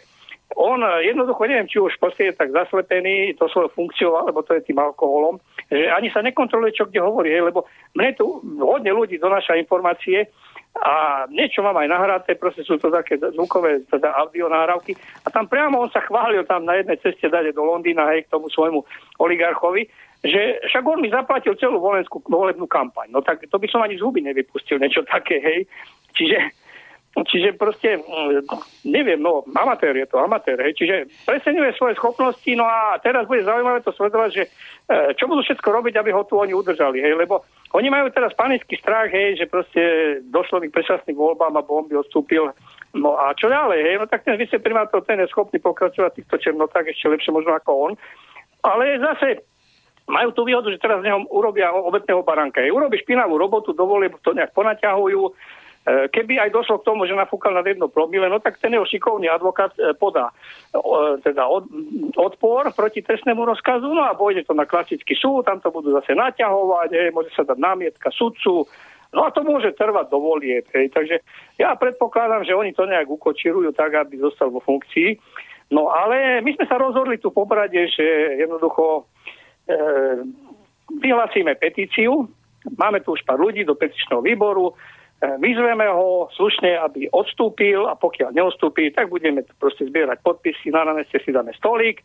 on 0.56 0.82
e, 0.82 1.12
jednoducho, 1.12 1.46
neviem, 1.46 1.70
či 1.70 1.78
už 1.78 2.00
proste 2.02 2.32
je 2.32 2.40
tak 2.40 2.50
zaslepený 2.50 3.38
to 3.38 3.46
svojou 3.52 3.70
funkciou, 3.76 4.18
alebo 4.18 4.42
to 4.42 4.58
je 4.58 4.66
tým 4.66 4.80
alkoholom, 4.82 5.38
že 5.70 5.92
ani 5.94 6.10
sa 6.10 6.26
nekontroluje, 6.26 6.74
čo 6.74 6.90
kde 6.90 7.06
hovorí, 7.06 7.30
lebo 7.38 7.70
mne 7.94 8.18
tu 8.18 8.42
hodne 8.58 8.90
ľudí 8.90 9.22
donáša 9.22 9.60
informácie 9.62 10.26
a 10.80 11.26
niečo 11.30 11.62
mám 11.62 11.78
aj 11.78 11.90
nahraté, 11.90 12.34
proste 12.38 12.66
sú 12.66 12.78
to 12.82 12.94
také 12.94 13.18
zvukové 13.18 13.84
teda 13.90 14.14
audio 14.16 14.48
nahrávky 14.50 14.94
a 15.26 15.28
tam 15.34 15.50
priamo 15.50 15.82
on 15.82 15.90
sa 15.90 16.02
chválil 16.06 16.46
tam 16.46 16.66
na 16.66 16.78
jednej 16.78 16.98
ceste 17.02 17.26
dať 17.26 17.54
do 17.54 17.66
Londýna, 17.66 18.10
hej, 18.14 18.26
k 18.26 18.32
tomu 18.32 18.50
svojmu 18.54 18.86
oligarchovi, 19.18 19.90
že 20.24 20.60
však 20.68 20.84
on 20.84 21.00
mi 21.00 21.08
zaplatil 21.08 21.56
celú 21.56 21.80
volenskú 21.80 22.20
volebnú 22.28 22.68
kampaň. 22.68 23.08
No 23.08 23.24
tak 23.24 23.40
to 23.48 23.56
by 23.56 23.68
som 23.72 23.80
ani 23.80 23.96
z 23.96 24.04
huby 24.04 24.20
nevypustil, 24.20 24.76
niečo 24.76 25.08
také, 25.08 25.40
hej. 25.40 25.60
Čiže, 26.12 26.52
čiže 27.24 27.56
proste, 27.56 28.04
mm, 28.04 28.44
neviem, 28.84 29.16
no, 29.16 29.48
amatér 29.56 29.96
je 29.96 30.08
to, 30.12 30.20
amatér, 30.20 30.60
hej. 30.60 30.76
Čiže 30.76 30.96
presenuje 31.24 31.72
svoje 31.80 31.96
schopnosti, 31.96 32.52
no 32.52 32.68
a 32.68 33.00
teraz 33.00 33.32
bude 33.32 33.48
zaujímavé 33.48 33.80
to 33.80 33.96
sledovať, 33.96 34.30
že 34.36 34.44
e, 34.44 34.50
čo 35.16 35.32
budú 35.32 35.40
všetko 35.40 35.70
robiť, 35.72 35.96
aby 35.96 36.12
ho 36.12 36.28
tu 36.28 36.36
oni 36.36 36.52
udržali, 36.52 37.00
hej, 37.00 37.16
lebo 37.16 37.48
oni 37.72 37.88
majú 37.88 38.12
teraz 38.12 38.36
panický 38.36 38.76
strach, 38.76 39.08
hej, 39.16 39.40
že 39.40 39.48
proste 39.48 39.82
došlo 40.28 40.60
k 40.68 40.76
predčasným 40.76 41.16
voľbám 41.16 41.56
a 41.56 41.64
bomby 41.64 41.96
odstúpil. 41.96 42.52
No 42.92 43.16
a 43.16 43.32
čo 43.40 43.48
ďalej, 43.48 43.80
hej, 43.88 43.96
no 44.04 44.06
tak 44.10 44.28
ten 44.28 44.36
viceprimátor, 44.36 45.00
ten 45.08 45.24
je 45.24 45.32
schopný 45.32 45.64
pokračovať 45.64 46.12
týchto 46.12 46.36
černotách 46.44 46.92
ešte 46.92 47.08
lepšie 47.08 47.32
možno 47.32 47.56
ako 47.56 47.72
on. 47.88 47.94
Ale 48.66 49.00
zase 49.00 49.48
majú 50.10 50.34
tú 50.34 50.42
výhodu, 50.44 50.68
že 50.74 50.82
teraz 50.82 51.06
z 51.06 51.08
neho 51.08 51.24
urobia 51.30 51.70
obetného 51.70 52.26
baránka. 52.26 52.66
Hej, 52.66 52.74
urobí 52.74 52.98
špinavú 52.98 53.38
robotu, 53.38 53.78
dovolie, 53.78 54.10
to 54.26 54.34
nejak 54.34 54.52
ponaťahujú. 54.58 55.22
E, 55.30 55.32
Keby 56.10 56.42
aj 56.42 56.50
došlo 56.50 56.82
k 56.82 56.88
tomu, 56.90 57.06
že 57.06 57.14
nafúkal 57.14 57.54
na 57.54 57.62
jedno 57.62 57.88
promile, 57.88 58.26
no 58.26 58.42
tak 58.42 58.58
ten 58.58 58.74
jeho 58.74 58.90
šikovný 58.90 59.30
advokát 59.30 59.72
e, 59.78 59.94
podá 59.94 60.34
e, 60.74 61.22
teda 61.22 61.46
od, 61.46 61.70
odpor 62.18 62.74
proti 62.74 63.06
trestnému 63.06 63.46
rozkazu, 63.46 63.86
no 63.86 64.02
a 64.02 64.18
pôjde 64.18 64.50
to 64.50 64.58
na 64.58 64.66
klasický 64.66 65.14
súd, 65.14 65.46
tam 65.46 65.62
to 65.62 65.70
budú 65.70 65.94
zase 65.94 66.18
naťahovať, 66.18 66.90
hej, 66.90 67.10
môže 67.14 67.30
sa 67.38 67.46
dať 67.46 67.58
námietka 67.62 68.10
sudcu, 68.10 68.66
No 69.10 69.26
a 69.26 69.34
to 69.34 69.42
môže 69.42 69.74
trvať 69.74 70.06
do 70.14 70.22
volieb. 70.22 70.70
Takže 70.70 71.26
ja 71.58 71.74
predpokladám, 71.74 72.46
že 72.46 72.54
oni 72.54 72.78
to 72.78 72.86
nejak 72.86 73.10
ukočirujú 73.10 73.74
tak, 73.74 73.98
aby 73.98 74.22
zostal 74.22 74.54
vo 74.54 74.62
funkcii. 74.62 75.18
No 75.74 75.90
ale 75.90 76.42
my 76.42 76.54
sme 76.58 76.66
sa 76.66 76.82
rozhodli 76.82 77.22
tu 77.22 77.34
v 77.34 77.42
Poprade, 77.42 77.90
že 77.90 78.06
jednoducho 78.42 79.10
vyhlasíme 80.98 81.56
petíciu, 81.56 82.26
máme 82.78 83.00
tu 83.06 83.14
už 83.14 83.22
pár 83.24 83.38
ľudí 83.38 83.64
do 83.64 83.78
petičného 83.78 84.26
výboru, 84.26 84.74
e, 84.74 84.74
vyzveme 85.38 85.86
ho 85.88 86.28
slušne, 86.34 86.76
aby 86.82 87.08
odstúpil 87.14 87.86
a 87.86 87.94
pokiaľ 87.94 88.34
neodstúpi, 88.34 88.90
tak 88.92 89.14
budeme 89.14 89.46
proste 89.62 89.86
zbierať 89.86 90.20
podpisy, 90.26 90.74
na 90.74 90.84
námeste 90.84 91.22
si 91.22 91.30
dáme 91.30 91.54
stolík, 91.54 92.02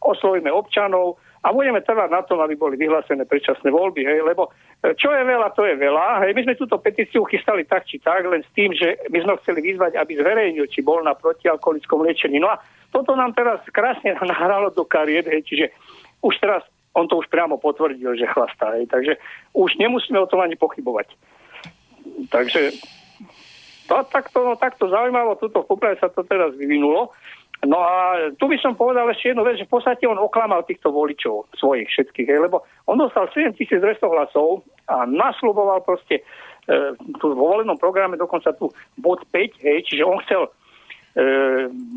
oslovíme 0.00 0.48
občanov 0.54 1.18
a 1.42 1.50
budeme 1.50 1.82
trvať 1.82 2.10
na 2.10 2.22
tom, 2.22 2.38
aby 2.42 2.54
boli 2.54 2.74
vyhlásené 2.78 3.26
predčasné 3.26 3.70
voľby, 3.70 4.06
hej, 4.06 4.22
lebo 4.22 4.50
e, 4.82 4.94
čo 4.94 5.10
je 5.10 5.22
veľa, 5.26 5.54
to 5.58 5.66
je 5.66 5.74
veľa. 5.74 6.22
Hej, 6.22 6.32
my 6.38 6.40
sme 6.46 6.60
túto 6.60 6.78
petíciu 6.78 7.26
chystali 7.26 7.66
tak 7.66 7.86
či 7.90 7.98
tak, 7.98 8.22
len 8.26 8.46
s 8.46 8.50
tým, 8.54 8.70
že 8.70 8.98
my 9.10 9.18
sme 9.22 9.38
chceli 9.42 9.74
vyzvať, 9.74 9.98
aby 9.98 10.12
zverejnil, 10.18 10.66
či 10.70 10.80
bol 10.86 11.02
na 11.02 11.18
protialkoholickom 11.18 12.06
liečení. 12.06 12.38
No 12.38 12.54
a 12.54 12.62
toto 12.94 13.12
nám 13.18 13.34
teraz 13.34 13.60
krásne 13.74 14.14
nahralo 14.32 14.70
do 14.70 14.86
kariet, 14.86 15.26
hej, 15.26 15.42
čiže 15.44 15.66
už 16.22 16.34
teraz 16.42 16.62
on 16.94 17.08
to 17.08 17.20
už 17.20 17.26
priamo 17.28 17.60
potvrdil, 17.60 18.16
že 18.16 18.30
chlastá. 18.30 18.76
Hej. 18.78 18.88
Takže 18.88 19.12
už 19.52 19.76
nemusíme 19.76 20.18
o 20.20 20.30
tom 20.30 20.40
ani 20.40 20.56
pochybovať. 20.56 21.12
Takže 22.32 22.72
to, 23.88 23.94
takto, 24.12 24.44
no, 24.44 24.56
takto 24.60 24.88
zaujímavo, 24.88 25.40
tuto 25.40 25.64
v 25.64 25.68
Poprade 25.72 26.00
sa 26.00 26.12
to 26.12 26.20
teraz 26.24 26.52
vyvinulo. 26.56 27.12
No 27.66 27.82
a 27.82 28.30
tu 28.38 28.46
by 28.46 28.54
som 28.62 28.78
povedal 28.78 29.10
ešte 29.10 29.34
jednu 29.34 29.42
vec, 29.42 29.58
že 29.58 29.66
v 29.66 29.74
podstate 29.74 30.06
on 30.06 30.20
oklamal 30.20 30.62
týchto 30.62 30.94
voličov 30.94 31.50
svojich 31.58 31.90
všetkých, 31.90 32.28
hej, 32.30 32.40
lebo 32.46 32.62
on 32.86 33.02
dostal 33.02 33.26
7200 33.34 33.98
hlasov 34.06 34.62
a 34.86 35.02
nasľuboval 35.02 35.82
proste 35.82 36.22
e, 36.22 36.94
tu 37.18 37.34
vo 37.34 37.58
volenom 37.58 37.74
programe 37.74 38.14
dokonca 38.14 38.54
tu 38.54 38.70
bod 38.94 39.26
5, 39.34 39.58
hej, 39.58 39.78
čiže 39.90 40.06
on 40.06 40.22
chcel 40.22 40.46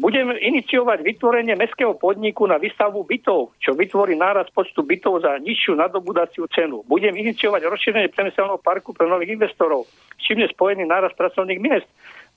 budem 0.02 0.34
iniciovať 0.34 1.06
vytvorenie 1.06 1.54
mestského 1.54 1.94
podniku 1.94 2.50
na 2.50 2.58
výstavbu 2.58 3.06
bytov, 3.06 3.54
čo 3.62 3.78
vytvorí 3.78 4.18
náraz 4.18 4.50
počtu 4.50 4.82
bytov 4.82 5.22
za 5.22 5.38
nižšiu 5.38 5.78
nadobudaciu 5.78 6.50
cenu. 6.50 6.82
Budem 6.90 7.14
iniciovať 7.14 7.70
rozšírenie 7.70 8.10
priemyselného 8.10 8.58
parku 8.66 8.98
pre 8.98 9.06
nových 9.06 9.38
investorov, 9.38 9.86
s 10.18 10.22
čím 10.26 10.42
je 10.42 10.50
spojený 10.50 10.90
náraz 10.90 11.14
pracovných 11.14 11.62
miest. 11.62 11.86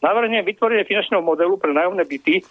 Navrhnem 0.04 0.44
vytvorenie 0.44 0.84
finančného 0.84 1.24
modelu 1.24 1.56
pre 1.56 1.72
nájomné 1.72 2.04
byty, 2.04 2.44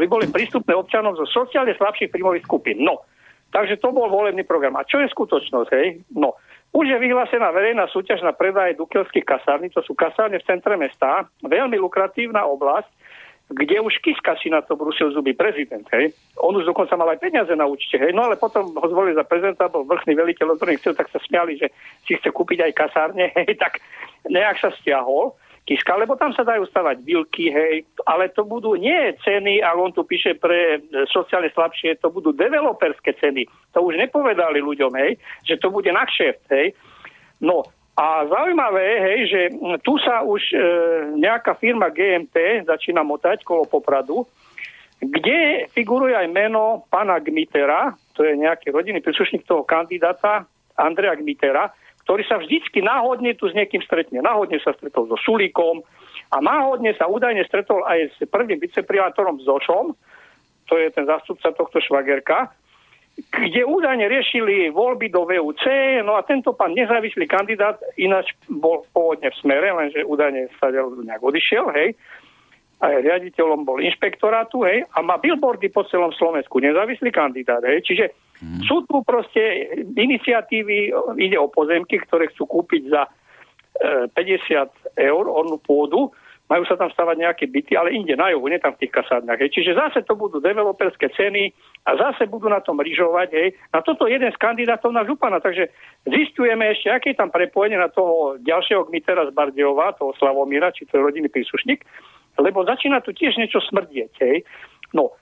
aby 0.00 0.08
boli 0.08 0.32
prístupné 0.32 0.72
občanom 0.72 1.12
zo 1.20 1.28
sociálne 1.28 1.76
slabších 1.76 2.08
príjmových 2.08 2.48
skupín. 2.48 2.80
No, 2.80 3.04
takže 3.52 3.76
to 3.84 3.92
bol 3.92 4.08
volebný 4.08 4.48
program. 4.48 4.80
A 4.80 4.88
čo 4.88 4.96
je 5.04 5.12
skutočnosť, 5.12 5.70
hej? 5.76 6.00
No, 6.16 6.40
už 6.72 6.88
je 6.88 6.98
vyhlásená 6.98 7.52
verejná 7.52 7.84
súťaž 7.92 8.24
na 8.24 8.32
predaj 8.32 8.80
dukelských 8.80 9.28
kasárny, 9.28 9.68
to 9.70 9.84
sú 9.84 9.92
kasárne 9.92 10.40
v 10.40 10.48
centre 10.48 10.74
mesta, 10.80 11.28
veľmi 11.44 11.76
lukratívna 11.78 12.48
oblasť, 12.48 12.90
kde 13.52 13.76
už 13.80 14.00
Kiska 14.00 14.40
si 14.40 14.48
na 14.48 14.64
to 14.64 14.72
brusil 14.72 15.12
zuby 15.12 15.36
prezident, 15.36 15.84
hej. 15.92 16.16
On 16.40 16.56
už 16.56 16.64
dokonca 16.64 16.96
mal 16.96 17.12
aj 17.12 17.20
peniaze 17.20 17.52
na 17.52 17.68
účte, 17.68 18.00
hej. 18.00 18.16
No 18.16 18.24
ale 18.24 18.40
potom 18.40 18.72
ho 18.72 18.86
zvolili 18.88 19.12
za 19.12 19.28
prezidenta, 19.28 19.68
bol 19.68 19.84
vrchný 19.84 20.16
veliteľ, 20.16 20.56
ktorý 20.56 20.80
chcel, 20.80 20.96
tak 20.96 21.12
sa 21.12 21.20
smiali, 21.20 21.60
že 21.60 21.68
si 22.08 22.16
chce 22.16 22.32
kúpiť 22.32 22.64
aj 22.64 22.72
kasárne, 22.72 23.28
hej, 23.36 23.60
tak 23.60 23.84
nejak 24.32 24.56
sa 24.64 24.72
stiahol. 24.80 25.36
Kiska, 25.64 25.96
lebo 25.96 26.12
tam 26.20 26.28
sa 26.36 26.44
dajú 26.44 26.68
stavať 26.68 27.00
vilky, 27.08 27.48
hej, 27.48 27.88
ale 28.04 28.28
to 28.28 28.44
budú 28.44 28.76
nie 28.76 29.16
ceny, 29.24 29.64
ale 29.64 29.80
on 29.80 29.96
tu 29.96 30.04
píše 30.04 30.36
pre 30.36 30.76
e, 30.76 31.08
sociálne 31.08 31.48
slabšie, 31.56 32.04
to 32.04 32.12
budú 32.12 32.36
developerské 32.36 33.16
ceny. 33.16 33.48
To 33.72 33.80
už 33.80 33.96
nepovedali 33.96 34.60
ľuďom, 34.60 34.92
hej, 34.92 35.16
že 35.40 35.56
to 35.56 35.72
bude 35.72 35.88
na 35.88 36.04
kšeft, 36.04 36.52
hej. 36.52 36.76
No 37.40 37.64
a 37.94 38.26
zaujímavé, 38.26 38.86
hej, 39.06 39.20
že 39.30 39.40
tu 39.86 39.94
sa 40.02 40.26
už 40.26 40.42
e, 40.50 40.56
nejaká 41.14 41.54
firma 41.54 41.94
GMT 41.94 42.66
začína 42.66 43.06
motať 43.06 43.46
kolo 43.46 43.70
Popradu, 43.70 44.26
kde 44.98 45.70
figuruje 45.70 46.18
aj 46.18 46.26
meno 46.26 46.90
pána 46.90 47.22
Gmitera, 47.22 47.94
to 48.18 48.26
je 48.26 48.34
nejaký 48.34 48.74
rodinný 48.74 48.98
príslušník 48.98 49.46
toho 49.46 49.62
kandidáta, 49.62 50.42
Andrea 50.74 51.14
Gmitera, 51.14 51.70
ktorý 52.02 52.26
sa 52.26 52.42
vždycky 52.42 52.82
náhodne 52.82 53.38
tu 53.38 53.46
s 53.46 53.54
niekým 53.54 53.80
stretne. 53.86 54.18
Náhodne 54.18 54.58
sa 54.58 54.74
stretol 54.74 55.06
so 55.06 55.14
Sulíkom 55.14 55.86
a 56.34 56.36
náhodne 56.42 56.98
sa 56.98 57.06
údajne 57.06 57.46
stretol 57.46 57.86
aj 57.86 58.10
s 58.10 58.18
prvým 58.26 58.58
viceprimátorom 58.58 59.38
Zošom, 59.38 59.94
to 60.66 60.74
je 60.80 60.90
ten 60.90 61.06
zastupca 61.06 61.54
tohto 61.54 61.78
švagerka, 61.78 62.50
kde 63.14 63.62
údajne 63.62 64.10
riešili 64.10 64.74
voľby 64.74 65.06
do 65.06 65.22
VUC, 65.22 65.62
no 66.02 66.18
a 66.18 66.26
tento 66.26 66.50
pán 66.50 66.74
nezávislý 66.74 67.30
kandidát 67.30 67.78
ináč 67.94 68.34
bol 68.50 68.82
pôvodne 68.90 69.30
v 69.30 69.38
smere, 69.38 69.70
lenže 69.70 70.02
údajne 70.02 70.50
sa 70.58 70.74
nejak 70.74 71.22
odišiel, 71.22 71.70
hej, 71.78 71.94
aj 72.82 72.94
riaditeľom 73.06 73.62
bol 73.62 73.78
inšpektorátu, 73.78 74.66
hej, 74.66 74.82
a 74.90 74.98
má 74.98 75.22
billboardy 75.22 75.70
po 75.70 75.86
celom 75.86 76.10
Slovensku, 76.10 76.58
nezávislý 76.58 77.14
kandidát, 77.14 77.62
hej, 77.62 77.86
čiže 77.86 78.10
hmm. 78.42 78.66
sú 78.66 78.82
tu 78.90 78.98
proste 79.06 79.70
iniciatívy, 79.94 80.90
ide 81.14 81.38
o 81.38 81.46
pozemky, 81.46 82.02
ktoré 82.02 82.26
chcú 82.34 82.50
kúpiť 82.50 82.82
za 82.90 83.02
e, 83.06 83.10
50 84.10 84.98
eur 84.98 85.24
ornú 85.30 85.62
pôdu, 85.62 86.10
majú 86.54 86.62
sa 86.70 86.78
tam 86.78 86.86
stavať 86.94 87.18
nejaké 87.18 87.44
byty, 87.50 87.74
ale 87.74 87.90
inde 87.90 88.14
na 88.14 88.30
juhu, 88.30 88.46
nie 88.46 88.62
tam 88.62 88.78
v 88.78 88.86
tých 88.86 88.94
kasárnach. 88.94 89.42
Hej. 89.42 89.58
Čiže 89.58 89.74
zase 89.74 90.06
to 90.06 90.14
budú 90.14 90.38
developerské 90.38 91.10
ceny 91.10 91.50
a 91.82 91.98
zase 91.98 92.30
budú 92.30 92.46
na 92.46 92.62
tom 92.62 92.78
ryžovať. 92.78 93.28
Hej. 93.34 93.48
Na 93.74 93.82
toto 93.82 94.06
jeden 94.06 94.30
z 94.30 94.38
kandidátov 94.38 94.94
na 94.94 95.02
župana, 95.02 95.42
takže 95.42 95.66
zistujeme 96.06 96.70
ešte, 96.70 96.94
aké 96.94 97.06
je 97.10 97.18
tam 97.18 97.34
prepojenie 97.34 97.74
na 97.74 97.90
toho 97.90 98.38
ďalšieho 98.38 98.86
kmitera 98.86 99.26
z 99.26 99.34
Bardejova, 99.34 99.98
toho 99.98 100.14
Slavomíra, 100.14 100.70
či 100.70 100.86
to 100.86 101.02
je 101.02 101.02
rodinný 101.02 101.26
príslušník 101.26 101.82
lebo 102.38 102.66
začína 102.66 102.98
tu 103.02 103.14
tiež 103.14 103.38
niečo 103.38 103.62
smrdieť. 103.62 104.12
Hej. 104.22 104.42
No, 104.94 105.14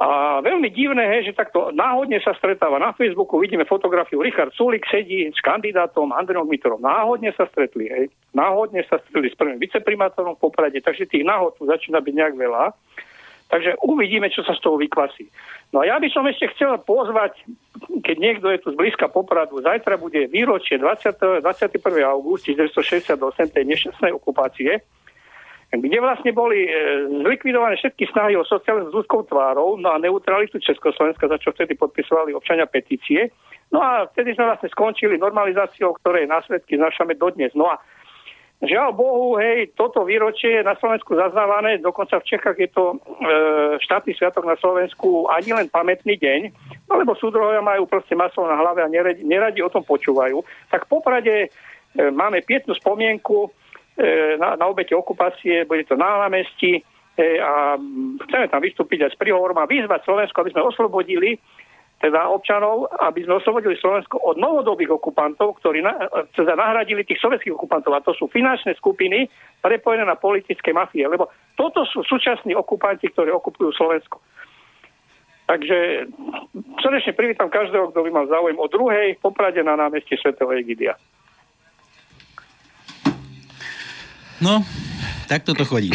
a 0.00 0.40
veľmi 0.40 0.72
divné 0.72 1.20
je, 1.20 1.28
že 1.28 1.36
takto 1.36 1.76
náhodne 1.76 2.16
sa 2.24 2.32
stretáva 2.32 2.80
na 2.80 2.96
Facebooku, 2.96 3.36
vidíme 3.36 3.68
fotografiu, 3.68 4.24
Richard 4.24 4.56
Sulik 4.56 4.88
sedí 4.88 5.28
s 5.28 5.36
kandidátom 5.44 6.08
Andreom 6.16 6.48
Mitorom. 6.48 6.80
Náhodne 6.80 7.36
sa 7.36 7.44
stretli, 7.52 7.92
hej. 7.92 8.08
Náhodne 8.32 8.80
sa 8.88 8.96
stretli 9.04 9.28
s 9.28 9.36
prvým 9.36 9.60
viceprimátorom 9.60 10.40
v 10.40 10.48
Poprade, 10.48 10.80
takže 10.80 11.04
tých 11.04 11.28
náhod 11.28 11.52
tu 11.60 11.68
začína 11.68 12.00
byť 12.00 12.14
nejak 12.16 12.32
veľa. 12.32 12.72
Takže 13.52 13.76
uvidíme, 13.84 14.32
čo 14.32 14.40
sa 14.40 14.56
z 14.56 14.62
toho 14.64 14.80
vyklasí. 14.80 15.28
No 15.74 15.82
a 15.82 15.92
ja 15.92 16.00
by 16.00 16.08
som 16.08 16.24
ešte 16.24 16.48
chcel 16.56 16.80
pozvať, 16.80 17.36
keď 18.00 18.16
niekto 18.16 18.46
je 18.48 18.62
tu 18.62 18.72
z 18.72 18.80
blízka 18.80 19.12
Popradu, 19.12 19.60
zajtra 19.60 20.00
bude 20.00 20.32
výročie 20.32 20.80
20, 20.80 21.44
21. 21.44 21.76
august 22.08 22.48
1968 22.48 23.20
tej 23.52 23.64
nešťastnej 23.68 24.16
okupácie, 24.16 24.80
kde 25.70 25.98
vlastne 26.02 26.34
boli 26.34 26.66
e, 26.66 26.70
zlikvidované 27.22 27.78
všetky 27.78 28.10
snahy 28.10 28.34
o 28.34 28.42
sociálne 28.42 28.90
s 28.90 28.94
ľudskou 28.94 29.22
tvárou, 29.30 29.78
no 29.78 29.94
a 29.94 30.02
neutralitu 30.02 30.58
Československa, 30.58 31.30
za 31.30 31.38
čo 31.38 31.54
vtedy 31.54 31.78
podpisovali 31.78 32.34
občania 32.34 32.66
petície. 32.66 33.30
No 33.70 33.78
a 33.78 34.10
vtedy 34.10 34.34
sme 34.34 34.50
vlastne 34.50 34.66
skončili 34.74 35.14
normalizáciou, 35.14 35.94
ktorej 36.02 36.26
následky 36.26 36.74
znašame 36.74 37.14
dodnes. 37.14 37.54
No 37.54 37.70
a 37.70 37.78
Žiaľ 38.60 38.92
Bohu, 38.92 39.40
hej, 39.40 39.72
toto 39.72 40.04
výročie 40.04 40.60
je 40.60 40.68
na 40.68 40.76
Slovensku 40.76 41.16
zaznávané, 41.16 41.80
dokonca 41.80 42.20
v 42.20 42.28
Čechách 42.28 42.60
je 42.60 42.68
to 42.68 42.84
e, 42.92 42.96
štátny 43.80 44.12
sviatok 44.12 44.44
na 44.44 44.52
Slovensku 44.60 45.32
ani 45.32 45.56
len 45.56 45.72
pamätný 45.72 46.20
deň, 46.20 46.40
no 46.84 47.00
lebo 47.00 47.16
súdrovia 47.16 47.64
majú 47.64 47.88
proste 47.88 48.12
maslo 48.12 48.44
na 48.44 48.60
hlave 48.60 48.84
a 48.84 48.92
neradi, 48.92 49.24
neradi 49.24 49.64
o 49.64 49.72
tom 49.72 49.80
počúvajú. 49.80 50.44
Tak 50.68 50.92
Poprade 50.92 51.48
e, 51.48 52.12
máme 52.12 52.44
pietnú 52.44 52.76
spomienku 52.76 53.48
na, 54.40 54.56
na 54.56 54.64
obete 54.66 54.96
okupácie, 54.96 55.64
bude 55.68 55.84
to 55.84 55.96
na 55.96 56.26
námestí 56.26 56.80
e, 56.80 56.82
a 57.40 57.76
chceme 58.28 58.48
tam 58.48 58.64
vystúpiť 58.64 59.06
aj 59.06 59.10
s 59.14 59.20
príhovorom 59.20 59.58
a 59.60 59.68
vyzvať 59.68 60.00
Slovensko, 60.04 60.40
aby 60.40 60.52
sme 60.56 60.66
oslobodili 60.66 61.36
teda 62.00 62.32
občanov, 62.32 62.88
aby 62.96 63.28
sme 63.28 63.44
oslobodili 63.44 63.76
Slovensko 63.76 64.24
od 64.24 64.40
novodobých 64.40 64.96
okupantov, 64.96 65.60
ktorí 65.60 65.84
na, 65.84 65.92
teda 66.32 66.56
nahradili 66.56 67.04
tých 67.04 67.20
sovietských 67.20 67.52
okupantov. 67.52 67.92
A 67.92 68.00
to 68.00 68.16
sú 68.16 68.24
finančné 68.32 68.72
skupiny 68.80 69.28
prepojené 69.60 70.08
na 70.08 70.16
politické 70.16 70.72
mafie. 70.72 71.04
Lebo 71.04 71.28
toto 71.60 71.84
sú 71.84 72.00
súčasní 72.00 72.56
okupanti, 72.56 73.04
ktorí 73.12 73.28
okupujú 73.36 73.76
Slovensko. 73.76 74.16
Takže 75.44 76.08
srdečne 76.80 77.12
privítam 77.12 77.52
každého, 77.52 77.92
kto 77.92 78.00
by 78.00 78.10
mal 78.14 78.26
záujem 78.32 78.56
o 78.56 78.70
druhej 78.70 79.20
poprade 79.20 79.60
na 79.60 79.76
námestí 79.76 80.16
svätého 80.16 80.48
Egidia. 80.56 80.96
No, 84.40 84.64
tak 85.28 85.44
toto 85.44 85.68
chodí. 85.68 85.92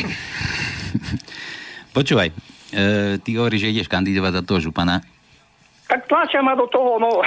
Počúvaj, 1.97 2.29
e, 2.29 2.35
ty 3.19 3.29
hovoríš, 3.35 3.65
že 3.65 3.71
ideš 3.73 3.89
kandidovať 3.89 4.31
za 4.37 4.43
toho 4.45 4.61
župana. 4.61 5.01
Tak 5.85 6.09
tlačia 6.09 6.41
ma 6.41 6.57
do 6.57 6.65
toho, 6.65 6.97
no. 6.97 7.21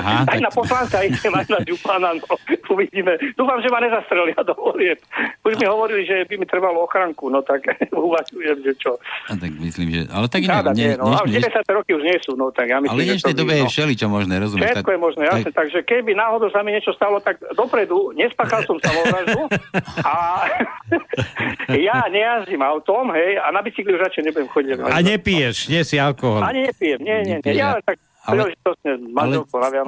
Aha, 0.00 0.24
aj 0.32 0.38
tak... 0.40 0.44
na 0.44 0.50
poslanca 0.50 0.96
idem, 1.04 1.32
aj 1.32 1.46
na 1.52 1.60
župana, 1.60 2.16
no. 2.16 2.26
Uvidíme. 2.72 3.20
Dúfam, 3.36 3.60
že 3.60 3.68
ma 3.68 3.84
nezastrelia 3.84 4.40
do 4.40 4.56
volieb. 4.56 4.96
Už 5.44 5.60
mi 5.60 5.66
hovorili, 5.68 6.08
že 6.08 6.24
by 6.24 6.34
mi 6.40 6.46
trebalo 6.48 6.88
ochranku, 6.88 7.28
no 7.28 7.44
tak 7.44 7.68
uvažujem, 7.92 8.64
že 8.64 8.72
čo. 8.80 8.96
A 9.28 9.36
tak 9.36 9.52
myslím, 9.60 9.86
že... 9.92 10.00
Ale 10.08 10.26
tak 10.32 10.40
Záda, 10.48 10.72
ne, 10.72 10.80
nie, 10.80 10.90
no. 10.96 11.12
Ale 11.12 11.28
90 11.28 11.76
roky 11.76 11.92
už 11.92 12.04
nie 12.04 12.16
sú, 12.24 12.32
no 12.32 12.48
tak 12.48 12.72
ja 12.72 12.80
myslím, 12.80 12.96
Ale 12.96 13.20
tej 13.20 13.36
dobe 13.36 13.54
je 13.60 13.64
všeli, 13.68 13.92
čo 13.92 14.06
možné, 14.08 14.40
rozumieš? 14.40 14.72
Všetko 14.72 14.90
je 14.90 15.00
možné, 15.00 15.22
jasne. 15.28 15.50
Tak... 15.52 15.56
Takže 15.68 15.78
keby 15.84 16.16
náhodou 16.16 16.48
sa 16.48 16.64
mi 16.64 16.72
niečo 16.72 16.96
stalo, 16.96 17.20
tak 17.20 17.36
dopredu 17.52 18.16
nespáchal 18.16 18.64
som 18.64 18.80
samovraždu 18.80 19.52
a 20.00 20.14
ja 21.88 22.08
nejazdím 22.08 22.64
autom, 22.64 23.12
hej, 23.12 23.36
a 23.36 23.52
na 23.52 23.60
bicykli 23.60 23.92
už 23.92 24.00
radšej 24.00 24.22
nebudem 24.32 24.48
chodiť. 24.48 24.76
A 24.88 24.98
nepiješ, 25.04 25.68
nie 25.68 25.82
si 25.84 26.00
alkohol. 26.00 26.40
Ani 26.40 26.64
nepijem, 26.72 27.00
nie, 27.04 27.18
nie, 27.20 27.36
nie. 27.44 27.52
Ja 27.52 27.76
tak 27.84 28.00
ale, 28.28 28.52
ale 29.16 29.34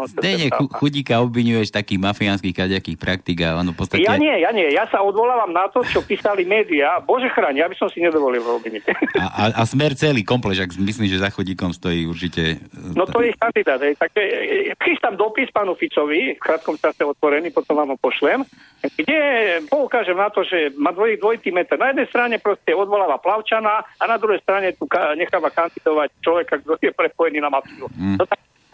stejne 0.09 0.49
chudíka 0.81 1.21
obvinuješ 1.21 1.69
takých 1.69 2.01
mafiánskych 2.01 2.57
kaďakých 2.57 2.97
praktik 2.97 3.45
a 3.45 3.61
ono 3.61 3.77
v 3.77 3.85
podstate... 3.85 4.01
Ja 4.01 4.17
nie, 4.17 4.33
ja 4.41 4.49
nie. 4.51 4.73
Ja 4.73 4.89
sa 4.89 5.05
odvolávam 5.05 5.53
na 5.53 5.69
to, 5.69 5.85
čo 5.85 6.01
písali 6.01 6.49
médiá. 6.49 6.99
Bože 7.05 7.29
chráň, 7.29 7.61
ja 7.61 7.69
by 7.69 7.77
som 7.77 7.93
si 7.93 8.01
nedovolil 8.01 8.41
obviniť. 8.41 8.83
A, 9.21 9.27
a, 9.29 9.43
a 9.61 9.63
smer 9.69 9.93
celý 9.93 10.25
komplex, 10.25 10.57
ak 10.65 10.73
myslím, 10.81 11.07
že 11.13 11.21
za 11.21 11.29
chodíkom 11.29 11.77
stojí 11.77 12.09
určite... 12.09 12.65
No 12.97 13.05
to 13.05 13.21
je 13.21 13.37
kandidát. 13.37 13.81
Hej. 13.85 14.01
Tak, 14.01 14.17
e, 14.17 14.25
e, 14.25 14.75
chystám 14.81 15.21
dopis 15.21 15.53
pánu 15.53 15.77
Ficovi, 15.77 16.35
v 16.35 16.41
krátkom 16.41 16.81
čase 16.81 17.05
otvorený, 17.05 17.53
potom 17.53 17.77
vám 17.77 17.93
ho 17.93 17.99
pošlem, 18.01 18.41
kde 18.81 19.21
poukážem 19.69 20.17
na 20.17 20.33
to, 20.33 20.41
že 20.41 20.73
má 20.81 20.97
dvoj, 20.97 21.21
dvojitý 21.21 21.53
meter. 21.53 21.77
Na 21.77 21.93
jednej 21.93 22.09
strane 22.09 22.41
proste 22.41 22.73
odvoláva 22.73 23.21
Plavčana 23.21 23.85
a 23.85 24.05
na 24.09 24.17
druhej 24.17 24.41
strane 24.41 24.73
tu 24.73 24.89
necháva 25.21 25.53
kandidovať 25.53 26.09
človeka, 26.25 26.55
kto 26.65 26.81
je 26.81 26.93
prepojený 26.97 27.45
na 27.45 27.53
mafiu. 27.53 27.91
Mm. 27.93 28.17
No 28.17 28.25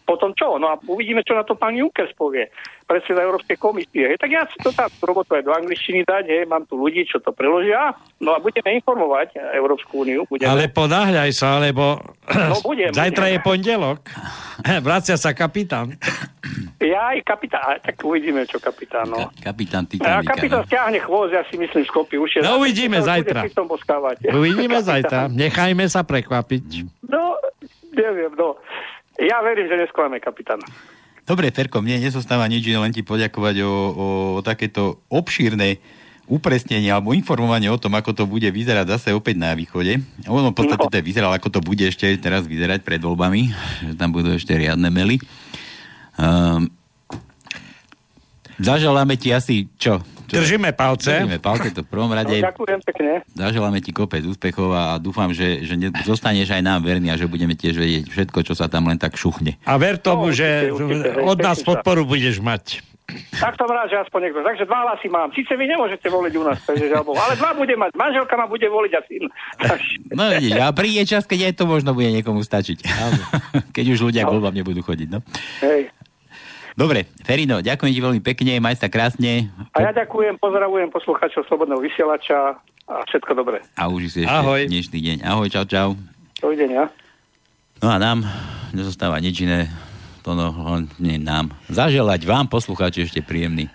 potom 0.07 0.31
čo? 0.39 0.57
No 0.63 0.71
a 0.71 0.79
uvidíme, 0.87 1.27
čo 1.27 1.35
na 1.35 1.43
to 1.43 1.59
pán 1.59 1.75
Juncker 1.75 2.07
povie, 2.15 2.47
predseda 2.87 3.27
Európskej 3.27 3.59
komisie. 3.59 4.15
Hej, 4.15 4.23
tak 4.23 4.31
ja 4.31 4.47
si 4.47 4.57
to 4.63 4.71
tam 4.71 4.87
robotu 5.03 5.35
aj 5.35 5.43
do 5.43 5.51
angličtiny 5.51 6.07
dať, 6.07 6.25
hej, 6.31 6.43
mám 6.47 6.63
tu 6.71 6.79
ľudí, 6.79 7.03
čo 7.03 7.19
to 7.19 7.35
preložia, 7.35 7.99
no 8.23 8.33
a 8.33 8.39
budeme 8.39 8.79
informovať 8.79 9.35
Európsku 9.59 10.07
úniu. 10.07 10.23
Budeme... 10.31 10.47
Ale 10.47 10.71
ponáhľaj 10.71 11.31
sa, 11.35 11.59
lebo 11.59 11.99
no, 12.31 12.55
budem, 12.63 12.95
zajtra 12.95 13.27
budem. 13.27 13.35
je 13.35 13.39
pondelok. 13.43 14.01
Vracia 14.87 15.19
sa 15.19 15.35
kapitán. 15.35 15.99
Ja 16.79 17.11
aj 17.11 17.27
kapitán, 17.27 17.83
tak 17.83 17.99
uvidíme, 18.07 18.47
čo 18.47 18.63
kapitán. 18.63 19.11
No. 19.11 19.19
Ka- 19.19 19.51
kapitán 19.51 19.91
Titanika. 19.91 20.23
A 20.23 20.23
kapitán 20.23 20.63
no. 20.63 20.67
stiahne 20.71 20.99
chvost, 21.03 21.35
ja 21.35 21.43
si 21.51 21.59
myslím, 21.59 21.83
skopy 21.83 22.23
už. 22.23 22.47
No 22.47 22.63
uvidíme 22.63 23.03
zajtra. 23.03 23.51
Uvidíme 24.31 24.79
zajtra. 24.79 25.27
Nechajme 25.27 25.91
sa 25.91 26.07
prekvapiť. 26.07 26.87
No, 27.11 27.35
neviem, 27.97 28.31
no. 28.39 28.61
Ja 29.21 29.41
verím, 29.41 29.69
že 29.69 29.81
nesklame 29.81 30.21
kapitán. 30.21 30.61
Dobre, 31.27 31.51
Ferko, 31.51 31.83
mne 31.83 32.07
nezostáva 32.07 32.47
nič, 32.47 32.63
len 32.71 32.95
ti 32.95 33.03
poďakovať 33.03 33.57
o, 33.65 33.67
o, 33.67 33.73
o 34.39 34.41
takéto 34.47 35.03
obšírne 35.11 35.83
upresnenie 36.27 36.91
alebo 36.91 37.15
informovanie 37.15 37.71
o 37.71 37.79
tom, 37.79 37.95
ako 37.95 38.11
to 38.15 38.25
bude 38.27 38.47
vyzerať 38.51 38.99
zase 38.99 39.09
opäť 39.15 39.39
na 39.39 39.55
východe. 39.55 40.03
Ono 40.27 40.51
v 40.51 40.59
podstate 40.59 40.83
no. 40.83 40.91
to 40.91 40.99
vyzeralo, 40.99 41.35
ako 41.35 41.49
to 41.55 41.61
bude 41.63 41.83
ešte 41.87 42.11
teraz 42.19 42.47
vyzerať 42.47 42.83
pred 42.83 42.99
voľbami, 42.99 43.55
že 43.91 43.95
tam 43.95 44.11
budú 44.11 44.35
ešte 44.35 44.59
riadne 44.59 44.91
mely. 44.91 45.23
Um, 46.19 46.67
zaželáme 48.59 49.15
ti 49.15 49.31
asi 49.31 49.71
čo? 49.79 50.03
Čo? 50.27 50.43
Držíme 50.43 50.75
palce. 50.75 51.23
Držíme 51.23 51.39
palce, 51.39 51.71
to 51.71 51.87
v 51.87 51.89
prvom 51.89 52.11
rade. 52.11 52.35
No, 52.35 52.51
ďakujem 52.51 52.81
pekne. 52.83 53.11
Zaželáme 53.33 53.79
ti 53.79 53.95
kopec 53.95 54.27
úspechov 54.27 54.75
a 54.75 54.99
dúfam, 54.99 55.31
že, 55.31 55.63
že 55.63 55.79
ne, 55.79 55.95
zostaneš 56.03 56.51
aj 56.51 56.63
nám 56.67 56.83
verný 56.83 57.15
a 57.15 57.17
že 57.17 57.31
budeme 57.31 57.55
tiež 57.55 57.79
vedieť 57.79 58.11
všetko, 58.11 58.39
čo 58.43 58.59
sa 58.59 58.67
tam 58.67 58.91
len 58.91 58.99
tak 58.99 59.15
šuchne. 59.15 59.55
A 59.63 59.79
ver 59.79 60.03
tomu, 60.03 60.31
no, 60.31 60.35
že 60.35 60.75
určite, 60.75 61.15
určite, 61.15 61.23
od 61.23 61.39
nás 61.39 61.59
podporu 61.63 62.03
sa. 62.03 62.11
budeš 62.11 62.37
mať. 62.43 62.65
Tak 63.39 63.55
som 63.55 63.71
rád, 63.71 63.87
že 63.87 64.03
aspoň 64.03 64.29
niekto. 64.29 64.43
Takže 64.43 64.67
dva 64.67 64.83
hlasy 64.83 65.07
mám. 65.07 65.31
Sice 65.31 65.55
vy 65.55 65.71
nemôžete 65.71 66.11
voliť 66.11 66.33
u 66.35 66.43
nás, 66.43 66.59
takže 66.67 66.91
žalbou, 66.91 67.15
ale 67.15 67.39
dva 67.39 67.55
bude 67.55 67.79
mať. 67.79 67.95
Manželka 67.95 68.35
ma 68.35 68.51
bude 68.51 68.67
voliť 68.67 68.93
a 68.99 69.01
syn. 69.07 69.25
No 70.11 70.35
vidíš, 70.35 70.59
a 70.59 70.75
príde 70.75 71.07
čas, 71.07 71.23
keď 71.23 71.51
aj 71.51 71.53
to 71.55 71.65
možno 71.71 71.95
bude 71.95 72.11
niekomu 72.11 72.43
stačiť. 72.43 72.83
keď 73.77 73.85
už 73.95 74.11
ľudia 74.11 74.27
no. 74.27 74.29
k 74.29 74.33
voľbám 74.35 74.55
nebudú 74.59 74.83
chodiť. 74.83 75.09
No. 75.15 75.23
Hej. 75.63 75.95
Dobre, 76.77 77.09
Ferino, 77.25 77.65
ďakujem 77.65 77.89
ti 77.89 78.05
veľmi 78.05 78.21
pekne, 78.21 78.61
maj 78.61 78.77
sa 78.77 78.93
krásne. 78.93 79.49
A 79.73 79.81
ja 79.81 79.97
ďakujem, 79.97 80.37
pozdravujem 80.37 80.93
poslucháčov 80.93 81.49
Slobodného 81.49 81.81
vysielača 81.81 82.61
a 82.85 82.95
všetko 83.09 83.33
dobré. 83.33 83.65
A 83.81 83.89
už 83.89 84.13
si 84.13 84.29
ešte 84.29 84.37
Ahoj. 84.45 84.69
dnešný 84.69 84.99
deň. 85.01 85.17
Ahoj, 85.25 85.49
čau, 85.49 85.65
čau. 85.65 85.89
Dovidenia. 86.37 86.93
No 87.81 87.89
a 87.89 87.97
nám 87.97 88.29
nezostáva 88.77 89.17
nič 89.25 89.41
iné, 89.41 89.73
to 90.21 90.37
no, 90.37 90.53
nie 91.01 91.17
nám. 91.17 91.57
Zaželať 91.73 92.29
vám, 92.29 92.45
poslucháči, 92.53 93.09
ešte 93.09 93.25
príjemný 93.25 93.73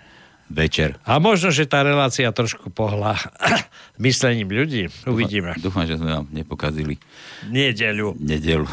večer. 0.52 1.00
A 1.08 1.16
možno, 1.16 1.48
že 1.48 1.64
tá 1.64 1.80
relácia 1.80 2.28
trošku 2.28 2.68
pohla 2.68 3.16
myslením 4.04 4.52
ľudí. 4.52 4.92
Uvidíme. 5.08 5.56
Dúfam, 5.58 5.88
že 5.88 5.96
sme 5.96 6.22
vám 6.22 6.28
nepokazili 6.30 7.00
Nedelu. 7.48 8.14
Nedelu. 8.20 8.68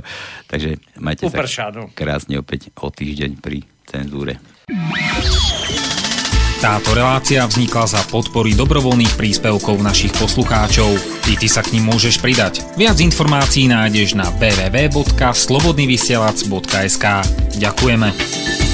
Takže 0.50 0.82
majte 0.98 1.30
Upršanú. 1.30 1.88
sa 1.88 1.96
krásne 1.96 2.42
opäť 2.42 2.74
o 2.76 2.90
týždeň 2.90 3.38
pri 3.38 3.62
cenzúre. 3.86 4.42
Táto 6.60 6.92
relácia 6.92 7.40
vznikla 7.48 7.88
za 7.88 8.04
podpory 8.12 8.52
dobrovoľných 8.52 9.16
príspevkov 9.16 9.80
našich 9.80 10.12
poslucháčov. 10.12 10.92
Ty, 11.24 11.40
ty 11.40 11.48
sa 11.48 11.64
k 11.64 11.72
ním 11.72 11.88
môžeš 11.88 12.20
pridať. 12.20 12.60
Viac 12.76 13.00
informácií 13.00 13.64
nájdeš 13.64 14.12
na 14.12 14.28
www.slobodnyvysielac.sk 14.36 17.04
Ďakujeme. 17.56 18.69